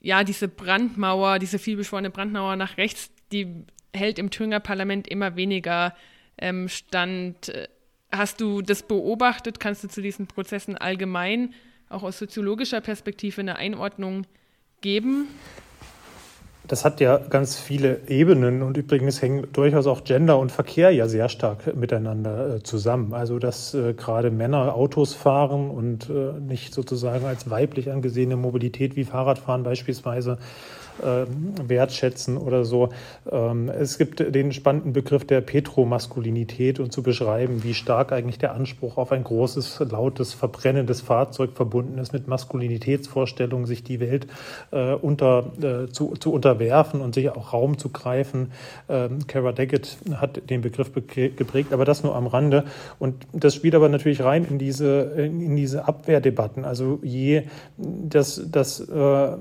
ja, 0.00 0.24
diese 0.24 0.48
Brandmauer, 0.48 1.38
diese 1.38 1.58
vielbeschworene 1.58 2.10
Brandmauer 2.10 2.56
nach 2.56 2.76
rechts, 2.76 3.10
die 3.32 3.64
hält 3.94 4.18
im 4.18 4.30
Thüringer 4.30 4.60
Parlament 4.60 5.08
immer 5.08 5.36
weniger 5.36 5.94
ähm, 6.38 6.68
stand. 6.68 7.52
Hast 8.12 8.40
du 8.40 8.62
das 8.62 8.84
beobachtet? 8.84 9.60
Kannst 9.60 9.84
du 9.84 9.88
zu 9.88 10.00
diesen 10.00 10.26
Prozessen 10.26 10.76
allgemein, 10.76 11.52
auch 11.88 12.04
aus 12.04 12.18
soziologischer 12.18 12.80
Perspektive, 12.80 13.40
eine 13.40 13.56
Einordnung 13.56 14.26
geben? 14.80 15.28
Das 16.68 16.84
hat 16.84 17.00
ja 17.00 17.16
ganz 17.16 17.56
viele 17.56 18.00
Ebenen 18.08 18.60
und 18.60 18.76
übrigens 18.76 19.22
hängen 19.22 19.48
durchaus 19.54 19.86
auch 19.86 20.04
Gender 20.04 20.38
und 20.38 20.52
Verkehr 20.52 20.90
ja 20.90 21.08
sehr 21.08 21.30
stark 21.30 21.74
miteinander 21.74 22.56
äh, 22.56 22.62
zusammen. 22.62 23.14
Also 23.14 23.38
dass 23.38 23.72
äh, 23.72 23.94
gerade 23.94 24.30
Männer 24.30 24.74
Autos 24.74 25.14
fahren 25.14 25.70
und 25.70 26.10
äh, 26.10 26.38
nicht 26.38 26.74
sozusagen 26.74 27.24
als 27.24 27.48
weiblich 27.48 27.90
angesehene 27.90 28.36
Mobilität 28.36 28.96
wie 28.96 29.04
Fahrradfahren 29.04 29.62
beispielsweise 29.62 30.36
wertschätzen 31.00 32.36
oder 32.36 32.64
so. 32.64 32.90
Ähm, 33.30 33.68
es 33.68 33.98
gibt 33.98 34.20
den 34.34 34.52
spannenden 34.52 34.92
Begriff 34.92 35.26
der 35.26 35.40
Petromaskulinität 35.40 36.80
und 36.80 36.92
zu 36.92 37.02
beschreiben, 37.02 37.62
wie 37.64 37.74
stark 37.74 38.12
eigentlich 38.12 38.38
der 38.38 38.54
Anspruch 38.54 38.96
auf 38.96 39.12
ein 39.12 39.24
großes, 39.24 39.80
lautes, 39.90 40.34
verbrennendes 40.34 41.00
Fahrzeug 41.00 41.50
verbunden 41.54 41.98
ist 41.98 42.12
mit 42.12 42.28
Maskulinitätsvorstellungen, 42.28 43.66
sich 43.66 43.84
die 43.84 44.00
Welt 44.00 44.26
äh, 44.70 44.94
unter, 44.94 45.52
äh, 45.60 45.90
zu, 45.90 46.14
zu 46.18 46.32
unterwerfen 46.32 47.00
und 47.00 47.14
sich 47.14 47.30
auch 47.30 47.52
Raum 47.52 47.78
zu 47.78 47.90
greifen. 47.90 48.52
Ähm, 48.88 49.26
Kara 49.26 49.52
Daggett 49.52 49.98
hat 50.14 50.50
den 50.50 50.62
Begriff 50.62 50.92
geprägt, 50.92 51.72
aber 51.72 51.84
das 51.84 52.02
nur 52.02 52.14
am 52.14 52.26
Rande. 52.26 52.64
Und 52.98 53.26
das 53.32 53.54
spielt 53.54 53.74
aber 53.74 53.88
natürlich 53.88 54.22
rein 54.22 54.44
in 54.44 54.58
diese, 54.58 55.00
in 55.16 55.56
diese 55.56 55.86
Abwehrdebatten. 55.86 56.64
Also 56.64 56.98
je 57.02 57.44
das, 57.76 58.42
das 58.50 58.80
äh, 58.80 59.36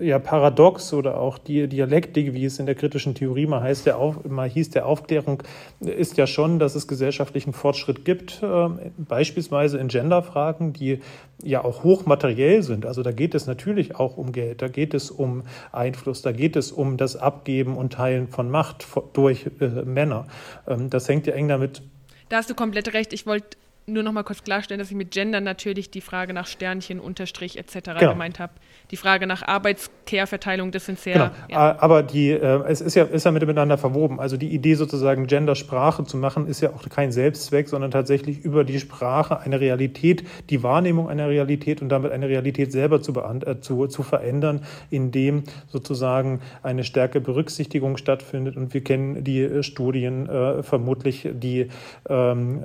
ja, 0.00 0.18
Paradox 0.18 0.92
oder 0.92 1.18
auch 1.18 1.38
die 1.38 1.66
Dialektik, 1.66 2.34
wie 2.34 2.44
es 2.44 2.58
in 2.58 2.66
der 2.66 2.74
kritischen 2.74 3.14
Theorie 3.14 3.46
mal, 3.46 3.60
heißt, 3.60 3.86
der 3.86 3.98
Auf, 3.98 4.24
mal 4.24 4.48
hieß, 4.48 4.70
der 4.70 4.86
Aufklärung, 4.86 5.42
ist 5.80 6.16
ja 6.16 6.26
schon, 6.26 6.58
dass 6.58 6.74
es 6.74 6.86
gesellschaftlichen 6.86 7.52
Fortschritt 7.52 8.04
gibt, 8.04 8.42
äh, 8.42 8.68
beispielsweise 8.96 9.78
in 9.78 9.88
Genderfragen, 9.88 10.72
die 10.72 11.00
ja 11.42 11.64
auch 11.64 11.82
hochmateriell 11.82 12.62
sind. 12.62 12.86
Also 12.86 13.02
da 13.02 13.12
geht 13.12 13.34
es 13.34 13.46
natürlich 13.46 13.96
auch 13.96 14.16
um 14.16 14.32
Geld, 14.32 14.62
da 14.62 14.68
geht 14.68 14.94
es 14.94 15.10
um 15.10 15.42
Einfluss, 15.72 16.22
da 16.22 16.32
geht 16.32 16.56
es 16.56 16.70
um 16.70 16.96
das 16.96 17.16
Abgeben 17.16 17.76
und 17.76 17.94
Teilen 17.94 18.28
von 18.28 18.50
Macht 18.50 18.86
durch 19.12 19.46
äh, 19.60 19.66
Männer. 19.66 20.26
Ähm, 20.66 20.90
das 20.90 21.08
hängt 21.08 21.26
ja 21.26 21.34
eng 21.34 21.48
damit. 21.48 21.82
Da 22.28 22.36
hast 22.36 22.50
du 22.50 22.54
komplett 22.54 22.92
recht. 22.94 23.12
Ich 23.12 23.26
wollte 23.26 23.56
nur 23.86 24.02
noch 24.02 24.12
mal 24.12 24.22
kurz 24.22 24.42
klarstellen, 24.42 24.78
dass 24.78 24.90
ich 24.90 24.96
mit 24.96 25.10
Gender 25.10 25.40
natürlich 25.40 25.90
die 25.90 26.00
Frage 26.00 26.32
nach 26.32 26.46
Sternchen, 26.46 27.00
Unterstrich 27.00 27.58
etc. 27.58 27.90
Genau. 27.98 28.12
gemeint 28.12 28.38
habe. 28.38 28.54
Die 28.90 28.96
Frage 28.96 29.26
nach 29.26 29.42
Arbeitskehrverteilung, 29.42 30.70
das 30.70 30.86
sind 30.86 30.98
sehr. 30.98 31.14
Genau. 31.14 31.30
Ja. 31.50 31.78
Aber 31.80 32.02
die, 32.02 32.30
äh, 32.30 32.62
es 32.66 32.80
ist 32.80 32.94
ja, 32.94 33.04
ist 33.04 33.24
ja 33.24 33.30
miteinander 33.30 33.76
verwoben. 33.76 34.20
Also 34.20 34.36
die 34.36 34.48
Idee 34.48 34.74
sozusagen 34.74 35.26
Gendersprache 35.26 36.04
zu 36.04 36.16
machen, 36.16 36.46
ist 36.46 36.62
ja 36.62 36.70
auch 36.70 36.88
kein 36.88 37.12
Selbstzweck, 37.12 37.68
sondern 37.68 37.90
tatsächlich 37.90 38.44
über 38.44 38.64
die 38.64 38.80
Sprache 38.80 39.40
eine 39.40 39.60
Realität, 39.60 40.24
die 40.48 40.62
Wahrnehmung 40.62 41.08
einer 41.08 41.28
Realität 41.28 41.82
und 41.82 41.90
damit 41.90 42.12
eine 42.12 42.28
Realität 42.28 42.72
selber 42.72 43.02
zu, 43.02 43.12
äh, 43.14 43.60
zu, 43.60 43.86
zu 43.86 44.02
verändern, 44.02 44.62
indem 44.90 45.44
sozusagen 45.68 46.40
eine 46.62 46.84
stärke 46.84 47.20
Berücksichtigung 47.20 47.98
stattfindet. 47.98 48.56
Und 48.56 48.72
wir 48.72 48.82
kennen 48.82 49.24
die 49.24 49.42
äh, 49.42 49.62
Studien 49.62 50.26
äh, 50.28 50.62
vermutlich, 50.62 51.28
die 51.34 51.68
ähm, 52.08 52.62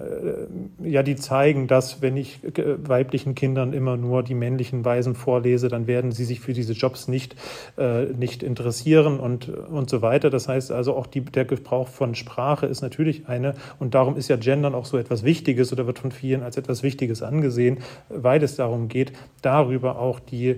äh, 0.84 0.90
ja 0.90 1.04
die 1.09 1.09
die 1.10 1.16
zeigen, 1.16 1.68
dass 1.68 2.02
wenn 2.02 2.16
ich 2.16 2.40
weiblichen 2.44 3.36
Kindern 3.36 3.74
immer 3.74 3.98
nur 3.98 4.24
die 4.24 4.36
männlichen 4.36 4.86
Weisen 4.86 5.16
vorlese, 5.16 5.68
dann 5.68 5.88
werden 5.88 6.12
sie 6.12 6.24
sich 6.24 6.40
für 6.40 6.54
diese 6.54 6.74
Jobs 6.74 7.08
nicht, 7.08 7.36
äh, 7.78 8.06
nicht 8.06 8.44
interessieren 8.44 9.20
und, 9.20 9.50
und 9.50 9.90
so 9.90 10.02
weiter. 10.02 10.30
Das 10.30 10.48
heißt 10.48 10.72
also 10.72 10.96
auch 10.96 11.08
die, 11.08 11.22
der 11.22 11.46
Gebrauch 11.46 11.88
von 11.88 12.16
Sprache 12.16 12.68
ist 12.68 12.82
natürlich 12.82 13.28
eine, 13.28 13.56
und 13.80 13.96
darum 13.96 14.16
ist 14.18 14.30
ja 14.30 14.36
Gendern 14.36 14.76
auch 14.76 14.86
so 14.86 14.98
etwas 14.98 15.24
Wichtiges 15.24 15.74
oder 15.74 15.88
wird 15.88 16.00
von 16.00 16.12
vielen 16.12 16.44
als 16.44 16.58
etwas 16.58 16.84
Wichtiges 16.84 17.24
angesehen, 17.24 17.80
weil 18.10 18.44
es 18.44 18.56
darum 18.56 18.88
geht, 18.88 19.14
darüber 19.42 20.00
auch 20.00 20.20
die 20.20 20.50
äh, 20.50 20.58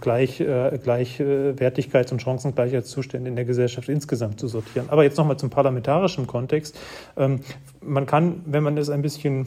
Gleich, 0.00 0.40
äh, 0.40 0.78
Gleichwertigkeits- 0.82 2.12
und 2.12 2.22
Chancengleichheitszustände 2.22 3.28
in 3.28 3.36
der 3.36 3.44
Gesellschaft 3.44 3.88
insgesamt 3.88 4.40
zu 4.40 4.48
sortieren. 4.48 4.88
Aber 4.88 5.04
jetzt 5.04 5.18
nochmal 5.18 5.36
zum 5.36 5.50
parlamentarischen 5.50 6.26
Kontext. 6.26 6.78
Ähm, 7.16 7.40
man 7.82 8.06
kann, 8.06 8.40
wenn 8.46 8.62
man 8.62 8.76
es 8.78 8.90
ein 8.90 9.02
bisschen 9.02 9.46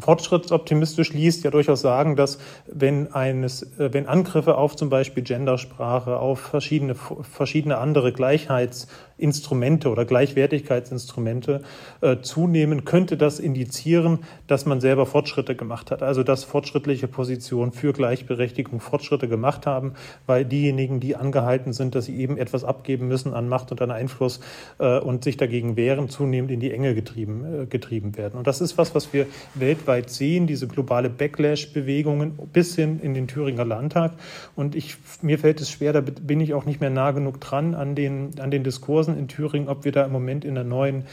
fortschrittsoptimistisch 0.00 1.12
liest, 1.12 1.44
ja 1.44 1.50
durchaus 1.50 1.80
sagen, 1.80 2.16
dass 2.16 2.38
wenn 2.66 3.12
eines, 3.12 3.62
äh, 3.78 3.92
wenn 3.92 4.06
Angriffe 4.06 4.56
auf 4.56 4.76
zum 4.76 4.88
Beispiel 4.88 5.22
Gendersprache, 5.22 6.18
auf 6.18 6.40
verschiedene, 6.40 6.94
verschiedene 6.94 7.78
andere 7.78 8.12
Gleichheits- 8.12 8.88
Instrumente 9.18 9.90
oder 9.90 10.04
Gleichwertigkeitsinstrumente 10.04 11.62
äh, 12.00 12.18
zunehmen, 12.22 12.84
könnte 12.84 13.16
das 13.16 13.38
indizieren, 13.38 14.20
dass 14.46 14.64
man 14.64 14.80
selber 14.80 15.06
Fortschritte 15.06 15.54
gemacht 15.54 15.90
hat. 15.90 16.02
Also 16.02 16.22
dass 16.22 16.44
fortschrittliche 16.44 17.08
Positionen 17.08 17.72
für 17.72 17.92
Gleichberechtigung 17.92 18.80
Fortschritte 18.80 19.28
gemacht 19.28 19.66
haben, 19.66 19.92
weil 20.26 20.44
diejenigen, 20.44 21.00
die 21.00 21.16
angehalten 21.16 21.72
sind, 21.72 21.94
dass 21.94 22.06
sie 22.06 22.16
eben 22.16 22.38
etwas 22.38 22.64
abgeben 22.64 23.08
müssen 23.08 23.34
an 23.34 23.48
Macht 23.48 23.72
und 23.72 23.82
an 23.82 23.90
Einfluss 23.90 24.40
äh, 24.78 24.98
und 24.98 25.24
sich 25.24 25.36
dagegen 25.36 25.76
wehren, 25.76 26.08
zunehmend 26.08 26.50
in 26.50 26.60
die 26.60 26.70
Enge 26.70 26.94
getrieben, 26.94 27.62
äh, 27.62 27.66
getrieben 27.66 28.16
werden. 28.16 28.38
Und 28.38 28.46
das 28.46 28.60
ist 28.60 28.78
was, 28.78 28.94
was 28.94 29.12
wir 29.12 29.26
weltweit 29.54 30.10
sehen, 30.10 30.46
diese 30.46 30.68
globale 30.68 31.10
Backlash-Bewegungen 31.10 32.38
bis 32.52 32.74
hin 32.74 33.00
in 33.00 33.14
den 33.14 33.26
Thüringer 33.28 33.64
Landtag. 33.64 34.12
Und 34.54 34.74
ich, 34.74 34.96
mir 35.22 35.38
fällt 35.38 35.60
es 35.60 35.70
schwer, 35.70 35.92
da 35.92 36.00
bin 36.00 36.40
ich 36.40 36.54
auch 36.54 36.64
nicht 36.64 36.80
mehr 36.80 36.90
nah 36.90 37.10
genug 37.10 37.40
dran 37.40 37.74
an 37.74 37.94
den, 37.94 38.38
an 38.40 38.50
den 38.50 38.64
Diskursen 38.64 39.07
Kursen 39.08 39.18
in 39.18 39.28
Thüringen, 39.28 39.68
ob 39.68 39.84
wir 39.84 39.92
da 39.92 40.04
im 40.04 40.12
Moment 40.12 40.44
in 40.44 40.56
einer 40.56 40.68
neuen, 40.68 41.04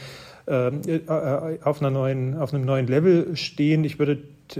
äh, 0.46 0.68
äh, 0.68 1.58
auf, 1.62 1.80
einer 1.80 1.90
neuen, 1.90 2.38
auf 2.38 2.52
einem 2.52 2.64
neuen 2.64 2.86
Level 2.86 3.36
stehen. 3.36 3.84
Ich 3.84 3.98
würde 3.98 4.18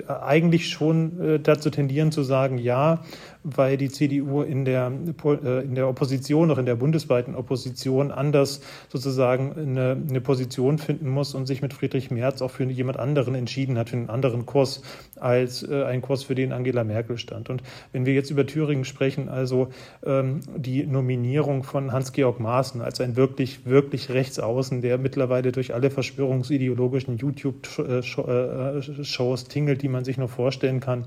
eigentlich 0.08 0.70
schon 0.70 1.20
äh, 1.20 1.38
dazu 1.38 1.70
tendieren 1.70 2.12
zu 2.12 2.22
sagen, 2.22 2.58
ja, 2.58 3.04
weil 3.48 3.76
die 3.76 3.90
CDU 3.90 4.42
in 4.42 4.64
der, 4.64 4.90
äh, 5.24 5.64
in 5.64 5.76
der 5.76 5.88
Opposition, 5.88 6.50
auch 6.50 6.58
in 6.58 6.66
der 6.66 6.74
bundesweiten 6.74 7.36
Opposition, 7.36 8.10
anders 8.10 8.60
sozusagen 8.88 9.52
eine, 9.52 9.96
eine 10.08 10.20
Position 10.20 10.78
finden 10.78 11.08
muss 11.08 11.34
und 11.34 11.46
sich 11.46 11.62
mit 11.62 11.72
Friedrich 11.72 12.10
Merz 12.10 12.42
auch 12.42 12.50
für 12.50 12.64
jemand 12.64 12.98
anderen 12.98 13.36
entschieden 13.36 13.78
hat, 13.78 13.90
für 13.90 13.96
einen 13.96 14.10
anderen 14.10 14.46
Kurs 14.46 14.82
als 15.20 15.62
äh, 15.62 15.84
ein 15.84 16.02
Kurs, 16.02 16.24
für 16.24 16.34
den 16.34 16.52
Angela 16.52 16.82
Merkel 16.82 17.18
stand. 17.18 17.48
Und 17.48 17.62
wenn 17.92 18.04
wir 18.04 18.14
jetzt 18.14 18.30
über 18.30 18.46
Thüringen 18.46 18.84
sprechen, 18.84 19.28
also 19.28 19.68
ähm, 20.04 20.40
die 20.56 20.84
Nominierung 20.84 21.62
von 21.62 21.92
Hans-Georg 21.92 22.40
Maaßen 22.40 22.80
als 22.80 23.00
ein 23.00 23.14
wirklich, 23.14 23.64
wirklich 23.64 24.10
Rechtsaußen, 24.10 24.80
der 24.80 24.98
mittlerweile 24.98 25.52
durch 25.52 25.72
alle 25.72 25.90
verschwörungsideologischen 25.90 27.18
YouTube-Shows 27.18 29.44
tingelt, 29.44 29.82
die 29.82 29.88
man 29.88 30.04
sich 30.04 30.18
nur 30.18 30.28
vorstellen 30.28 30.80
kann, 30.80 31.06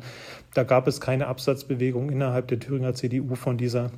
da 0.53 0.63
gab 0.63 0.87
es 0.87 1.01
keine 1.01 1.27
Absatzbewegung 1.27 2.09
innerhalb 2.09 2.47
der 2.47 2.59
Thüringer 2.59 2.93
CDU 2.93 3.35
von 3.35 3.57
dieser 3.57 3.91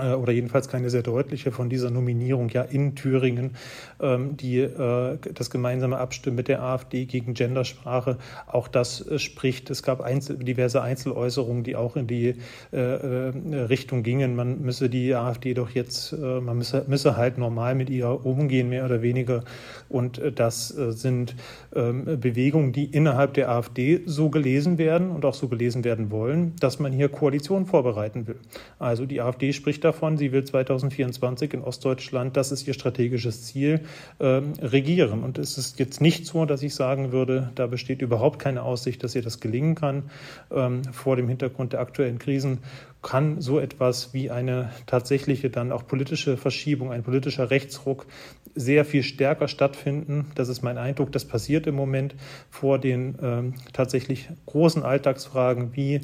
oder 0.00 0.32
jedenfalls 0.32 0.68
keine 0.68 0.90
sehr 0.90 1.02
deutliche 1.02 1.52
von 1.52 1.68
dieser 1.68 1.90
Nominierung 1.90 2.48
ja 2.48 2.62
in 2.62 2.94
Thüringen, 2.94 3.56
ähm, 4.00 4.36
die 4.36 4.58
äh, 4.58 5.18
das 5.34 5.50
gemeinsame 5.50 5.98
Abstimmen 5.98 6.36
mit 6.36 6.48
der 6.48 6.62
AfD 6.62 7.04
gegen 7.04 7.34
Gendersprache, 7.34 8.16
auch 8.46 8.68
das 8.68 9.06
äh, 9.06 9.18
spricht. 9.18 9.70
Es 9.70 9.82
gab 9.82 10.00
einzel 10.00 10.36
diverse 10.36 10.82
Einzeläußerungen, 10.82 11.64
die 11.64 11.76
auch 11.76 11.96
in 11.96 12.06
die 12.06 12.34
Richtung 12.72 14.02
gingen. 14.02 14.36
Man 14.36 14.62
müsse 14.62 14.88
die 14.88 15.14
AfD 15.14 15.54
doch 15.54 15.70
jetzt, 15.70 16.12
man 16.12 16.56
müsse, 16.56 16.84
müsse 16.86 17.16
halt 17.16 17.38
normal 17.38 17.74
mit 17.74 17.90
ihr 17.90 18.24
umgehen, 18.24 18.68
mehr 18.68 18.84
oder 18.84 19.02
weniger. 19.02 19.44
Und 19.88 20.20
das 20.34 20.68
sind 20.68 21.34
ähm, 21.74 22.20
Bewegungen, 22.20 22.72
die 22.72 22.84
innerhalb 22.84 23.34
der 23.34 23.50
AfD 23.50 24.02
so 24.06 24.30
gelesen 24.30 24.78
werden 24.78 25.10
und 25.10 25.24
auch 25.24 25.34
so 25.34 25.48
gelesen 25.48 25.84
werden 25.84 26.10
wollen, 26.10 26.54
dass 26.60 26.78
man 26.78 26.92
hier 26.92 27.08
Koalition 27.08 27.66
vorbereiten 27.66 28.26
will. 28.26 28.36
Also 28.78 29.06
die 29.06 29.20
AfD 29.20 29.52
spricht 29.52 29.84
da 29.84 29.89
davon. 29.90 30.16
Sie 30.16 30.32
will 30.32 30.44
2024 30.44 31.54
in 31.54 31.62
Ostdeutschland, 31.62 32.36
das 32.36 32.52
ist 32.52 32.66
ihr 32.66 32.74
strategisches 32.74 33.42
Ziel, 33.42 33.80
ähm, 34.20 34.52
regieren. 34.60 35.22
Und 35.22 35.38
es 35.38 35.58
ist 35.58 35.78
jetzt 35.78 36.00
nicht 36.00 36.26
so, 36.26 36.46
dass 36.46 36.62
ich 36.62 36.74
sagen 36.74 37.12
würde, 37.12 37.50
da 37.56 37.66
besteht 37.66 38.02
überhaupt 38.02 38.38
keine 38.38 38.62
Aussicht, 38.62 39.02
dass 39.02 39.14
ihr 39.14 39.22
das 39.22 39.40
gelingen 39.40 39.74
kann. 39.74 40.10
Ähm, 40.52 40.82
vor 40.92 41.16
dem 41.16 41.28
Hintergrund 41.28 41.72
der 41.72 41.80
aktuellen 41.80 42.18
Krisen 42.18 42.58
kann 43.02 43.40
so 43.40 43.58
etwas 43.58 44.12
wie 44.12 44.30
eine 44.30 44.70
tatsächliche 44.86 45.50
dann 45.50 45.72
auch 45.72 45.86
politische 45.86 46.36
Verschiebung, 46.36 46.92
ein 46.92 47.02
politischer 47.02 47.50
Rechtsruck 47.50 48.06
sehr 48.54 48.84
viel 48.84 49.02
stärker 49.02 49.48
stattfinden. 49.48 50.26
Das 50.34 50.48
ist 50.48 50.62
mein 50.62 50.76
Eindruck. 50.76 51.12
Das 51.12 51.24
passiert 51.24 51.66
im 51.66 51.74
Moment 51.74 52.14
vor 52.50 52.78
den 52.78 53.16
ähm, 53.22 53.54
tatsächlich 53.72 54.28
großen 54.46 54.82
Alltagsfragen 54.82 55.74
wie 55.76 56.00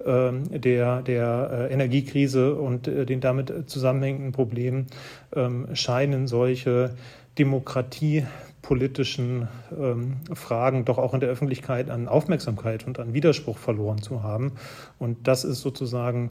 der, 0.00 1.02
der 1.02 1.68
äh, 1.70 1.72
Energiekrise 1.72 2.54
und 2.54 2.88
äh, 2.88 3.04
den 3.04 3.20
damit 3.20 3.68
zusammenhängenden 3.68 4.32
Problemen 4.32 4.86
ähm, 5.34 5.66
scheinen 5.74 6.28
solche 6.28 6.94
demokratiepolitischen 7.38 9.48
ähm, 9.76 10.18
Fragen 10.32 10.84
doch 10.84 10.98
auch 10.98 11.14
in 11.14 11.20
der 11.20 11.30
Öffentlichkeit 11.30 11.90
an 11.90 12.06
Aufmerksamkeit 12.08 12.86
und 12.86 13.00
an 13.00 13.12
Widerspruch 13.12 13.58
verloren 13.58 14.00
zu 14.02 14.22
haben. 14.22 14.52
Und 14.98 15.26
das 15.26 15.42
ist 15.44 15.60
sozusagen 15.60 16.30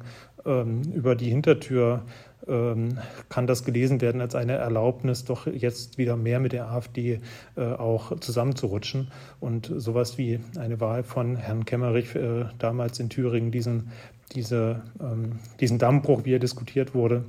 über 0.94 1.16
die 1.16 1.30
Hintertür 1.30 1.96
ähm, 1.96 2.02
kann 2.46 3.48
das 3.48 3.66
gelesen 3.66 4.00
werden 4.02 4.22
als 4.22 4.36
eine 4.36 4.54
Erlaubnis, 4.54 5.26
doch 5.26 5.48
jetzt 5.48 5.98
wieder 5.98 6.16
mehr 6.16 6.40
mit 6.40 6.54
der 6.54 6.70
AfD 6.70 7.20
äh, 7.56 7.62
auch 7.62 8.20
zusammenzurutschen 8.20 9.12
und 9.40 9.72
sowas 9.76 10.18
wie 10.18 10.40
eine 10.58 10.80
Wahl 10.80 11.04
von 11.04 11.36
Herrn 11.36 11.66
Kemmerich 11.66 12.16
äh, 12.16 12.46
damals 12.60 13.00
in 13.00 13.10
Thüringen, 13.10 13.52
diesen, 13.52 13.92
diese, 14.34 14.84
ähm, 15.02 15.40
diesen 15.60 15.78
Dammbruch, 15.78 16.26
wie 16.26 16.36
er 16.36 16.40
diskutiert 16.40 16.94
wurde. 16.94 17.26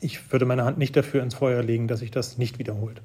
Ich 0.00 0.32
würde 0.32 0.46
meine 0.46 0.64
Hand 0.64 0.78
nicht 0.78 0.96
dafür 0.96 1.22
ins 1.22 1.34
Feuer 1.34 1.62
legen, 1.62 1.88
dass 1.88 2.00
sich 2.00 2.10
das 2.10 2.38
nicht 2.38 2.58
wiederholt. 2.58 3.02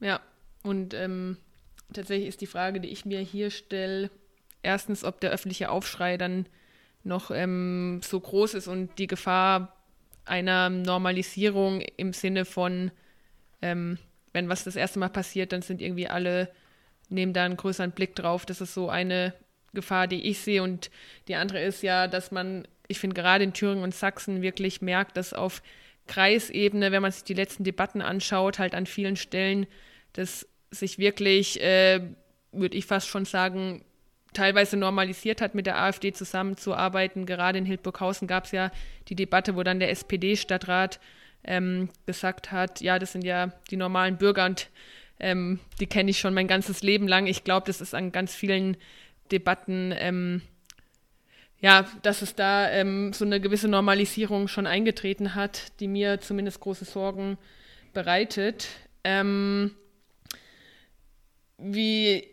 Ja, 0.00 0.20
und 0.62 0.94
ähm, 0.94 1.36
tatsächlich 1.92 2.28
ist 2.28 2.40
die 2.40 2.46
Frage, 2.46 2.80
die 2.80 2.88
ich 2.88 3.04
mir 3.04 3.20
hier 3.20 3.50
stelle, 3.50 4.10
erstens, 4.62 5.04
ob 5.04 5.20
der 5.20 5.30
öffentliche 5.30 5.70
Aufschrei 5.70 6.16
dann 6.16 6.46
noch 7.04 7.30
ähm, 7.30 8.00
so 8.04 8.20
groß 8.20 8.54
ist 8.54 8.68
und 8.68 8.98
die 8.98 9.06
Gefahr 9.06 9.76
einer 10.24 10.68
Normalisierung 10.68 11.80
im 11.96 12.12
Sinne 12.12 12.44
von, 12.44 12.90
ähm, 13.62 13.98
wenn 14.32 14.48
was 14.48 14.64
das 14.64 14.76
erste 14.76 14.98
Mal 14.98 15.08
passiert, 15.08 15.52
dann 15.52 15.62
sind 15.62 15.80
irgendwie 15.80 16.08
alle, 16.08 16.50
nehmen 17.08 17.32
da 17.32 17.44
einen 17.44 17.56
größeren 17.56 17.92
Blick 17.92 18.14
drauf. 18.14 18.46
Das 18.46 18.60
ist 18.60 18.74
so 18.74 18.90
eine 18.90 19.34
Gefahr, 19.74 20.06
die 20.06 20.22
ich 20.28 20.40
sehe. 20.40 20.62
Und 20.62 20.90
die 21.28 21.34
andere 21.34 21.62
ist 21.62 21.82
ja, 21.82 22.06
dass 22.06 22.30
man, 22.30 22.68
ich 22.88 22.98
finde 22.98 23.14
gerade 23.20 23.44
in 23.44 23.54
Thüringen 23.54 23.82
und 23.82 23.94
Sachsen 23.94 24.42
wirklich 24.42 24.82
merkt, 24.82 25.16
dass 25.16 25.32
auf 25.32 25.62
Kreisebene, 26.06 26.92
wenn 26.92 27.02
man 27.02 27.12
sich 27.12 27.24
die 27.24 27.34
letzten 27.34 27.64
Debatten 27.64 28.02
anschaut, 28.02 28.58
halt 28.58 28.74
an 28.74 28.86
vielen 28.86 29.16
Stellen, 29.16 29.66
dass 30.12 30.46
sich 30.70 30.98
wirklich, 30.98 31.60
äh, 31.62 32.00
würde 32.52 32.76
ich 32.76 32.86
fast 32.86 33.08
schon 33.08 33.24
sagen, 33.24 33.84
teilweise 34.32 34.76
normalisiert 34.76 35.40
hat, 35.40 35.54
mit 35.54 35.66
der 35.66 35.80
AfD 35.80 36.12
zusammenzuarbeiten. 36.12 37.26
Gerade 37.26 37.58
in 37.58 37.64
Hildburghausen 37.64 38.28
gab 38.28 38.44
es 38.44 38.52
ja 38.52 38.70
die 39.08 39.14
Debatte, 39.14 39.56
wo 39.56 39.62
dann 39.62 39.80
der 39.80 39.90
SPD-Stadtrat 39.90 41.00
ähm, 41.44 41.88
gesagt 42.06 42.52
hat, 42.52 42.80
ja, 42.80 42.98
das 42.98 43.12
sind 43.12 43.24
ja 43.24 43.52
die 43.70 43.76
normalen 43.76 44.18
Bürger 44.18 44.44
und 44.44 44.68
ähm, 45.20 45.60
die 45.80 45.86
kenne 45.86 46.10
ich 46.10 46.18
schon 46.18 46.34
mein 46.34 46.46
ganzes 46.46 46.82
Leben 46.82 47.08
lang. 47.08 47.26
Ich 47.26 47.44
glaube, 47.44 47.66
das 47.66 47.80
ist 47.80 47.94
an 47.94 48.12
ganz 48.12 48.34
vielen 48.34 48.76
Debatten, 49.32 49.92
ähm, 49.96 50.42
ja, 51.60 51.86
dass 52.02 52.22
es 52.22 52.34
da 52.34 52.70
ähm, 52.70 53.12
so 53.12 53.24
eine 53.24 53.40
gewisse 53.40 53.68
Normalisierung 53.68 54.46
schon 54.46 54.66
eingetreten 54.66 55.34
hat, 55.34 55.72
die 55.80 55.88
mir 55.88 56.20
zumindest 56.20 56.60
große 56.60 56.84
Sorgen 56.84 57.36
bereitet. 57.92 58.68
Ähm, 59.02 59.74
wie 61.58 62.28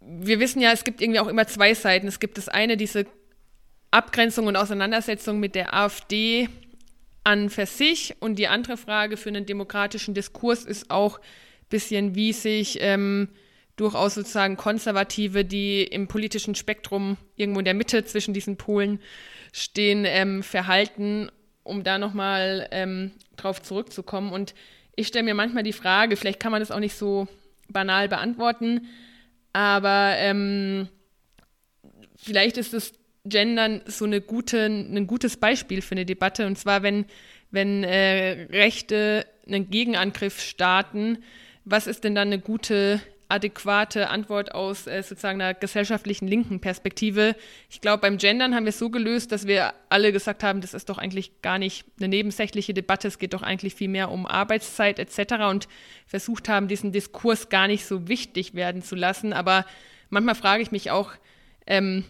wir 0.00 0.40
wissen 0.40 0.60
ja, 0.60 0.72
es 0.72 0.84
gibt 0.84 1.00
irgendwie 1.00 1.20
auch 1.20 1.28
immer 1.28 1.46
zwei 1.46 1.74
Seiten. 1.74 2.06
Es 2.06 2.20
gibt 2.20 2.38
das 2.38 2.48
eine, 2.48 2.76
diese 2.76 3.06
Abgrenzung 3.90 4.46
und 4.46 4.56
Auseinandersetzung 4.56 5.40
mit 5.40 5.54
der 5.54 5.74
AfD 5.74 6.48
an 7.24 7.50
für 7.50 7.66
sich. 7.66 8.14
Und 8.20 8.38
die 8.38 8.48
andere 8.48 8.76
Frage 8.76 9.16
für 9.16 9.28
einen 9.28 9.46
demokratischen 9.46 10.14
Diskurs 10.14 10.64
ist 10.64 10.90
auch 10.90 11.18
ein 11.18 11.24
bisschen, 11.68 12.14
wie 12.14 12.32
sich 12.32 12.78
ähm, 12.80 13.28
durchaus 13.76 14.14
sozusagen 14.14 14.56
Konservative, 14.56 15.44
die 15.44 15.82
im 15.82 16.08
politischen 16.08 16.54
Spektrum 16.54 17.16
irgendwo 17.36 17.60
in 17.60 17.64
der 17.64 17.74
Mitte 17.74 18.04
zwischen 18.04 18.34
diesen 18.34 18.56
Polen 18.56 19.00
stehen, 19.52 20.04
ähm, 20.06 20.42
verhalten, 20.42 21.30
um 21.62 21.84
da 21.84 21.98
nochmal 21.98 22.68
ähm, 22.70 23.12
drauf 23.36 23.62
zurückzukommen. 23.62 24.32
Und 24.32 24.54
ich 24.96 25.06
stelle 25.08 25.24
mir 25.24 25.34
manchmal 25.34 25.62
die 25.62 25.72
Frage, 25.72 26.16
vielleicht 26.16 26.40
kann 26.40 26.52
man 26.52 26.60
das 26.60 26.70
auch 26.70 26.80
nicht 26.80 26.94
so 26.94 27.28
banal 27.68 28.08
beantworten, 28.08 28.88
aber 29.58 30.14
ähm, 30.18 30.86
vielleicht 32.14 32.58
ist 32.58 32.74
das 32.74 32.92
Gendern 33.24 33.82
so 33.86 34.04
eine 34.04 34.20
gute, 34.20 34.66
ein 34.66 35.08
gutes 35.08 35.36
Beispiel 35.36 35.82
für 35.82 35.96
eine 35.96 36.06
Debatte. 36.06 36.46
Und 36.46 36.56
zwar, 36.56 36.84
wenn, 36.84 37.06
wenn 37.50 37.82
äh, 37.82 38.46
Rechte 38.52 39.26
einen 39.48 39.68
Gegenangriff 39.68 40.40
starten, 40.40 41.18
was 41.64 41.88
ist 41.88 42.04
denn 42.04 42.14
dann 42.14 42.28
eine 42.28 42.38
gute 42.38 43.00
adäquate 43.28 44.08
Antwort 44.08 44.54
aus 44.54 44.86
äh, 44.86 45.02
sozusagen 45.02 45.40
einer 45.40 45.54
gesellschaftlichen 45.54 46.26
linken 46.26 46.60
Perspektive. 46.60 47.36
Ich 47.68 47.80
glaube, 47.80 48.00
beim 48.00 48.16
Gendern 48.16 48.54
haben 48.54 48.64
wir 48.64 48.70
es 48.70 48.78
so 48.78 48.88
gelöst, 48.88 49.32
dass 49.32 49.46
wir 49.46 49.74
alle 49.90 50.12
gesagt 50.12 50.42
haben, 50.42 50.60
das 50.60 50.72
ist 50.72 50.88
doch 50.88 50.98
eigentlich 50.98 51.42
gar 51.42 51.58
nicht 51.58 51.84
eine 51.98 52.08
nebensächliche 52.08 52.72
Debatte, 52.72 53.08
es 53.08 53.18
geht 53.18 53.34
doch 53.34 53.42
eigentlich 53.42 53.74
viel 53.74 53.88
mehr 53.88 54.10
um 54.10 54.26
Arbeitszeit 54.26 54.98
etc. 54.98 55.44
und 55.50 55.68
versucht 56.06 56.48
haben, 56.48 56.68
diesen 56.68 56.90
Diskurs 56.90 57.50
gar 57.50 57.68
nicht 57.68 57.84
so 57.84 58.08
wichtig 58.08 58.54
werden 58.54 58.82
zu 58.82 58.96
lassen. 58.96 59.32
Aber 59.34 59.66
manchmal 60.08 60.34
frage 60.34 60.62
ich 60.62 60.70
mich 60.70 60.90
auch, 60.90 61.12
ähm, 61.66 62.04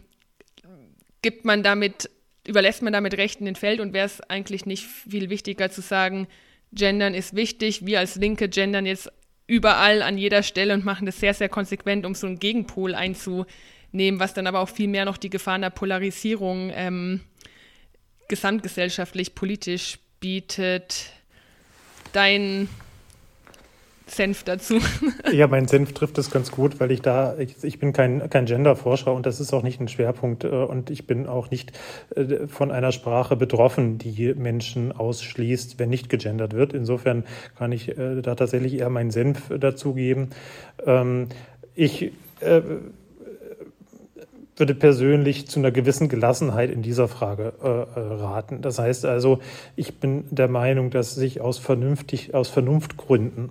gibt 1.23 1.45
man 1.45 1.65
damit, 1.65 2.11
überlässt 2.47 2.83
man 2.83 2.93
damit 2.93 3.17
Rechten 3.17 3.45
den 3.45 3.57
Feld 3.57 3.81
und 3.81 3.93
wäre 3.93 4.07
es 4.07 4.21
eigentlich 4.21 4.67
nicht 4.67 4.87
viel 4.87 5.31
wichtiger 5.31 5.69
zu 5.71 5.81
sagen, 5.81 6.29
Gendern 6.73 7.15
ist 7.15 7.35
wichtig, 7.35 7.87
wir 7.87 7.99
als 7.99 8.17
Linke 8.17 8.49
gendern 8.49 8.85
jetzt 8.85 9.11
überall 9.49 10.03
an 10.03 10.17
jeder 10.17 10.45
Stelle 10.45 10.75
und 10.75 10.85
machen 10.85 11.07
das 11.07 11.19
sehr, 11.19 11.35
sehr 11.35 11.49
konsequent, 11.49 12.07
um 12.07 12.15
so 12.15 12.29
einen 12.29 12.39
Gegenpol 12.39 12.95
einzunehmen, 12.95 14.21
was 14.21 14.35
dann 14.35 14.47
aber 14.47 14.61
auch 14.61 14.69
viel 14.69 14.87
mehr 14.87 15.05
noch 15.05 15.17
die 15.17 15.31
Gefahren 15.31 15.63
der 15.63 15.71
Polarisierung 15.71 16.71
ähm, 16.73 17.23
gesamtgesellschaftlich, 18.29 19.35
politisch 19.35 19.99
bietet. 20.21 21.13
Dein 22.13 22.69
Senf 24.11 24.43
dazu. 24.45 24.79
Ja, 25.33 25.47
mein 25.47 25.69
Senf 25.69 25.93
trifft 25.93 26.17
es 26.19 26.31
ganz 26.31 26.51
gut, 26.51 26.81
weil 26.81 26.91
ich 26.91 27.03
da, 27.03 27.37
ich, 27.39 27.57
ich 27.63 27.79
bin 27.79 27.93
kein, 27.93 28.31
kein 28.31 28.47
Genderforscher 28.47 29.13
und 29.13 29.27
das 29.27 29.41
ist 29.41 29.53
auch 29.53 29.63
nicht 29.63 29.81
ein 29.81 29.89
Schwerpunkt 29.89 30.45
äh, 30.45 30.49
und 30.49 30.91
ich 30.91 31.07
bin 31.07 31.27
auch 31.27 31.51
nicht 31.51 31.73
äh, 32.15 32.47
von 32.47 32.71
einer 32.71 32.93
Sprache 32.93 33.37
betroffen, 33.37 33.99
die 33.99 34.35
Menschen 34.35 34.93
ausschließt, 34.93 35.79
wenn 35.79 35.91
nicht 35.91 36.09
gegendert 36.09 36.55
wird. 36.55 36.73
Insofern 36.73 37.25
kann 37.57 37.73
ich 37.73 37.97
äh, 37.99 38.23
da 38.23 38.35
tatsächlich 38.35 38.75
eher 38.75 38.91
meinen 38.91 39.11
Senf 39.11 39.51
dazugeben. 39.59 40.31
Ähm, 40.87 41.29
ich 41.75 42.13
würde 44.59 44.75
persönlich 44.75 45.49
zu 45.49 45.61
einer 45.61 45.71
gewissen 45.71 46.09
Gelassenheit 46.09 46.71
in 46.71 46.83
dieser 46.83 47.09
Frage 47.09 47.53
äh, 47.63 47.67
raten. 47.69 48.61
Das 48.63 48.79
heißt 48.79 49.05
also, 49.05 49.39
ich 49.77 50.01
bin 50.01 50.25
der 50.31 50.49
Meinung, 50.49 50.91
dass 50.91 51.15
sich 51.15 51.41
aus, 51.41 51.59
vernünftig, 51.59 52.35
aus 52.35 52.49
Vernunftgründen 52.49 53.51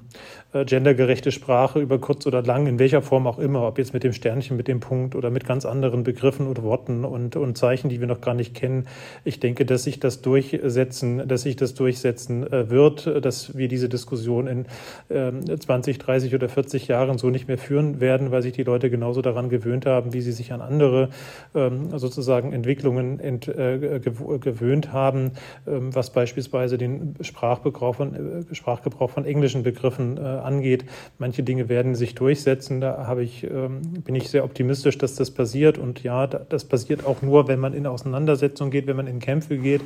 gendergerechte 0.54 1.32
Sprache 1.32 1.80
über 1.80 2.00
kurz 2.00 2.26
oder 2.26 2.42
lang, 2.42 2.68
in 2.68 2.80
welcher 2.80 3.02
Form 3.02 3.28
auch 3.28 3.38
immer, 3.38 3.68
ob 3.68 3.78
jetzt 3.78 3.94
mit 3.94 4.04
dem 4.04 4.14
Sternchen, 4.14 4.56
mit 4.56 4.68
dem 4.68 4.80
Punkt 4.80 5.16
oder 5.16 5.30
mit 5.30 5.46
ganz 5.46 5.66
anderen 5.66 6.04
Begriffen 6.04 6.48
oder 6.48 6.64
Worten 6.64 7.04
und, 7.06 7.36
und 7.36 7.58
Zeichen, 7.58 7.90
die 7.90 8.00
wir 8.00 8.08
noch 8.08 8.22
gar 8.22 8.34
nicht 8.34 8.56
kennen. 8.56 8.88
Ich 9.24 9.40
denke, 9.40 9.66
dass 9.66 9.84
sich 9.84 10.00
das 10.00 10.22
durchsetzen, 10.22 11.28
dass 11.28 11.42
sich 11.42 11.56
das 11.56 11.74
durchsetzen 11.74 12.52
äh, 12.52 12.70
wird, 12.70 13.26
dass 13.26 13.58
wir 13.58 13.68
diese 13.68 13.90
Diskussion 13.90 14.48
in 14.48 14.66
äh, 15.10 15.58
20, 15.58 15.98
30 15.98 16.36
oder 16.36 16.50
40 16.50 16.88
Jahren 16.88 17.18
so 17.18 17.30
nicht 17.30 17.48
mehr 17.48 17.58
führen 17.58 18.00
werden, 18.00 18.32
weil 18.32 18.42
sich 18.42 18.54
die 18.54 18.64
Leute 18.64 18.90
genauso 18.90 19.22
daran 19.22 19.50
gewöhnt 19.50 19.86
haben, 19.86 20.14
wie 20.14 20.22
sie 20.22 20.32
sich 20.32 20.54
an 20.54 20.62
andere 20.62 21.10
ähm, 21.56 21.98
sozusagen 21.98 22.54
Entwicklungen 22.54 23.20
ent, 23.20 23.48
äh, 23.48 24.00
gewöhnt 24.00 24.94
haben, 24.94 25.32
ähm, 25.68 25.94
was 25.94 26.12
beispielsweise 26.12 26.78
den 26.78 27.16
Sprachgebrauch 27.22 27.96
von, 27.96 28.46
äh, 28.50 28.56
Sprachgebrauch 28.56 29.10
von 29.10 29.26
englischen 29.26 29.64
Begriffen 29.64 30.18
äh, 30.18 30.22
angeht. 30.44 30.86
Manche 31.18 31.44
Dinge 31.44 31.70
werden 31.70 31.96
sich 31.96 32.16
durchsetzen. 32.16 32.82
Da 32.82 33.08
habe 33.08 33.24
ich, 33.24 33.44
ähm, 33.44 33.82
bin 34.04 34.16
ich 34.16 34.30
sehr 34.30 34.44
optimistisch, 34.44 34.98
dass 34.98 35.16
das 35.16 35.32
passiert. 35.32 35.78
Und 35.78 36.04
ja, 36.04 36.28
das 36.28 36.66
passiert 36.66 37.06
auch 37.06 37.22
nur, 37.22 37.48
wenn 37.48 37.60
man 37.60 37.74
in 37.74 37.86
Auseinandersetzung 37.88 38.72
geht, 38.72 38.88
wenn 38.88 38.98
man 38.98 39.08
in 39.08 39.20
Kämpfe 39.20 39.58
geht. 39.58 39.82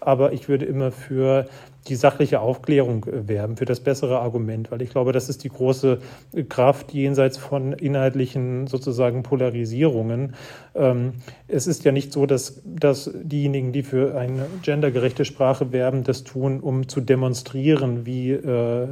Aber 0.00 0.32
ich 0.32 0.48
würde 0.48 0.64
immer 0.64 0.92
für 0.92 1.46
die 1.88 1.96
sachliche 1.96 2.40
Aufklärung 2.40 3.04
äh, 3.04 3.28
werben, 3.28 3.56
für 3.56 3.64
das 3.64 3.80
bessere 3.80 4.20
Argument, 4.20 4.70
weil 4.70 4.82
ich 4.82 4.90
glaube, 4.90 5.12
das 5.12 5.28
ist 5.28 5.44
die 5.44 5.48
große 5.48 5.98
Kraft 6.48 6.92
jenseits 6.92 7.38
von 7.38 7.72
inhaltlichen 7.72 8.66
sozusagen 8.66 9.22
Polarisierungen. 9.22 10.34
Ähm, 10.74 11.14
es 11.48 11.66
ist 11.66 11.84
ja 11.84 11.92
nicht 11.92 12.12
so, 12.12 12.26
dass, 12.26 12.62
dass 12.64 13.10
diejenigen, 13.14 13.72
die 13.72 13.82
für 13.82 14.16
eine 14.16 14.46
gendergerechte 14.62 15.24
Sprache 15.24 15.72
werben, 15.72 16.04
das 16.04 16.24
tun, 16.24 16.60
um 16.60 16.88
zu 16.88 17.00
demonstrieren, 17.00 18.04
wie, 18.04 18.32
äh, 18.32 18.86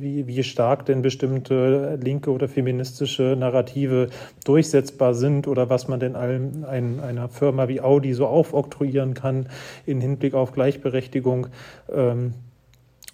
wie, 0.00 0.26
wie 0.26 0.42
stark 0.42 0.86
denn 0.86 1.02
bestimmte 1.02 1.98
linke 2.02 2.30
oder 2.30 2.48
feministische 2.48 3.36
Narrative 3.38 4.08
durchsetzbar 4.44 5.14
sind 5.14 5.46
oder 5.46 5.70
was 5.70 5.88
man 5.88 6.00
denn 6.00 6.16
allen, 6.16 6.64
ein, 6.64 7.00
einer 7.00 7.28
Firma 7.28 7.68
wie 7.68 7.80
Audi 7.80 8.14
so 8.14 8.26
aufoktroyieren 8.26 9.14
kann 9.14 9.48
in 9.86 10.00
Hinblick 10.00 10.34
auf 10.34 10.52
Gleichberechtigung. 10.52 11.48
Ähm, 11.92 12.34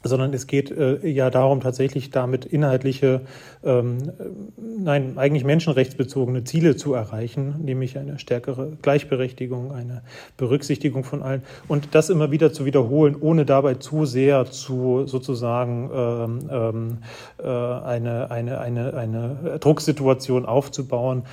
sondern 0.04 0.32
es 0.32 0.46
geht 0.46 0.70
äh, 0.70 1.06
ja 1.06 1.30
darum, 1.30 1.60
tatsächlich 1.60 2.10
damit 2.10 2.44
inhaltliche, 2.44 3.22
ähm, 3.64 4.12
nein, 4.56 5.16
eigentlich 5.16 5.44
menschenrechtsbezogene 5.44 6.44
Ziele 6.44 6.76
zu 6.76 6.94
erreichen, 6.94 7.56
nämlich 7.64 7.98
eine 7.98 8.18
stärkere 8.18 8.76
Gleichberechtigung, 8.82 9.72
eine 9.72 10.02
Berücksichtigung 10.36 11.04
von 11.04 11.22
allen. 11.22 11.42
Und 11.68 11.94
das 11.94 12.10
immer 12.10 12.30
wieder 12.30 12.52
zu 12.52 12.64
wiederholen, 12.64 13.16
ohne 13.18 13.44
dabei 13.44 13.74
zu 13.74 14.04
sehr 14.04 14.44
zu 14.46 15.06
sozusagen 15.06 15.90
ähm, 15.94 16.38
ähm 16.50 16.98
äh, 17.42 17.48
eine, 17.48 18.30
eine, 18.30 18.60
eine, 18.60 18.94
eine 18.94 19.58
Drucksituation 19.60 20.46
aufzubauen, 20.46 21.24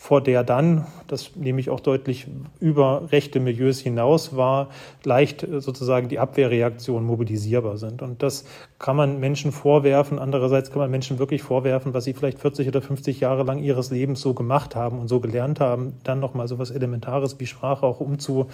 vor 0.00 0.22
der 0.22 0.44
dann, 0.44 0.86
das 1.08 1.36
nehme 1.36 1.60
ich 1.60 1.68
auch 1.68 1.80
deutlich 1.80 2.26
über 2.58 3.12
rechte 3.12 3.38
Milieus 3.38 3.80
hinaus 3.80 4.34
war, 4.34 4.70
leicht 5.04 5.46
sozusagen 5.58 6.08
die 6.08 6.18
Abwehrreaktionen 6.18 7.06
mobilisierbar 7.06 7.76
sind. 7.76 8.00
Und 8.00 8.22
das 8.22 8.46
kann 8.80 8.96
man 8.96 9.20
Menschen 9.20 9.52
vorwerfen, 9.52 10.18
andererseits 10.18 10.70
kann 10.70 10.78
man 10.78 10.90
Menschen 10.90 11.18
wirklich 11.18 11.42
vorwerfen, 11.42 11.92
was 11.92 12.04
sie 12.04 12.14
vielleicht 12.14 12.38
40 12.38 12.66
oder 12.66 12.80
50 12.80 13.20
Jahre 13.20 13.42
lang 13.42 13.62
ihres 13.62 13.90
Lebens 13.90 14.22
so 14.22 14.32
gemacht 14.32 14.74
haben 14.74 14.98
und 14.98 15.06
so 15.06 15.20
gelernt 15.20 15.60
haben, 15.60 15.92
dann 16.02 16.18
nochmal 16.18 16.48
so 16.48 16.58
was 16.58 16.70
Elementares 16.70 17.38
wie 17.38 17.46
Sprache 17.46 17.84
auch 17.84 18.00
umzu, 18.00 18.46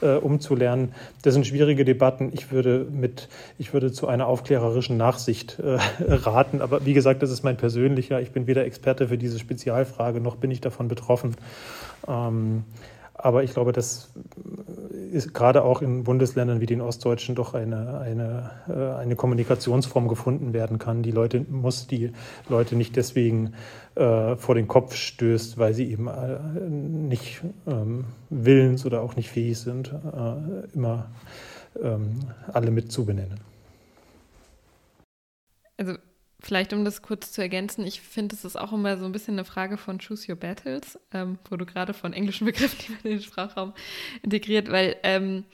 äh, 0.00 0.14
umzulernen. 0.14 0.94
Das 1.20 1.34
sind 1.34 1.46
schwierige 1.46 1.84
Debatten. 1.84 2.30
Ich 2.32 2.50
würde 2.50 2.86
mit, 2.90 3.28
ich 3.58 3.74
würde 3.74 3.92
zu 3.92 4.08
einer 4.08 4.26
aufklärerischen 4.26 4.96
Nachsicht 4.96 5.58
äh, 5.58 5.76
raten. 6.08 6.62
Aber 6.62 6.86
wie 6.86 6.94
gesagt, 6.94 7.22
das 7.22 7.30
ist 7.30 7.44
mein 7.44 7.58
persönlicher. 7.58 8.22
Ich 8.22 8.30
bin 8.30 8.46
weder 8.46 8.64
Experte 8.64 9.08
für 9.08 9.18
diese 9.18 9.38
Spezialfrage, 9.38 10.18
noch 10.18 10.36
bin 10.36 10.50
ich 10.50 10.62
davon 10.62 10.88
betroffen. 10.88 11.36
Ähm, 12.08 12.64
aber 13.24 13.42
ich 13.42 13.54
glaube, 13.54 13.72
dass 13.72 14.12
ist 15.10 15.32
gerade 15.32 15.64
auch 15.64 15.80
in 15.80 16.04
Bundesländern 16.04 16.60
wie 16.60 16.66
den 16.66 16.82
Ostdeutschen 16.82 17.34
doch 17.34 17.54
eine, 17.54 18.00
eine, 18.00 18.50
äh, 18.68 19.00
eine 19.00 19.16
Kommunikationsform 19.16 20.08
gefunden 20.08 20.52
werden 20.52 20.78
kann. 20.78 21.02
Die 21.02 21.10
Leute 21.10 21.40
muss 21.48 21.86
die 21.86 22.12
Leute 22.48 22.76
nicht 22.76 22.96
deswegen 22.96 23.54
äh, 23.94 24.36
vor 24.36 24.54
den 24.54 24.68
Kopf 24.68 24.94
stößt, 24.94 25.56
weil 25.56 25.72
sie 25.72 25.90
eben 25.90 26.08
äh, 26.08 26.38
nicht 26.68 27.40
ähm, 27.66 28.04
willens 28.28 28.84
oder 28.84 29.00
auch 29.00 29.16
nicht 29.16 29.30
fähig 29.30 29.58
sind, 29.58 29.88
äh, 29.92 30.74
immer 30.74 31.10
ähm, 31.80 32.20
alle 32.52 32.70
mit 32.72 32.92
zu 32.92 33.06
benennen. 33.06 33.40
Also 35.78 35.94
Vielleicht, 36.44 36.74
um 36.74 36.84
das 36.84 37.00
kurz 37.00 37.32
zu 37.32 37.40
ergänzen, 37.40 37.86
ich 37.86 38.02
finde, 38.02 38.34
es 38.34 38.44
ist 38.44 38.56
auch 38.56 38.74
immer 38.74 38.98
so 38.98 39.06
ein 39.06 39.12
bisschen 39.12 39.36
eine 39.36 39.46
Frage 39.46 39.78
von 39.78 39.98
Choose 39.98 40.30
Your 40.30 40.36
Battles, 40.36 40.98
ähm, 41.10 41.38
wo 41.48 41.56
du 41.56 41.64
gerade 41.64 41.94
von 41.94 42.12
englischen 42.12 42.44
Begriffen 42.44 42.98
in 43.02 43.12
den 43.12 43.22
Sprachraum 43.22 43.72
integriert, 44.22 44.70
weil, 44.70 44.96
ähm, 45.04 45.44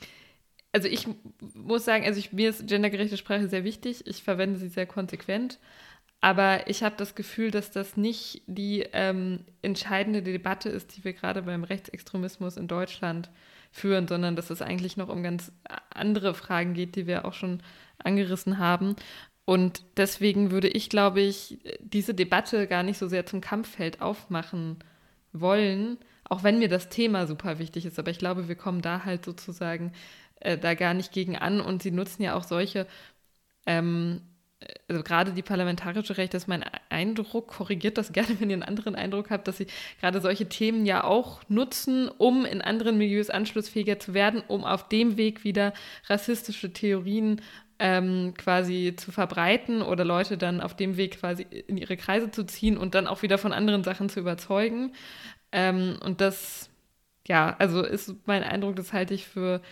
also 0.72 0.88
ich 0.88 1.06
muss 1.54 1.84
sagen, 1.84 2.04
also 2.04 2.18
ich, 2.18 2.32
mir 2.32 2.50
ist 2.50 2.66
gendergerechte 2.66 3.16
Sprache 3.16 3.48
sehr 3.48 3.62
wichtig, 3.62 4.04
ich 4.08 4.24
verwende 4.24 4.58
sie 4.58 4.66
sehr 4.66 4.86
konsequent, 4.86 5.60
aber 6.20 6.68
ich 6.68 6.82
habe 6.82 6.96
das 6.96 7.14
Gefühl, 7.14 7.52
dass 7.52 7.70
das 7.70 7.96
nicht 7.96 8.42
die 8.48 8.84
ähm, 8.92 9.44
entscheidende 9.62 10.22
Debatte 10.22 10.70
ist, 10.70 10.96
die 10.96 11.04
wir 11.04 11.12
gerade 11.12 11.42
beim 11.42 11.62
Rechtsextremismus 11.62 12.56
in 12.56 12.66
Deutschland 12.66 13.30
führen, 13.70 14.08
sondern 14.08 14.34
dass 14.34 14.50
es 14.50 14.60
eigentlich 14.60 14.96
noch 14.96 15.08
um 15.08 15.22
ganz 15.22 15.52
andere 15.90 16.34
Fragen 16.34 16.74
geht, 16.74 16.96
die 16.96 17.06
wir 17.06 17.24
auch 17.26 17.34
schon 17.34 17.62
angerissen 18.02 18.58
haben. 18.58 18.96
Und 19.50 19.82
deswegen 19.96 20.52
würde 20.52 20.68
ich, 20.68 20.88
glaube 20.90 21.20
ich, 21.20 21.58
diese 21.80 22.14
Debatte 22.14 22.68
gar 22.68 22.84
nicht 22.84 22.98
so 22.98 23.08
sehr 23.08 23.26
zum 23.26 23.40
Kampffeld 23.40 24.00
aufmachen 24.00 24.76
wollen, 25.32 25.98
auch 26.22 26.44
wenn 26.44 26.60
mir 26.60 26.68
das 26.68 26.88
Thema 26.88 27.26
super 27.26 27.58
wichtig 27.58 27.84
ist. 27.84 27.98
Aber 27.98 28.12
ich 28.12 28.20
glaube, 28.20 28.46
wir 28.46 28.54
kommen 28.54 28.80
da 28.80 29.04
halt 29.04 29.24
sozusagen 29.24 29.90
äh, 30.38 30.56
da 30.56 30.74
gar 30.74 30.94
nicht 30.94 31.10
gegen 31.10 31.36
an. 31.36 31.60
Und 31.60 31.82
sie 31.82 31.90
nutzen 31.90 32.22
ja 32.22 32.36
auch 32.36 32.44
solche, 32.44 32.86
ähm, 33.66 34.20
also 34.88 35.02
gerade 35.02 35.32
die 35.32 35.42
parlamentarische 35.42 36.16
Rechte, 36.16 36.36
das 36.36 36.44
ist 36.44 36.48
mein 36.48 36.64
Eindruck, 36.88 37.48
korrigiert 37.48 37.98
das 37.98 38.12
gerne, 38.12 38.28
wenn 38.38 38.50
ihr 38.50 38.54
einen 38.54 38.62
anderen 38.62 38.94
Eindruck 38.94 39.30
habt, 39.30 39.48
dass 39.48 39.56
sie 39.56 39.66
gerade 39.98 40.20
solche 40.20 40.48
Themen 40.48 40.86
ja 40.86 41.02
auch 41.02 41.40
nutzen, 41.48 42.08
um 42.08 42.44
in 42.44 42.62
anderen 42.62 42.98
Milieus 42.98 43.30
anschlussfähiger 43.30 43.98
zu 43.98 44.14
werden, 44.14 44.44
um 44.46 44.62
auf 44.62 44.86
dem 44.86 45.16
Weg 45.16 45.42
wieder 45.42 45.72
rassistische 46.08 46.72
Theorien 46.72 47.40
ähm, 47.80 48.34
quasi 48.36 48.94
zu 48.96 49.10
verbreiten 49.10 49.80
oder 49.80 50.04
Leute 50.04 50.36
dann 50.36 50.60
auf 50.60 50.76
dem 50.76 50.98
Weg 50.98 51.18
quasi 51.18 51.42
in 51.42 51.78
ihre 51.78 51.96
Kreise 51.96 52.30
zu 52.30 52.44
ziehen 52.44 52.76
und 52.76 52.94
dann 52.94 53.06
auch 53.06 53.22
wieder 53.22 53.38
von 53.38 53.52
anderen 53.52 53.82
Sachen 53.82 54.10
zu 54.10 54.20
überzeugen. 54.20 54.92
Ähm, 55.50 55.98
und 56.04 56.20
das, 56.20 56.68
ja, 57.26 57.56
also 57.58 57.82
ist 57.82 58.14
mein 58.26 58.44
Eindruck, 58.44 58.76
das 58.76 58.92
halte 58.92 59.14
ich 59.14 59.26
für 59.26 59.62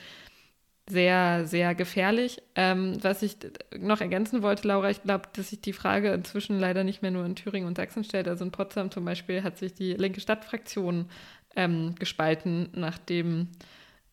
sehr, 0.89 1.47
sehr 1.47 1.75
gefährlich. 1.75 2.43
Ähm, 2.55 2.97
was 3.03 3.23
ich 3.23 3.37
noch 3.79 4.01
ergänzen 4.01 4.41
wollte, 4.41 4.67
Laura, 4.67 4.89
ich 4.89 5.03
glaube, 5.03 5.29
dass 5.35 5.51
sich 5.51 5.61
die 5.61 5.75
Frage 5.75 6.13
inzwischen 6.13 6.59
leider 6.59 6.85
nicht 6.85 7.03
mehr 7.03 7.11
nur 7.11 7.27
in 7.27 7.37
Thüringen 7.37 7.69
und 7.69 7.77
Sachsen 7.77 8.05
stellt. 8.05 8.27
Also 8.27 8.43
in 8.43 8.53
Potsdam 8.53 8.91
zum 8.91 9.05
Beispiel 9.05 9.43
hat 9.43 9.59
sich 9.59 9.75
die 9.75 9.93
linke 9.93 10.23
Stadtfraktion 10.23 11.11
ähm, 11.57 11.95
gespalten, 11.97 12.71
nachdem 12.73 13.49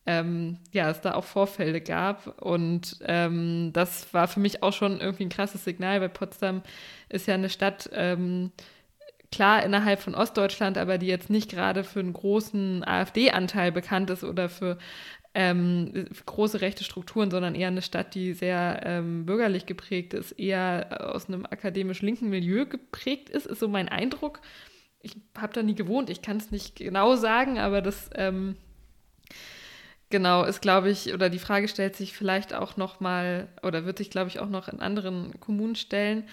ähm, 0.06 0.60
ja, 0.72 0.90
es 0.90 1.02
da 1.02 1.14
auch 1.14 1.24
Vorfälle 1.24 1.82
gab. 1.82 2.42
Und 2.42 2.98
ähm, 3.06 3.72
das 3.74 4.14
war 4.14 4.28
für 4.28 4.40
mich 4.40 4.64
auch 4.64 4.74
schon 4.74 5.00
irgendwie 5.00 5.26
ein 5.26 5.30
krasses 5.30 5.64
Signal, 5.64 6.02
weil 6.02 6.10
Potsdam 6.10 6.62
ist 7.10 7.28
ja 7.28 7.34
eine 7.34 7.50
Stadt, 7.50 7.90
ähm, 7.94 8.52
klar 9.32 9.64
innerhalb 9.64 10.00
von 10.00 10.16
Ostdeutschland, 10.16 10.78
aber 10.78 10.98
die 10.98 11.08
jetzt 11.08 11.30
nicht 11.30 11.50
gerade 11.50 11.84
für 11.84 12.00
einen 12.00 12.14
großen 12.14 12.88
AfD-Anteil 12.88 13.72
bekannt 13.72 14.10
ist 14.10 14.24
oder 14.24 14.48
für 14.50 14.78
ähm, 15.34 16.08
große 16.26 16.62
rechte 16.62 16.86
Strukturen, 16.86 17.30
sondern 17.30 17.56
eher 17.56 17.68
eine 17.68 17.82
Stadt, 17.82 18.16
die 18.16 18.34
sehr 18.34 18.82
ähm, 18.86 19.26
bürgerlich 19.26 19.66
geprägt 19.66 20.14
ist, 20.14 20.32
eher 20.34 21.14
aus 21.14 21.28
einem 21.28 21.46
akademisch 21.46 22.02
linken 22.02 22.30
Milieu 22.30 22.66
geprägt 22.66 23.30
ist, 23.30 23.46
ist 23.46 23.60
so 23.60 23.68
mein 23.68 23.90
Eindruck. 23.90 24.40
Ich 25.02 25.18
habe 25.38 25.52
da 25.52 25.62
nie 25.62 25.76
gewohnt, 25.76 26.10
ich 26.10 26.22
kann 26.22 26.38
es 26.38 26.52
nicht 26.52 26.78
genau 26.78 27.18
sagen, 27.18 27.60
aber 27.60 27.82
das 27.82 28.10
ähm, 28.16 28.56
Genau, 30.10 30.44
ist, 30.44 30.62
glaube 30.62 30.90
ich, 30.92 31.14
oder 31.14 31.30
die 31.30 31.40
Frage 31.40 31.68
stellt 31.68 31.96
sich 31.96 32.14
vielleicht 32.14 32.54
auch 32.54 32.78
noch 32.78 33.00
mal, 33.00 33.48
oder 33.64 33.86
wird 33.86 33.98
sich, 33.98 34.10
glaube 34.10 34.30
ich, 34.30 34.40
auch 34.40 34.50
noch 34.50 34.68
in 34.68 34.80
anderen 34.80 35.40
Kommunen 35.40 35.76
stellen. 35.76 36.28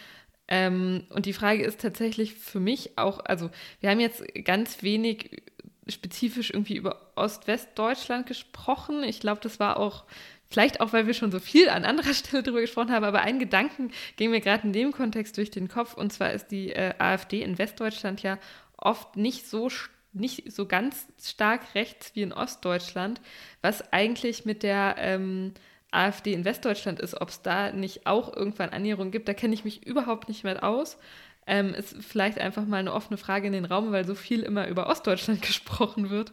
Ähm, 0.49 1.07
und 1.11 1.25
die 1.27 1.33
Frage 1.33 1.65
ist 1.65 1.81
tatsächlich 1.81 2.35
für 2.35 2.61
mich 2.61 2.99
auch, 2.99 3.21
also 3.25 3.51
wir 3.81 3.91
haben 3.91 4.01
jetzt 4.01 4.23
ganz 4.45 4.83
wenig 4.83 5.43
spezifisch 5.89 6.51
irgendwie 6.51 6.77
über 6.77 7.13
Ost-West-Deutschland 7.17 8.27
gesprochen. 8.27 9.03
Ich 9.05 9.21
glaube, 9.21 9.41
das 9.43 9.59
war 9.59 9.79
auch 9.79 10.05
Vielleicht 10.53 10.83
auch, 10.83 10.93
weil 10.93 11.07
wir 11.07 11.15
schon 11.15 11.33
so 11.33 11.41
viel 11.41 11.71
an 11.71 11.87
anderer 11.87 12.13
Stelle 12.15 12.43
darüber 12.43 12.61
gesprochen 12.61 12.93
haben, 12.93 13.05
aber 13.05 13.23
ein 13.23 13.39
Gedanken 13.39 13.91
ging 14.17 14.31
mir 14.31 14.43
gerade 14.43 14.67
in 14.67 14.75
dem 14.75 14.93
Kontext 14.93 15.39
durch 15.39 15.51
den 15.51 15.67
Kopf. 15.67 15.95
Und 15.95 16.13
zwar 16.13 16.33
ist 16.33 16.49
die 16.49 16.73
äh, 16.73 16.93
AfD 16.99 17.41
in 17.41 17.57
Westdeutschland 17.57 18.23
ja 18.23 18.39
oft 18.77 19.17
nicht 19.17 19.49
so 19.49 19.71
stark 19.71 19.92
nicht 20.13 20.53
so 20.53 20.67
ganz 20.67 21.07
stark 21.23 21.75
rechts 21.75 22.13
wie 22.15 22.23
in 22.23 22.33
Ostdeutschland, 22.33 23.21
was 23.61 23.93
eigentlich 23.93 24.45
mit 24.45 24.63
der 24.63 24.97
ähm, 24.99 25.55
AfD 25.91 26.33
in 26.33 26.45
Westdeutschland 26.45 27.01
ist, 27.01 27.21
ob 27.21 27.29
es 27.29 27.43
da 27.43 27.73
nicht 27.73 28.07
auch 28.07 28.35
irgendwann 28.35 28.71
Annäherungen 28.71 29.13
gibt, 29.13 29.29
da 29.29 29.35
kenne 29.35 29.55
ich 29.55 29.65
mich 29.65 29.87
überhaupt 29.87 30.29
nicht 30.29 30.45
mehr 30.45 30.65
aus. 30.65 30.99
Ähm, 31.47 31.75
ist 31.75 31.97
vielleicht 32.01 32.39
einfach 32.39 32.65
mal 32.67 32.79
eine 32.79 32.93
offene 32.93 33.17
Frage 33.17 33.49
in 33.49 33.53
den 33.53 33.65
Raum, 33.65 33.91
weil 33.91 34.07
so 34.07 34.15
viel 34.15 34.43
immer 34.43 34.69
über 34.69 34.87
Ostdeutschland 34.87 35.43
gesprochen 35.47 36.11
wird. 36.11 36.33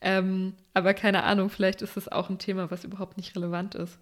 Ähm, 0.00 0.54
aber 0.74 0.94
keine 0.94 1.24
Ahnung, 1.24 1.50
vielleicht 1.50 1.82
ist 1.82 1.96
es 1.96 2.10
auch 2.10 2.30
ein 2.30 2.38
Thema, 2.38 2.70
was 2.70 2.84
überhaupt 2.84 3.16
nicht 3.16 3.34
relevant 3.36 3.74
ist. 3.74 3.98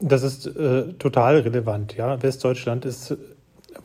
Das 0.00 0.22
ist 0.22 0.46
äh, 0.46 0.92
total 0.94 1.38
relevant, 1.40 1.96
ja. 1.96 2.22
Westdeutschland 2.22 2.84
ist 2.84 3.16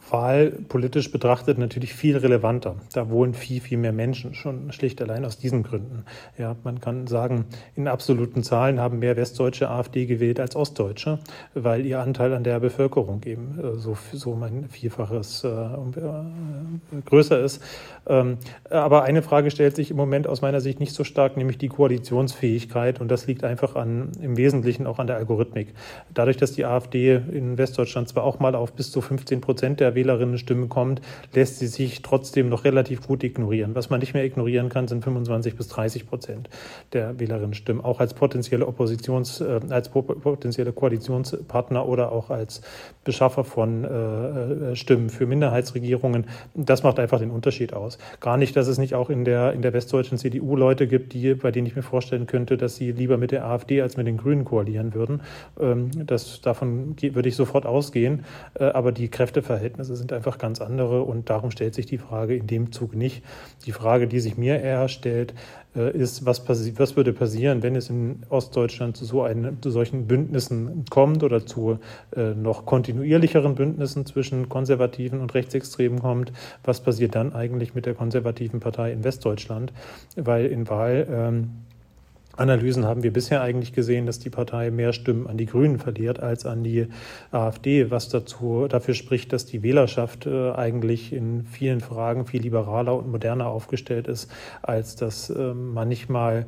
wahlpolitisch 0.09 1.11
betrachtet 1.11 1.57
natürlich 1.57 1.93
viel 1.93 2.17
relevanter. 2.17 2.75
Da 2.93 3.09
wohnen 3.09 3.33
viel, 3.33 3.61
viel 3.61 3.77
mehr 3.77 3.93
Menschen, 3.93 4.33
schon 4.33 4.71
schlicht 4.71 5.01
allein 5.01 5.25
aus 5.25 5.37
diesen 5.37 5.63
Gründen. 5.63 6.03
Ja, 6.37 6.55
man 6.63 6.79
kann 6.79 7.07
sagen, 7.07 7.45
in 7.75 7.87
absoluten 7.87 8.43
Zahlen 8.43 8.79
haben 8.79 8.99
mehr 8.99 9.17
Westdeutsche 9.17 9.69
AfD 9.69 10.05
gewählt 10.05 10.39
als 10.39 10.55
Ostdeutsche, 10.55 11.19
weil 11.53 11.85
ihr 11.85 11.99
Anteil 11.99 12.33
an 12.33 12.43
der 12.43 12.59
Bevölkerung 12.59 13.21
eben 13.25 13.59
äh, 13.59 13.75
so, 13.77 13.97
so 14.13 14.33
ein 14.33 14.69
Vielfaches 14.69 15.43
äh, 15.43 15.49
äh, 15.49 17.01
größer 17.05 17.39
ist. 17.39 17.61
Ähm, 18.07 18.37
aber 18.69 19.03
eine 19.03 19.21
Frage 19.21 19.51
stellt 19.51 19.75
sich 19.75 19.91
im 19.91 19.97
Moment 19.97 20.27
aus 20.27 20.41
meiner 20.41 20.61
Sicht 20.61 20.79
nicht 20.79 20.93
so 20.93 21.03
stark, 21.03 21.37
nämlich 21.37 21.57
die 21.57 21.69
Koalitionsfähigkeit. 21.69 23.01
Und 23.01 23.09
das 23.09 23.27
liegt 23.27 23.43
einfach 23.43 23.75
an, 23.75 24.11
im 24.21 24.37
Wesentlichen 24.37 24.87
auch 24.87 24.99
an 24.99 25.07
der 25.07 25.17
Algorithmik. 25.17 25.73
Dadurch, 26.13 26.37
dass 26.37 26.53
die 26.53 26.65
AfD 26.65 27.15
in 27.15 27.57
Westdeutschland 27.57 28.07
zwar 28.07 28.23
auch 28.23 28.39
mal 28.39 28.55
auf 28.55 28.73
bis 28.73 28.91
zu 28.91 29.01
15 29.01 29.41
Prozent 29.41 29.76
der 29.79 29.95
Wählerinnenstimmen 29.95 30.69
kommt, 30.69 31.01
lässt 31.33 31.59
sie 31.59 31.67
sich 31.67 32.01
trotzdem 32.01 32.49
noch 32.49 32.63
relativ 32.63 33.05
gut 33.07 33.23
ignorieren. 33.23 33.75
Was 33.75 33.89
man 33.89 33.99
nicht 33.99 34.13
mehr 34.13 34.25
ignorieren 34.25 34.69
kann, 34.69 34.87
sind 34.87 35.03
25 35.03 35.55
bis 35.55 35.67
30 35.67 36.07
Prozent 36.07 36.49
der 36.93 37.19
Wählerinnenstimmen, 37.19 37.83
auch 37.83 37.99
als 37.99 38.13
potenzielle 38.13 38.67
Oppositions, 38.67 39.41
äh, 39.41 39.59
als 39.69 39.89
potenzielle 39.89 40.71
Koalitionspartner 40.71 41.87
oder 41.87 42.11
auch 42.11 42.29
als 42.29 42.61
Beschaffer 43.03 43.43
von 43.43 43.83
äh, 43.83 43.87
äh, 43.87 44.75
Stimmen 44.75 45.09
für 45.09 45.25
Minderheitsregierungen. 45.25 46.25
Das 46.55 46.83
macht 46.83 46.99
einfach 46.99 47.19
den 47.19 47.31
Unterschied 47.31 47.73
aus. 47.73 47.97
Gar 48.19 48.37
nicht, 48.37 48.55
dass 48.55 48.67
es 48.67 48.77
nicht 48.77 48.95
auch 48.95 49.09
in 49.09 49.25
der, 49.25 49.53
in 49.53 49.61
der 49.61 49.73
westdeutschen 49.73 50.17
CDU 50.17 50.55
Leute 50.55 50.87
gibt, 50.87 51.13
die, 51.13 51.33
bei 51.33 51.51
denen 51.51 51.67
ich 51.67 51.75
mir 51.75 51.83
vorstellen 51.83 52.27
könnte, 52.27 52.57
dass 52.57 52.75
sie 52.75 52.91
lieber 52.91 53.17
mit 53.17 53.31
der 53.31 53.45
AfD 53.45 53.81
als 53.81 53.97
mit 53.97 54.07
den 54.07 54.17
Grünen 54.17 54.45
koalieren 54.45 54.93
würden. 54.93 55.21
Ähm, 55.59 55.91
das, 56.05 56.41
davon 56.41 56.95
würde 57.01 57.29
ich 57.29 57.35
sofort 57.35 57.65
ausgehen. 57.65 58.25
Aber 58.59 58.91
die 58.91 59.09
Kräfteverhältnisse 59.09 59.66
Verhältnisse 59.67 59.97
sind 59.97 60.13
einfach 60.13 60.37
ganz 60.37 60.61
andere 60.61 61.01
und 61.03 61.29
darum 61.29 61.51
stellt 61.51 61.75
sich 61.75 61.85
die 61.85 61.97
Frage 61.97 62.35
in 62.35 62.47
dem 62.47 62.71
Zug 62.71 62.95
nicht. 62.95 63.21
Die 63.65 63.73
Frage, 63.73 64.07
die 64.07 64.21
sich 64.21 64.37
mir 64.37 64.61
eher 64.61 64.87
stellt, 64.87 65.33
äh, 65.75 65.91
ist, 65.91 66.25
was, 66.25 66.47
was 66.47 66.95
würde 66.95 67.11
passieren, 67.11 67.63
wenn 67.63 67.75
es 67.75 67.89
in 67.89 68.21
Ostdeutschland 68.29 68.95
zu, 68.95 69.03
so 69.03 69.23
einen, 69.23 69.61
zu 69.61 69.69
solchen 69.69 70.07
Bündnissen 70.07 70.85
kommt 70.89 71.21
oder 71.21 71.45
zu 71.45 71.79
äh, 72.15 72.33
noch 72.33 72.65
kontinuierlicheren 72.65 73.55
Bündnissen 73.55 74.05
zwischen 74.05 74.47
Konservativen 74.47 75.19
und 75.19 75.33
Rechtsextremen 75.33 75.99
kommt? 75.99 76.31
Was 76.63 76.81
passiert 76.81 77.15
dann 77.15 77.33
eigentlich 77.33 77.75
mit 77.75 77.85
der 77.85 77.93
konservativen 77.93 78.61
Partei 78.61 78.93
in 78.93 79.03
Westdeutschland? 79.03 79.73
Weil 80.15 80.45
in 80.45 80.69
Wahl 80.69 81.07
ähm, 81.11 81.49
Analysen 82.37 82.85
haben 82.85 83.03
wir 83.03 83.11
bisher 83.11 83.41
eigentlich 83.41 83.73
gesehen, 83.73 84.05
dass 84.05 84.19
die 84.19 84.29
Partei 84.29 84.69
mehr 84.71 84.93
Stimmen 84.93 85.27
an 85.27 85.37
die 85.37 85.47
Grünen 85.47 85.79
verliert 85.79 86.19
als 86.19 86.45
an 86.45 86.63
die 86.63 86.87
AfD, 87.31 87.89
was 87.89 88.09
dazu, 88.09 88.67
dafür 88.67 88.93
spricht, 88.93 89.33
dass 89.33 89.45
die 89.45 89.63
Wählerschaft 89.63 90.27
äh, 90.27 90.51
eigentlich 90.51 91.13
in 91.13 91.43
vielen 91.45 91.81
Fragen 91.81 92.25
viel 92.25 92.41
liberaler 92.41 92.95
und 92.95 93.09
moderner 93.09 93.47
aufgestellt 93.47 94.07
ist, 94.07 94.31
als 94.61 94.95
das 94.95 95.29
äh, 95.29 95.53
manchmal 95.53 96.45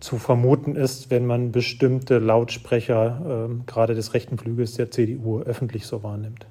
zu 0.00 0.18
vermuten 0.18 0.76
ist, 0.76 1.10
wenn 1.10 1.26
man 1.26 1.52
bestimmte 1.52 2.18
Lautsprecher 2.18 3.48
äh, 3.50 3.64
gerade 3.66 3.94
des 3.94 4.14
rechten 4.14 4.38
Flügels 4.38 4.74
der 4.74 4.90
CDU 4.90 5.40
öffentlich 5.40 5.86
so 5.86 6.02
wahrnimmt. 6.02 6.46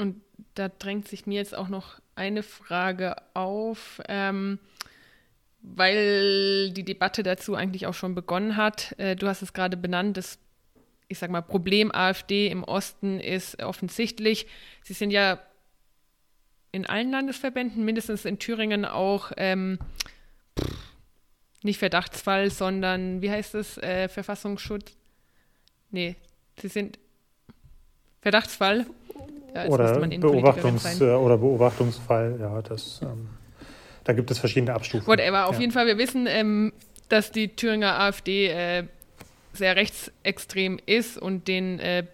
Und 0.00 0.22
da 0.54 0.70
drängt 0.70 1.08
sich 1.08 1.26
mir 1.26 1.34
jetzt 1.34 1.54
auch 1.54 1.68
noch 1.68 2.00
eine 2.20 2.42
Frage 2.42 3.16
auf, 3.32 4.02
ähm, 4.06 4.58
weil 5.62 6.70
die 6.70 6.84
Debatte 6.84 7.22
dazu 7.22 7.54
eigentlich 7.54 7.86
auch 7.86 7.94
schon 7.94 8.14
begonnen 8.14 8.56
hat. 8.56 8.94
Äh, 8.98 9.16
du 9.16 9.26
hast 9.26 9.40
es 9.40 9.54
gerade 9.54 9.78
benannt, 9.78 10.18
das, 10.18 10.38
ich 11.08 11.18
sag 11.18 11.30
mal, 11.30 11.40
Problem 11.40 11.90
AfD 11.90 12.48
im 12.48 12.62
Osten 12.62 13.20
ist 13.20 13.62
offensichtlich. 13.62 14.46
Sie 14.82 14.92
sind 14.92 15.12
ja 15.12 15.40
in 16.72 16.84
allen 16.84 17.10
Landesverbänden, 17.10 17.86
mindestens 17.86 18.26
in 18.26 18.38
Thüringen 18.38 18.84
auch 18.84 19.32
ähm, 19.38 19.78
nicht 21.62 21.78
Verdachtsfall, 21.78 22.50
sondern 22.50 23.22
wie 23.22 23.30
heißt 23.30 23.54
es, 23.54 23.78
äh, 23.78 24.08
Verfassungsschutz? 24.08 24.94
Nee, 25.90 26.16
sie 26.60 26.68
sind 26.68 26.98
Verdachtsfall 28.20 28.84
ja, 29.54 29.66
oder, 29.66 29.96
Beobachtungs- 30.02 31.00
äh, 31.00 31.14
oder 31.14 31.38
Beobachtungsfall, 31.38 32.36
ja, 32.40 32.62
das, 32.62 33.00
ähm, 33.02 33.28
da 34.04 34.12
gibt 34.12 34.30
es 34.30 34.38
verschiedene 34.38 34.74
Abstufungen. 34.74 35.06
Whatever, 35.06 35.46
auf 35.46 35.54
ja. 35.54 35.60
jeden 35.60 35.72
Fall, 35.72 35.86
wir 35.86 35.98
wissen, 35.98 36.26
ähm, 36.28 36.72
dass 37.08 37.32
die 37.32 37.48
Thüringer 37.48 37.98
AfD 37.98 38.48
äh, 38.48 38.84
sehr 39.52 39.76
rechtsextrem 39.76 40.78
ist 40.86 41.18
und 41.18 41.48
den 41.48 41.78
äh, 41.80 42.04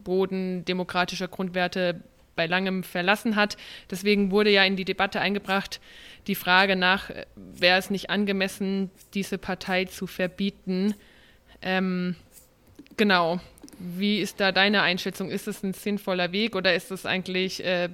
Boden 0.00 0.64
demokratischer 0.64 1.28
Grundwerte 1.28 2.00
bei 2.34 2.46
langem 2.46 2.82
verlassen 2.82 3.36
hat. 3.36 3.56
Deswegen 3.90 4.30
wurde 4.30 4.50
ja 4.50 4.64
in 4.64 4.76
die 4.76 4.86
Debatte 4.86 5.20
eingebracht 5.20 5.80
die 6.26 6.34
Frage 6.34 6.76
nach, 6.76 7.10
äh, 7.10 7.26
wäre 7.36 7.78
es 7.78 7.90
nicht 7.90 8.10
angemessen, 8.10 8.90
diese 9.14 9.38
Partei 9.38 9.86
zu 9.86 10.06
verbieten? 10.06 10.94
Ähm, 11.60 12.16
genau, 12.96 13.40
wie 13.82 14.18
ist 14.20 14.40
da 14.40 14.52
deine 14.52 14.82
Einschätzung? 14.82 15.30
Ist 15.30 15.48
es 15.48 15.62
ein 15.62 15.74
sinnvoller 15.74 16.32
Weg 16.32 16.54
oder 16.54 16.74
ist 16.74 16.90
es 16.90 17.06
eigentlich, 17.06 17.64
äh, 17.64 17.88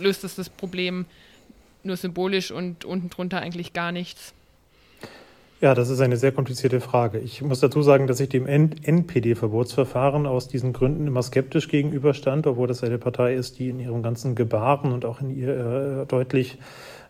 löst 0.00 0.24
es 0.24 0.36
das 0.36 0.48
Problem 0.48 1.06
nur 1.82 1.96
symbolisch 1.96 2.50
und 2.50 2.84
unten 2.84 3.10
drunter 3.10 3.40
eigentlich 3.40 3.72
gar 3.72 3.92
nichts? 3.92 4.34
Ja, 5.60 5.74
das 5.74 5.88
ist 5.88 6.00
eine 6.00 6.18
sehr 6.18 6.32
komplizierte 6.32 6.80
Frage. 6.80 7.18
Ich 7.18 7.40
muss 7.40 7.60
dazu 7.60 7.80
sagen, 7.80 8.06
dass 8.06 8.20
ich 8.20 8.28
dem 8.28 8.46
NPD-Verbotsverfahren 8.46 10.26
aus 10.26 10.48
diesen 10.48 10.74
Gründen 10.74 11.06
immer 11.06 11.22
skeptisch 11.22 11.68
gegenüberstand, 11.68 12.46
obwohl 12.46 12.68
das 12.68 12.84
eine 12.84 12.98
Partei 12.98 13.34
ist, 13.34 13.58
die 13.58 13.70
in 13.70 13.80
ihrem 13.80 14.02
ganzen 14.02 14.34
Gebaren 14.34 14.92
und 14.92 15.06
auch 15.06 15.22
in 15.22 15.30
ihr 15.30 16.02
äh, 16.02 16.06
deutlich 16.06 16.58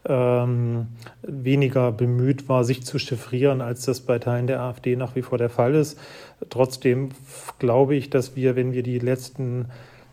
ähm, 0.09 0.89
weniger 1.23 1.93
bemüht 1.93 2.49
war, 2.49 2.65
sich 2.65 2.85
zu 2.85 2.99
chiffrieren, 2.99 3.61
als 3.61 3.85
das 3.85 4.01
bei 4.01 4.19
Teilen 4.19 4.47
der 4.47 4.61
AfD 4.61 4.97
nach 4.97 5.17
wie 5.17 5.23
vor 5.23 5.39
der 5.39 5.51
Fall 5.51 5.75
ist. 5.75 5.99
Trotzdem 6.51 7.11
glaube 7.59 7.95
ich, 7.97 8.11
dass 8.11 8.37
wir, 8.37 8.57
wenn 8.57 8.73
wir 8.73 8.83
die 8.83 8.99
letzten 8.99 9.67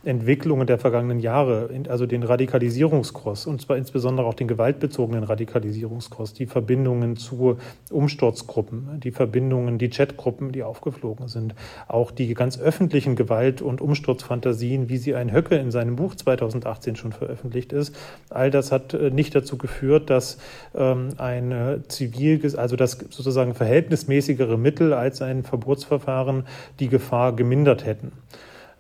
Entwicklungen 0.05 0.67
der 0.67 0.77
vergangenen 0.77 1.19
Jahre, 1.19 1.69
also 1.87 2.05
den 2.05 2.23
Radikalisierungskurs, 2.23 3.47
und 3.47 3.61
zwar 3.61 3.77
insbesondere 3.77 4.27
auch 4.27 4.33
den 4.33 4.47
gewaltbezogenen 4.47 5.23
Radikalisierungskurs, 5.23 6.33
die 6.33 6.45
Verbindungen 6.45 7.15
zu 7.15 7.57
Umsturzgruppen, 7.89 8.99
die 8.99 9.11
Verbindungen, 9.11 9.77
die 9.77 9.89
Chatgruppen, 9.89 10.51
die 10.51 10.63
aufgeflogen 10.63 11.27
sind, 11.27 11.55
auch 11.87 12.11
die 12.11 12.33
ganz 12.33 12.59
öffentlichen 12.59 13.15
Gewalt- 13.15 13.61
und 13.61 13.79
Umsturzfantasien, 13.79 14.89
wie 14.89 14.97
sie 14.97 15.15
ein 15.15 15.31
Höcke 15.31 15.55
in 15.55 15.71
seinem 15.71 15.95
Buch 15.95 16.15
2018 16.15 16.95
schon 16.95 17.13
veröffentlicht 17.13 17.71
ist, 17.71 17.95
all 18.29 18.51
das 18.51 18.71
hat 18.71 18.93
äh, 18.93 19.09
nicht 19.09 19.33
dazu 19.35 19.57
geführt, 19.57 20.09
dass 20.09 20.37
ähm, 20.75 21.09
ein 21.17 21.83
zivil, 21.87 22.33
also 22.57 22.75
das 22.75 22.93
sozusagen 23.09 23.53
verhältnismäßigere 23.53 24.57
Mittel 24.57 24.93
als 24.93 25.21
ein 25.21 25.43
Verbotsverfahren 25.43 26.45
die 26.79 26.89
Gefahr 26.89 27.35
gemindert 27.35 27.85
hätten. 27.85 28.11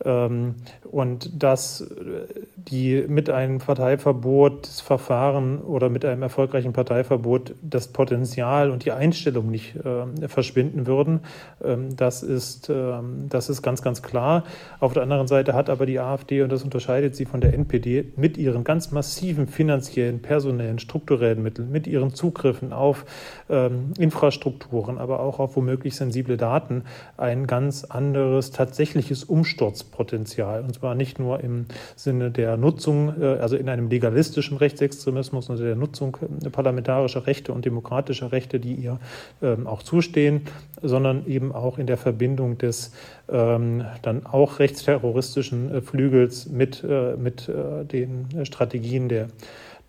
Ähm, 0.05 0.55
und 0.91 1.41
dass 1.41 1.87
die 2.55 3.03
mit 3.07 3.29
einem 3.29 3.59
Parteiverbotsverfahren 3.59 5.61
oder 5.61 5.89
mit 5.89 6.05
einem 6.05 6.21
erfolgreichen 6.21 6.73
Parteiverbot 6.73 7.55
das 7.61 7.87
Potenzial 7.87 8.69
und 8.69 8.85
die 8.85 8.91
Einstellung 8.91 9.49
nicht 9.49 9.75
äh, 9.75 10.27
verschwinden 10.27 10.87
würden, 10.87 11.21
ähm, 11.63 11.95
das, 11.95 12.23
ist, 12.23 12.69
ähm, 12.69 13.27
das 13.29 13.49
ist 13.49 13.61
ganz, 13.61 13.81
ganz 13.81 14.01
klar. 14.01 14.43
Auf 14.79 14.93
der 14.93 15.03
anderen 15.03 15.27
Seite 15.27 15.53
hat 15.53 15.69
aber 15.69 15.85
die 15.85 15.99
AfD, 15.99 16.41
und 16.41 16.51
das 16.51 16.63
unterscheidet 16.63 17.15
sie 17.15 17.25
von 17.25 17.41
der 17.41 17.53
NPD, 17.53 18.13
mit 18.15 18.37
ihren 18.37 18.63
ganz 18.63 18.91
massiven 18.91 19.47
finanziellen, 19.47 20.21
personellen, 20.21 20.79
strukturellen 20.79 21.41
Mitteln, 21.41 21.71
mit 21.71 21.87
ihren 21.87 22.13
Zugriffen 22.13 22.73
auf 22.73 23.05
ähm, 23.49 23.93
Infrastrukturen, 23.97 24.97
aber 24.97 25.19
auch 25.19 25.39
auf 25.39 25.55
womöglich 25.55 25.95
sensible 25.95 26.37
Daten, 26.37 26.83
ein 27.17 27.47
ganz 27.47 27.83
anderes 27.83 28.51
tatsächliches 28.51 29.23
Umsturzpotenzial. 29.93 30.61
Und 30.61 30.73
zwar 30.75 30.95
nicht 30.95 31.19
nur 31.19 31.39
im 31.41 31.65
Sinne 31.95 32.31
der 32.31 32.57
Nutzung, 32.57 33.13
äh, 33.21 33.25
also 33.25 33.55
in 33.55 33.69
einem 33.69 33.89
legalistischen 33.89 34.57
Rechtsextremismus 34.57 35.49
und 35.49 35.59
der 35.59 35.75
Nutzung 35.75 36.17
äh, 36.43 36.49
parlamentarischer 36.49 37.27
Rechte 37.27 37.53
und 37.53 37.65
demokratischer 37.65 38.31
Rechte, 38.31 38.59
die 38.59 38.73
ihr 38.73 38.99
ähm, 39.41 39.67
auch 39.67 39.83
zustehen, 39.83 40.41
sondern 40.81 41.25
eben 41.27 41.51
auch 41.51 41.77
in 41.77 41.87
der 41.87 41.97
Verbindung 41.97 42.57
des 42.57 42.91
ähm, 43.29 43.85
dann 44.01 44.25
auch 44.25 44.59
rechtsterroristischen 44.59 45.75
äh, 45.75 45.81
Flügels 45.81 46.49
mit, 46.49 46.83
mit 47.17 47.47
den 47.47 48.45
Strategien 48.45 49.09
der, 49.09 49.27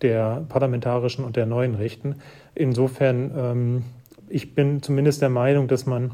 der 0.01 0.45
parlamentarischen 0.47 1.25
und 1.25 1.35
der 1.35 1.45
neuen 1.45 1.75
Rechten. 1.75 2.15
Insofern, 2.53 3.31
ähm, 3.35 3.83
ich 4.29 4.55
bin 4.55 4.81
zumindest 4.81 5.21
der 5.21 5.29
Meinung, 5.29 5.67
dass 5.67 5.85
man 5.85 6.11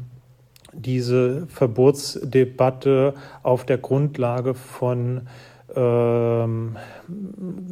diese 0.72 1.46
Verbotsdebatte 1.48 3.14
auf 3.42 3.64
der 3.64 3.78
Grundlage 3.78 4.54
von 4.54 5.22
ähm, 5.74 6.76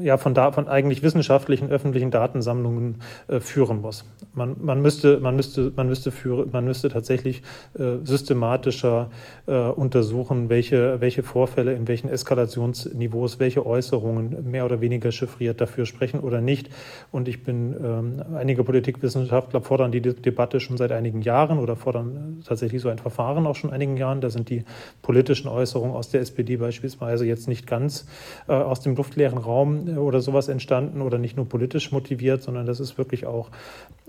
ja, 0.01 0.17
von, 0.17 0.35
da, 0.35 0.53
von 0.53 0.69
eigentlich 0.69 1.03
wissenschaftlichen 1.03 1.71
öffentlichen 1.71 2.11
Datensammlungen 2.11 2.97
äh, 3.29 3.41
führen 3.41 3.81
muss. 3.81 4.05
Man, 4.35 4.57
man, 4.61 4.83
müsste, 4.83 5.21
man, 5.21 5.37
müsste, 5.37 5.73
man, 5.77 5.89
müsste 5.89 6.11
führe, 6.11 6.47
man 6.51 6.65
müsste 6.65 6.89
tatsächlich 6.89 7.43
äh, 7.79 8.05
systematischer 8.05 9.11
äh, 9.47 9.53
untersuchen, 9.53 10.49
welche, 10.49 11.01
welche 11.01 11.23
Vorfälle 11.23 11.75
in 11.75 11.89
welchen 11.89 12.09
Eskalationsniveaus, 12.09 13.39
welche 13.39 13.67
Äußerungen 13.67 14.51
mehr 14.51 14.65
oder 14.65 14.81
weniger 14.81 15.13
chiffriert 15.13 15.61
dafür 15.61 15.87
sprechen 15.87 16.21
oder 16.21 16.41
nicht. 16.41 16.71
Und 17.11 17.29
ich 17.29 17.43
bin, 17.43 17.75
ähm, 17.83 18.23
einige 18.35 18.65
Politikwissenschaftler 18.65 19.61
fordern 19.61 19.93
die 19.93 20.01
Debatte 20.01 20.61
schon 20.61 20.77
seit 20.77 20.93
einigen 20.93 21.23
Jahren 21.23 21.59
oder 21.59 21.77
fordern 21.77 22.43
tatsächlich 22.47 22.81
so 22.83 22.89
ein 22.89 22.99
Verfahren 22.99 23.47
auch 23.47 23.57
schon 23.57 23.71
einigen 23.71 23.97
Jahren. 23.97 24.21
Da 24.21 24.31
sind 24.31 24.49
die 24.49 24.65
politischen 25.03 25.49
Äußerungen 25.49 25.95
aus 25.95 26.11
der 26.11 26.21
SPD 26.21 26.57
beispielsweise 26.57 27.27
jetzt 27.27 27.49
nicht 27.49 27.67
ganz 27.67 27.90
äh, 28.49 28.53
aus 28.53 28.81
dem 28.81 28.97
luftleeren 28.97 29.39
Raum 29.39 29.89
äh, 29.89 29.97
oder 29.97 30.21
sowas 30.21 30.49
entstanden 30.49 31.03
oder 31.03 31.19
nicht 31.19 31.37
nur 31.37 31.49
politisch 31.49 31.93
motiviert, 31.93 32.43
sondern 32.43 32.67
das 32.67 32.81
ist 32.81 32.99
wirklich 32.99 33.27
auch 33.27 33.51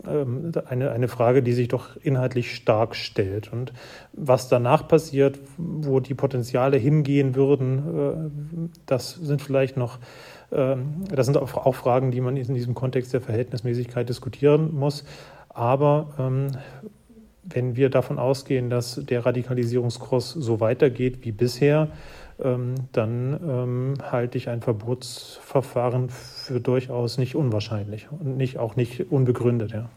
ähm, 0.07 0.51
eine, 0.67 0.91
eine 0.91 1.07
Frage, 1.07 1.43
die 1.43 1.53
sich 1.53 1.67
doch 1.67 1.97
inhaltlich 2.01 2.55
stark 2.55 2.95
stellt. 2.95 3.51
Und 3.51 3.73
was 4.13 4.49
danach 4.49 4.87
passiert, 4.87 5.39
wo 5.57 5.99
die 5.99 6.13
Potenziale 6.13 6.77
hingehen 6.77 7.35
würden, 7.35 7.77
äh, 7.77 8.69
das 8.85 9.15
sind 9.15 9.41
vielleicht 9.41 9.77
noch 9.77 9.99
ähm, 10.51 11.05
das 11.09 11.25
sind 11.25 11.37
auch 11.37 11.75
Fragen, 11.75 12.11
die 12.11 12.21
man 12.21 12.37
in 12.37 12.53
diesem 12.53 12.73
Kontext 12.73 13.13
der 13.13 13.21
Verhältnismäßigkeit 13.21 14.07
diskutieren 14.07 14.73
muss. 14.73 15.03
Aber 15.49 16.09
ähm, 16.19 16.47
wenn 17.43 17.75
wir 17.75 17.89
davon 17.89 18.19
ausgehen, 18.19 18.69
dass 18.69 19.01
der 19.03 19.25
Radikalisierungskurs 19.25 20.31
so 20.31 20.59
weitergeht 20.59 21.19
wie 21.25 21.31
bisher, 21.31 21.89
dann 22.43 23.39
ähm, 23.43 23.93
halte 24.01 24.37
ich 24.37 24.49
ein 24.49 24.61
Verbotsverfahren 24.61 26.09
für 26.09 26.59
durchaus 26.59 27.17
nicht 27.17 27.35
unwahrscheinlich 27.35 28.11
und 28.11 28.37
nicht, 28.37 28.57
auch 28.57 28.75
nicht 28.75 29.11
unbegründet. 29.11 29.71
Ja. 29.71 29.89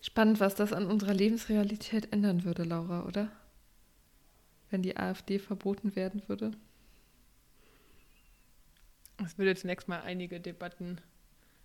Spannend, 0.00 0.38
was 0.38 0.54
das 0.54 0.72
an 0.72 0.86
unserer 0.86 1.14
Lebensrealität 1.14 2.12
ändern 2.12 2.44
würde, 2.44 2.62
Laura, 2.62 3.04
oder? 3.06 3.28
Wenn 4.70 4.82
die 4.82 4.96
AfD 4.96 5.40
verboten 5.40 5.96
werden 5.96 6.22
würde. 6.28 6.52
Das 9.16 9.36
würde 9.36 9.56
zunächst 9.56 9.88
mal 9.88 10.02
einige 10.02 10.38
Debatten 10.38 11.00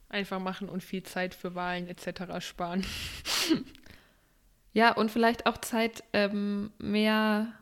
einfach 0.10 0.40
machen 0.40 0.70
und 0.70 0.84
viel 0.84 1.04
Zeit 1.04 1.36
für 1.36 1.54
Wahlen 1.54 1.88
etc. 1.88 2.44
sparen. 2.44 2.84
ja, 4.74 4.92
und 4.94 5.12
vielleicht 5.12 5.46
auch 5.46 5.58
Zeit, 5.58 6.04
ähm, 6.14 6.72
mehr 6.80 7.54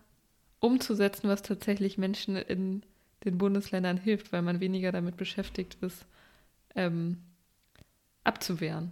umzusetzen, 0.60 1.30
was 1.30 1.41
tatsächlich 1.41 1.97
Menschen 1.97 2.36
in 2.36 2.84
den 3.26 3.38
Bundesländern 3.38 3.97
hilft, 3.97 4.32
weil 4.32 4.41
man 4.41 4.60
weniger 4.60 4.91
damit 4.91 5.18
beschäftigt 5.18 5.78
ist, 5.82 6.05
ähm, 6.76 7.18
abzuwehren. 8.24 8.91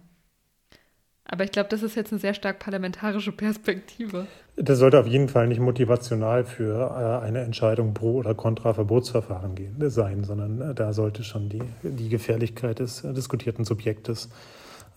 Aber 1.30 1.44
ich 1.44 1.52
glaube, 1.52 1.68
das 1.68 1.82
ist 1.82 1.94
jetzt 1.94 2.10
eine 2.10 2.20
sehr 2.20 2.32
stark 2.32 2.58
parlamentarische 2.58 3.32
Perspektive. 3.32 4.26
Das 4.56 4.78
sollte 4.78 4.98
auf 4.98 5.06
jeden 5.06 5.28
Fall 5.28 5.46
nicht 5.46 5.60
motivational 5.60 6.44
für 6.44 7.20
äh, 7.22 7.26
eine 7.26 7.40
Entscheidung 7.40 7.92
pro 7.92 8.14
oder 8.14 8.34
contra 8.34 8.72
Verbotsverfahren 8.72 9.54
gehen, 9.54 9.76
sein, 9.90 10.24
sondern 10.24 10.70
äh, 10.70 10.74
da 10.74 10.94
sollte 10.94 11.22
schon 11.24 11.50
die, 11.50 11.62
die 11.82 12.08
Gefährlichkeit 12.08 12.78
des 12.78 13.04
äh, 13.04 13.12
diskutierten 13.12 13.66
Subjektes 13.66 14.30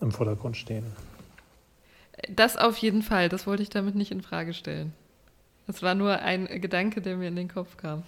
im 0.00 0.10
Vordergrund 0.10 0.56
stehen. 0.56 0.86
Das 2.30 2.56
auf 2.56 2.78
jeden 2.78 3.02
Fall, 3.02 3.28
das 3.28 3.46
wollte 3.46 3.62
ich 3.62 3.70
damit 3.70 3.94
nicht 3.94 4.10
in 4.10 4.22
Frage 4.22 4.54
stellen. 4.54 4.94
Das 5.72 5.82
war 5.82 5.94
nur 5.94 6.18
ein 6.18 6.44
Gedanke, 6.60 7.00
der 7.00 7.16
mir 7.16 7.28
in 7.28 7.36
den 7.36 7.48
Kopf 7.48 7.78
kam. 7.78 8.02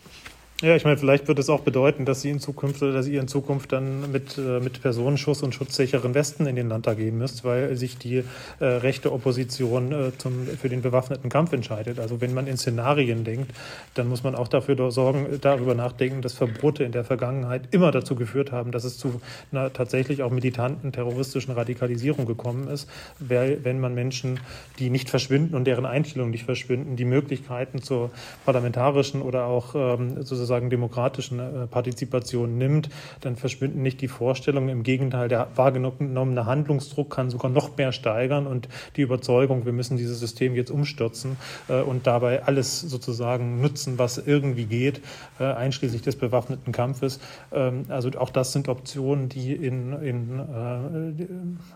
Ja, 0.64 0.74
ich 0.74 0.84
meine, 0.84 0.96
vielleicht 0.96 1.28
wird 1.28 1.38
es 1.38 1.50
auch 1.50 1.60
bedeuten, 1.60 2.06
dass 2.06 2.22
Sie 2.22 2.30
in 2.30 2.40
Zukunft 2.40 2.82
oder 2.82 2.94
dass 2.94 3.06
ihr 3.06 3.20
in 3.20 3.28
Zukunft 3.28 3.70
dann 3.72 4.10
mit, 4.10 4.38
äh, 4.38 4.60
mit 4.60 4.80
Personenschuss 4.80 5.42
und 5.42 5.54
schutzsicheren 5.54 6.14
Westen 6.14 6.46
in 6.46 6.56
den 6.56 6.70
Landtag 6.70 6.96
gehen 6.96 7.18
müsst, 7.18 7.44
weil 7.44 7.76
sich 7.76 7.98
die 7.98 8.24
äh, 8.60 8.64
rechte 8.64 9.12
Opposition 9.12 9.92
äh, 9.92 10.16
zum, 10.16 10.46
für 10.46 10.70
den 10.70 10.80
bewaffneten 10.80 11.28
Kampf 11.28 11.52
entscheidet. 11.52 11.98
Also 11.98 12.22
wenn 12.22 12.32
man 12.32 12.46
in 12.46 12.56
Szenarien 12.56 13.24
denkt, 13.24 13.52
dann 13.92 14.08
muss 14.08 14.22
man 14.22 14.34
auch 14.34 14.48
dafür 14.48 14.90
sorgen, 14.90 15.38
darüber 15.42 15.74
nachdenken, 15.74 16.22
dass 16.22 16.32
Verbote 16.32 16.82
in 16.82 16.92
der 16.92 17.04
Vergangenheit 17.04 17.64
immer 17.70 17.90
dazu 17.90 18.14
geführt 18.14 18.50
haben, 18.50 18.72
dass 18.72 18.84
es 18.84 18.96
zu 18.96 19.20
einer 19.52 19.70
tatsächlich 19.70 20.22
auch 20.22 20.30
militanten 20.30 20.92
terroristischen 20.92 21.52
Radikalisierung 21.52 22.24
gekommen 22.24 22.68
ist, 22.68 22.88
weil, 23.18 23.62
wenn 23.64 23.80
man 23.80 23.94
Menschen, 23.94 24.40
die 24.78 24.88
nicht 24.88 25.10
verschwinden 25.10 25.56
und 25.56 25.66
deren 25.66 25.84
Einstellungen 25.84 26.30
nicht 26.30 26.44
verschwinden, 26.44 26.96
die 26.96 27.04
Möglichkeiten 27.04 27.82
zur 27.82 28.10
parlamentarischen 28.46 29.20
oder 29.20 29.44
auch 29.44 29.74
ähm, 29.74 30.22
sozusagen 30.22 30.53
sozusagen 30.54 30.70
demokratischen 30.70 31.40
äh, 31.40 31.66
Partizipation 31.66 32.58
nimmt, 32.58 32.88
dann 33.20 33.34
verschwinden 33.36 33.82
nicht 33.82 34.00
die 34.00 34.08
Vorstellungen. 34.08 34.68
Im 34.68 34.82
Gegenteil, 34.84 35.28
der 35.28 35.48
wahrgenommene 35.56 36.46
Handlungsdruck 36.46 37.10
kann 37.10 37.30
sogar 37.30 37.50
noch 37.50 37.76
mehr 37.76 37.90
steigern 37.90 38.46
und 38.46 38.68
die 38.96 39.02
Überzeugung, 39.02 39.64
wir 39.64 39.72
müssen 39.72 39.96
dieses 39.96 40.20
System 40.20 40.54
jetzt 40.54 40.70
umstürzen 40.70 41.36
äh, 41.68 41.80
und 41.80 42.06
dabei 42.06 42.44
alles 42.44 42.80
sozusagen 42.80 43.60
nutzen, 43.60 43.98
was 43.98 44.18
irgendwie 44.18 44.66
geht, 44.66 45.00
äh, 45.40 45.44
einschließlich 45.44 46.02
des 46.02 46.16
bewaffneten 46.16 46.72
Kampfes. 46.72 47.18
Ähm, 47.52 47.86
also 47.88 48.10
auch 48.18 48.30
das 48.30 48.52
sind 48.52 48.68
Optionen, 48.68 49.28
die 49.28 49.52
in, 49.52 49.92
in 50.02 50.40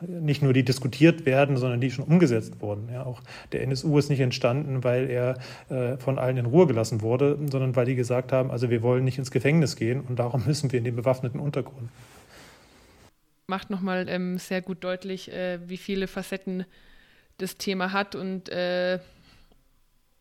nicht 0.08 0.42
nur 0.42 0.52
die 0.52 0.62
diskutiert 0.62 1.26
werden, 1.26 1.56
sondern 1.56 1.80
die 1.80 1.90
schon 1.90 2.04
umgesetzt 2.04 2.60
wurden. 2.60 2.88
Ja, 2.92 3.04
auch 3.04 3.20
der 3.52 3.62
NSU 3.62 3.98
ist 3.98 4.08
nicht 4.10 4.20
entstanden, 4.20 4.84
weil 4.84 5.10
er 5.10 5.36
von 5.98 6.18
allen 6.18 6.36
in 6.36 6.46
Ruhe 6.46 6.66
gelassen 6.66 7.02
wurde, 7.02 7.38
sondern 7.50 7.74
weil 7.76 7.86
die 7.86 7.94
gesagt 7.94 8.32
haben, 8.32 8.50
also 8.50 8.67
wir 8.70 8.82
wollen 8.82 9.04
nicht 9.04 9.18
ins 9.18 9.30
Gefängnis 9.30 9.76
gehen 9.76 10.00
und 10.00 10.18
darum 10.18 10.44
müssen 10.46 10.72
wir 10.72 10.78
in 10.78 10.84
den 10.84 10.96
bewaffneten 10.96 11.40
Untergrund. 11.40 11.90
Macht 13.46 13.70
nochmal 13.70 14.06
ähm, 14.08 14.38
sehr 14.38 14.60
gut 14.60 14.84
deutlich, 14.84 15.32
äh, 15.32 15.58
wie 15.68 15.78
viele 15.78 16.06
Facetten 16.06 16.64
das 17.38 17.56
Thema 17.56 17.92
hat 17.92 18.14
und 18.14 18.48
äh, 18.50 18.98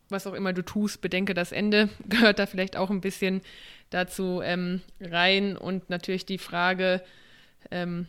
was 0.08 0.26
auch 0.26 0.32
immer 0.32 0.52
du 0.52 0.62
tust, 0.62 1.00
bedenke 1.00 1.34
das 1.34 1.52
Ende, 1.52 1.90
gehört 2.08 2.38
da 2.38 2.46
vielleicht 2.46 2.76
auch 2.76 2.90
ein 2.90 3.00
bisschen 3.00 3.42
dazu 3.90 4.40
ähm, 4.42 4.80
rein 5.00 5.56
und 5.56 5.90
natürlich 5.90 6.26
die 6.26 6.38
Frage, 6.38 7.02
ähm, 7.70 8.06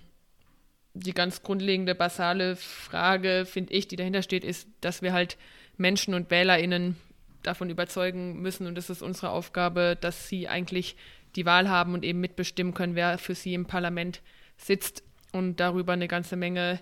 die 0.94 1.14
ganz 1.14 1.44
grundlegende, 1.44 1.96
basale 1.96 2.56
Frage, 2.56 3.46
finde 3.46 3.74
ich, 3.74 3.88
die 3.88 3.96
dahinter 3.96 4.22
steht, 4.22 4.44
ist, 4.44 4.68
dass 4.82 5.02
wir 5.02 5.14
halt 5.14 5.38
Menschen 5.78 6.14
und 6.14 6.30
WählerInnen 6.32 6.98
davon 7.44 7.70
überzeugen 7.70 8.42
müssen. 8.42 8.68
Und 8.68 8.78
es 8.78 8.90
ist 8.90 9.02
unsere 9.02 9.32
Aufgabe, 9.32 9.98
dass 10.00 10.28
sie 10.28 10.48
eigentlich 10.48 10.96
die 11.36 11.46
Wahl 11.46 11.70
haben 11.70 11.94
und 11.94 12.04
eben 12.04 12.20
mitbestimmen 12.20 12.74
können, 12.74 12.96
wer 12.96 13.18
für 13.18 13.36
sie 13.36 13.54
im 13.54 13.66
Parlament 13.66 14.22
sitzt 14.58 15.04
und 15.32 15.60
darüber 15.60 15.94
eine 15.94 16.08
ganze 16.08 16.36
Menge 16.36 16.80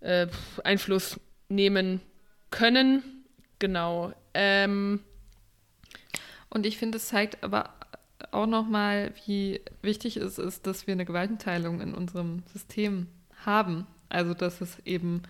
äh, 0.00 0.26
Einfluss 0.64 1.20
nehmen 1.48 2.00
können. 2.50 3.24
Genau. 3.58 4.12
Ähm, 4.34 5.00
und 6.48 6.66
ich 6.66 6.78
finde, 6.78 6.96
es 6.96 7.08
zeigt 7.08 7.42
aber 7.44 7.70
auch 8.30 8.46
nochmal, 8.46 9.12
wie 9.26 9.60
wichtig 9.82 10.16
es 10.16 10.38
ist, 10.38 10.66
dass 10.66 10.86
wir 10.86 10.92
eine 10.92 11.04
Gewaltenteilung 11.04 11.80
in 11.80 11.94
unserem 11.94 12.42
System 12.52 13.08
haben. 13.44 13.86
Also, 14.08 14.34
dass 14.34 14.60
es 14.60 14.78
eben 14.80 15.22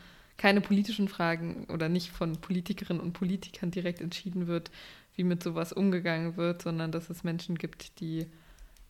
keine 0.42 0.60
politischen 0.60 1.06
Fragen 1.06 1.66
oder 1.72 1.88
nicht 1.88 2.10
von 2.10 2.40
Politikerinnen 2.40 3.00
und 3.00 3.12
Politikern 3.12 3.70
direkt 3.70 4.00
entschieden 4.00 4.48
wird, 4.48 4.72
wie 5.14 5.22
mit 5.22 5.40
sowas 5.40 5.72
umgegangen 5.72 6.36
wird, 6.36 6.62
sondern 6.62 6.90
dass 6.90 7.10
es 7.10 7.22
Menschen 7.22 7.56
gibt, 7.56 8.00
die 8.00 8.26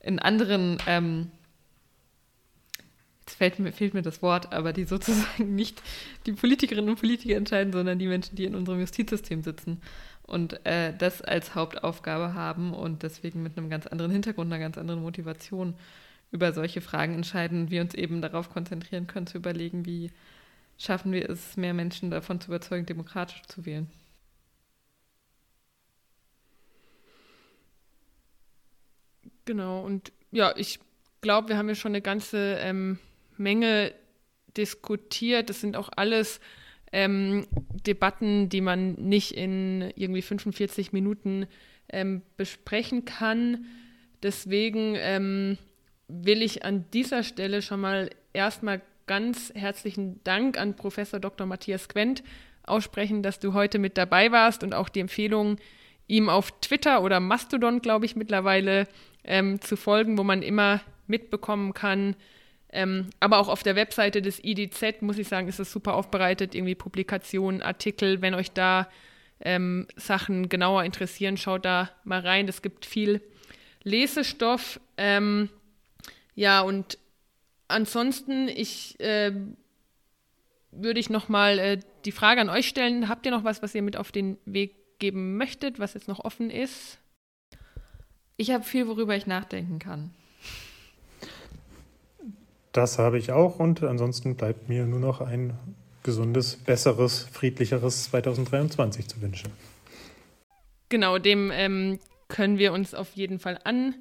in 0.00 0.18
anderen, 0.18 0.78
ähm, 0.86 1.30
jetzt 3.20 3.36
fällt 3.36 3.59
mir, 3.59 3.70
fehlt 3.70 3.92
mir 3.92 4.00
das 4.00 4.22
Wort, 4.22 4.55
aber 4.55 4.72
die 4.72 4.84
sozusagen 4.86 5.55
nicht 5.55 5.82
die 6.24 6.32
Politikerinnen 6.32 6.88
und 6.88 6.98
Politiker 6.98 7.36
entscheiden, 7.36 7.74
sondern 7.74 7.98
die 7.98 8.07
Menschen, 8.07 8.34
die 8.34 8.46
in 8.46 8.55
unserem 8.55 8.80
Justizsystem 8.80 9.42
sitzen 9.42 9.82
und 10.22 10.64
äh, 10.64 10.96
das 10.96 11.20
als 11.20 11.55
Hauptaufgabe 11.55 12.32
haben 12.32 12.72
und 12.72 13.03
deswegen 13.03 13.42
mit 13.42 13.59
einem 13.59 13.68
ganz 13.68 13.86
anderen 13.86 14.11
Hintergrund, 14.11 14.50
einer 14.50 14.59
ganz 14.59 14.78
anderen 14.78 15.03
Motivation 15.03 15.74
über 16.30 16.55
solche 16.55 16.80
Fragen 16.80 17.12
entscheiden, 17.12 17.70
wir 17.70 17.82
uns 17.82 17.92
eben 17.92 18.22
darauf 18.22 18.48
konzentrieren 18.48 19.07
können, 19.07 19.26
zu 19.26 19.36
überlegen, 19.36 19.84
wie 19.84 20.11
schaffen 20.78 21.12
wir 21.12 21.28
es, 21.28 21.56
mehr 21.56 21.74
Menschen 21.74 22.10
davon 22.10 22.40
zu 22.40 22.48
überzeugen, 22.48 22.86
demokratisch 22.86 23.42
zu 23.42 23.64
wählen. 23.64 23.90
Genau, 29.44 29.84
und 29.84 30.12
ja, 30.30 30.54
ich 30.56 30.78
glaube, 31.20 31.48
wir 31.50 31.56
haben 31.56 31.68
ja 31.68 31.74
schon 31.74 31.92
eine 31.92 32.02
ganze 32.02 32.56
ähm, 32.60 32.98
Menge 33.36 33.92
diskutiert. 34.56 35.50
Das 35.50 35.60
sind 35.60 35.76
auch 35.76 35.88
alles 35.96 36.40
ähm, 36.92 37.46
Debatten, 37.86 38.48
die 38.48 38.60
man 38.60 38.94
nicht 38.94 39.32
in 39.32 39.92
irgendwie 39.96 40.22
45 40.22 40.92
Minuten 40.92 41.46
ähm, 41.88 42.22
besprechen 42.36 43.04
kann. 43.04 43.66
Deswegen 44.22 44.94
ähm, 44.96 45.58
will 46.08 46.42
ich 46.42 46.64
an 46.64 46.84
dieser 46.92 47.22
Stelle 47.22 47.62
schon 47.62 47.80
mal 47.80 48.10
erstmal 48.32 48.82
ganz 49.12 49.52
herzlichen 49.54 50.24
Dank 50.24 50.56
an 50.56 50.74
Professor 50.74 51.20
Dr. 51.20 51.46
Matthias 51.46 51.90
Quent 51.90 52.22
aussprechen, 52.62 53.22
dass 53.22 53.38
du 53.38 53.52
heute 53.52 53.78
mit 53.78 53.98
dabei 53.98 54.32
warst 54.32 54.64
und 54.64 54.74
auch 54.74 54.88
die 54.88 55.00
Empfehlung, 55.00 55.58
ihm 56.06 56.30
auf 56.30 56.50
Twitter 56.62 57.02
oder 57.02 57.20
Mastodon, 57.20 57.82
glaube 57.82 58.06
ich, 58.06 58.16
mittlerweile 58.16 58.88
ähm, 59.22 59.60
zu 59.60 59.76
folgen, 59.76 60.16
wo 60.16 60.24
man 60.24 60.40
immer 60.40 60.80
mitbekommen 61.08 61.74
kann. 61.74 62.16
Ähm, 62.70 63.10
aber 63.20 63.36
auch 63.36 63.48
auf 63.48 63.62
der 63.62 63.76
Webseite 63.76 64.22
des 64.22 64.42
IDZ, 64.42 65.02
muss 65.02 65.18
ich 65.18 65.28
sagen, 65.28 65.46
ist 65.46 65.60
es 65.60 65.70
super 65.70 65.92
aufbereitet, 65.92 66.54
irgendwie 66.54 66.74
Publikationen, 66.74 67.60
Artikel. 67.60 68.22
Wenn 68.22 68.32
euch 68.32 68.52
da 68.52 68.88
ähm, 69.40 69.88
Sachen 69.94 70.48
genauer 70.48 70.84
interessieren, 70.84 71.36
schaut 71.36 71.66
da 71.66 71.90
mal 72.04 72.20
rein. 72.20 72.48
Es 72.48 72.62
gibt 72.62 72.86
viel 72.86 73.20
Lesestoff. 73.82 74.80
Ähm, 74.96 75.50
ja, 76.34 76.62
und 76.62 76.96
ansonsten, 77.72 78.48
ich 78.48 78.98
äh, 79.00 79.32
würde 80.70 81.00
ich 81.00 81.10
noch 81.10 81.28
mal 81.28 81.58
äh, 81.58 81.80
die 82.04 82.12
Frage 82.12 82.40
an 82.40 82.48
euch 82.48 82.68
stellen. 82.68 83.08
Habt 83.08 83.26
ihr 83.26 83.32
noch 83.32 83.44
was, 83.44 83.62
was 83.62 83.74
ihr 83.74 83.82
mit 83.82 83.96
auf 83.96 84.12
den 84.12 84.38
Weg 84.44 84.98
geben 84.98 85.36
möchtet, 85.36 85.78
was 85.78 85.94
jetzt 85.94 86.08
noch 86.08 86.24
offen 86.24 86.50
ist? 86.50 86.98
Ich 88.36 88.50
habe 88.50 88.64
viel, 88.64 88.88
worüber 88.88 89.14
ich 89.14 89.26
nachdenken 89.26 89.78
kann. 89.78 90.10
Das 92.72 92.98
habe 92.98 93.18
ich 93.18 93.32
auch 93.32 93.58
und 93.58 93.82
ansonsten 93.82 94.34
bleibt 94.36 94.68
mir 94.68 94.86
nur 94.86 95.00
noch 95.00 95.20
ein 95.20 95.52
gesundes, 96.02 96.56
besseres, 96.56 97.28
friedlicheres 97.30 98.04
2023 98.04 99.08
zu 99.08 99.20
wünschen. 99.20 99.52
Genau, 100.88 101.18
dem 101.18 101.50
ähm, 101.52 101.98
können 102.28 102.58
wir 102.58 102.72
uns 102.72 102.94
auf 102.94 103.12
jeden 103.12 103.38
Fall 103.38 103.58
an 103.64 103.94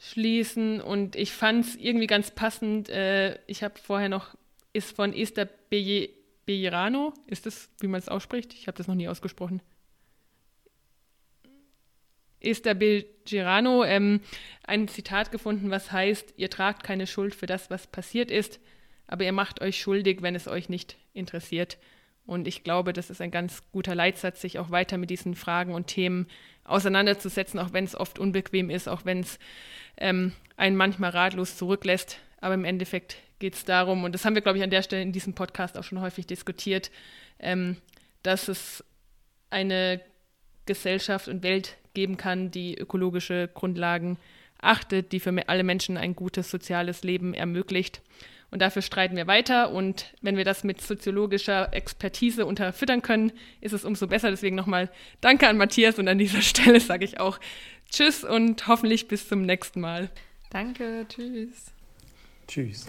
schließen. 0.00 0.80
Und 0.80 1.14
ich 1.14 1.32
fand 1.32 1.64
es 1.64 1.76
irgendwie 1.76 2.08
ganz 2.08 2.32
passend. 2.32 2.88
Äh, 2.88 3.38
ich 3.46 3.62
habe 3.62 3.78
vorher 3.78 4.08
noch, 4.08 4.34
ist 4.72 4.96
von 4.96 5.12
Esther 5.12 5.48
Bejerano, 6.46 7.14
ist 7.26 7.46
das, 7.46 7.70
wie 7.78 7.86
man 7.86 8.00
es 8.00 8.08
ausspricht? 8.08 8.54
Ich 8.54 8.66
habe 8.66 8.76
das 8.78 8.88
noch 8.88 8.94
nie 8.94 9.08
ausgesprochen. 9.08 9.62
Esther 12.40 12.74
Bejerano 12.74 13.84
ähm, 13.84 14.20
ein 14.64 14.88
Zitat 14.88 15.30
gefunden, 15.30 15.70
was 15.70 15.92
heißt, 15.92 16.34
ihr 16.38 16.48
tragt 16.48 16.82
keine 16.82 17.06
Schuld 17.06 17.34
für 17.34 17.44
das, 17.44 17.68
was 17.68 17.86
passiert 17.86 18.30
ist, 18.30 18.60
aber 19.06 19.24
ihr 19.24 19.32
macht 19.32 19.60
euch 19.60 19.78
schuldig, 19.78 20.22
wenn 20.22 20.34
es 20.34 20.48
euch 20.48 20.70
nicht 20.70 20.96
interessiert. 21.12 21.76
Und 22.26 22.46
ich 22.46 22.62
glaube, 22.62 22.92
das 22.92 23.10
ist 23.10 23.20
ein 23.20 23.30
ganz 23.30 23.62
guter 23.72 23.94
Leitsatz, 23.94 24.40
sich 24.40 24.58
auch 24.58 24.70
weiter 24.70 24.98
mit 24.98 25.10
diesen 25.10 25.34
Fragen 25.34 25.74
und 25.74 25.88
Themen 25.88 26.26
auseinanderzusetzen, 26.64 27.58
auch 27.58 27.72
wenn 27.72 27.84
es 27.84 27.96
oft 27.96 28.18
unbequem 28.18 28.70
ist, 28.70 28.88
auch 28.88 29.04
wenn 29.04 29.20
es 29.20 29.38
ähm, 29.96 30.32
einen 30.56 30.76
manchmal 30.76 31.10
ratlos 31.10 31.56
zurücklässt. 31.56 32.18
Aber 32.40 32.54
im 32.54 32.64
Endeffekt 32.64 33.16
geht 33.38 33.54
es 33.54 33.64
darum, 33.64 34.04
und 34.04 34.12
das 34.12 34.24
haben 34.24 34.34
wir, 34.34 34.42
glaube 34.42 34.58
ich, 34.58 34.64
an 34.64 34.70
der 34.70 34.82
Stelle 34.82 35.02
in 35.02 35.12
diesem 35.12 35.34
Podcast 35.34 35.76
auch 35.76 35.84
schon 35.84 36.00
häufig 36.00 36.26
diskutiert, 36.26 36.90
ähm, 37.40 37.76
dass 38.22 38.48
es 38.48 38.84
eine 39.48 40.00
Gesellschaft 40.66 41.26
und 41.26 41.42
Welt 41.42 41.76
geben 41.94 42.16
kann, 42.16 42.50
die 42.50 42.78
ökologische 42.78 43.48
Grundlagen 43.52 44.18
achtet, 44.60 45.12
die 45.12 45.20
für 45.20 45.48
alle 45.48 45.64
Menschen 45.64 45.96
ein 45.96 46.14
gutes 46.14 46.50
soziales 46.50 47.02
Leben 47.02 47.34
ermöglicht. 47.34 48.02
Und 48.50 48.60
dafür 48.62 48.82
streiten 48.82 49.16
wir 49.16 49.26
weiter. 49.26 49.70
Und 49.70 50.12
wenn 50.22 50.36
wir 50.36 50.44
das 50.44 50.64
mit 50.64 50.80
soziologischer 50.80 51.72
Expertise 51.72 52.46
unterfüttern 52.46 53.02
können, 53.02 53.32
ist 53.60 53.72
es 53.72 53.84
umso 53.84 54.06
besser. 54.06 54.30
Deswegen 54.30 54.56
nochmal 54.56 54.90
Danke 55.20 55.48
an 55.48 55.56
Matthias 55.56 55.98
und 55.98 56.08
an 56.08 56.18
dieser 56.18 56.42
Stelle 56.42 56.80
sage 56.80 57.04
ich 57.04 57.20
auch 57.20 57.38
Tschüss 57.90 58.24
und 58.24 58.66
hoffentlich 58.66 59.08
bis 59.08 59.28
zum 59.28 59.42
nächsten 59.42 59.80
Mal. 59.80 60.10
Danke, 60.50 61.06
tschüss. 61.08 61.72
Tschüss. 62.46 62.86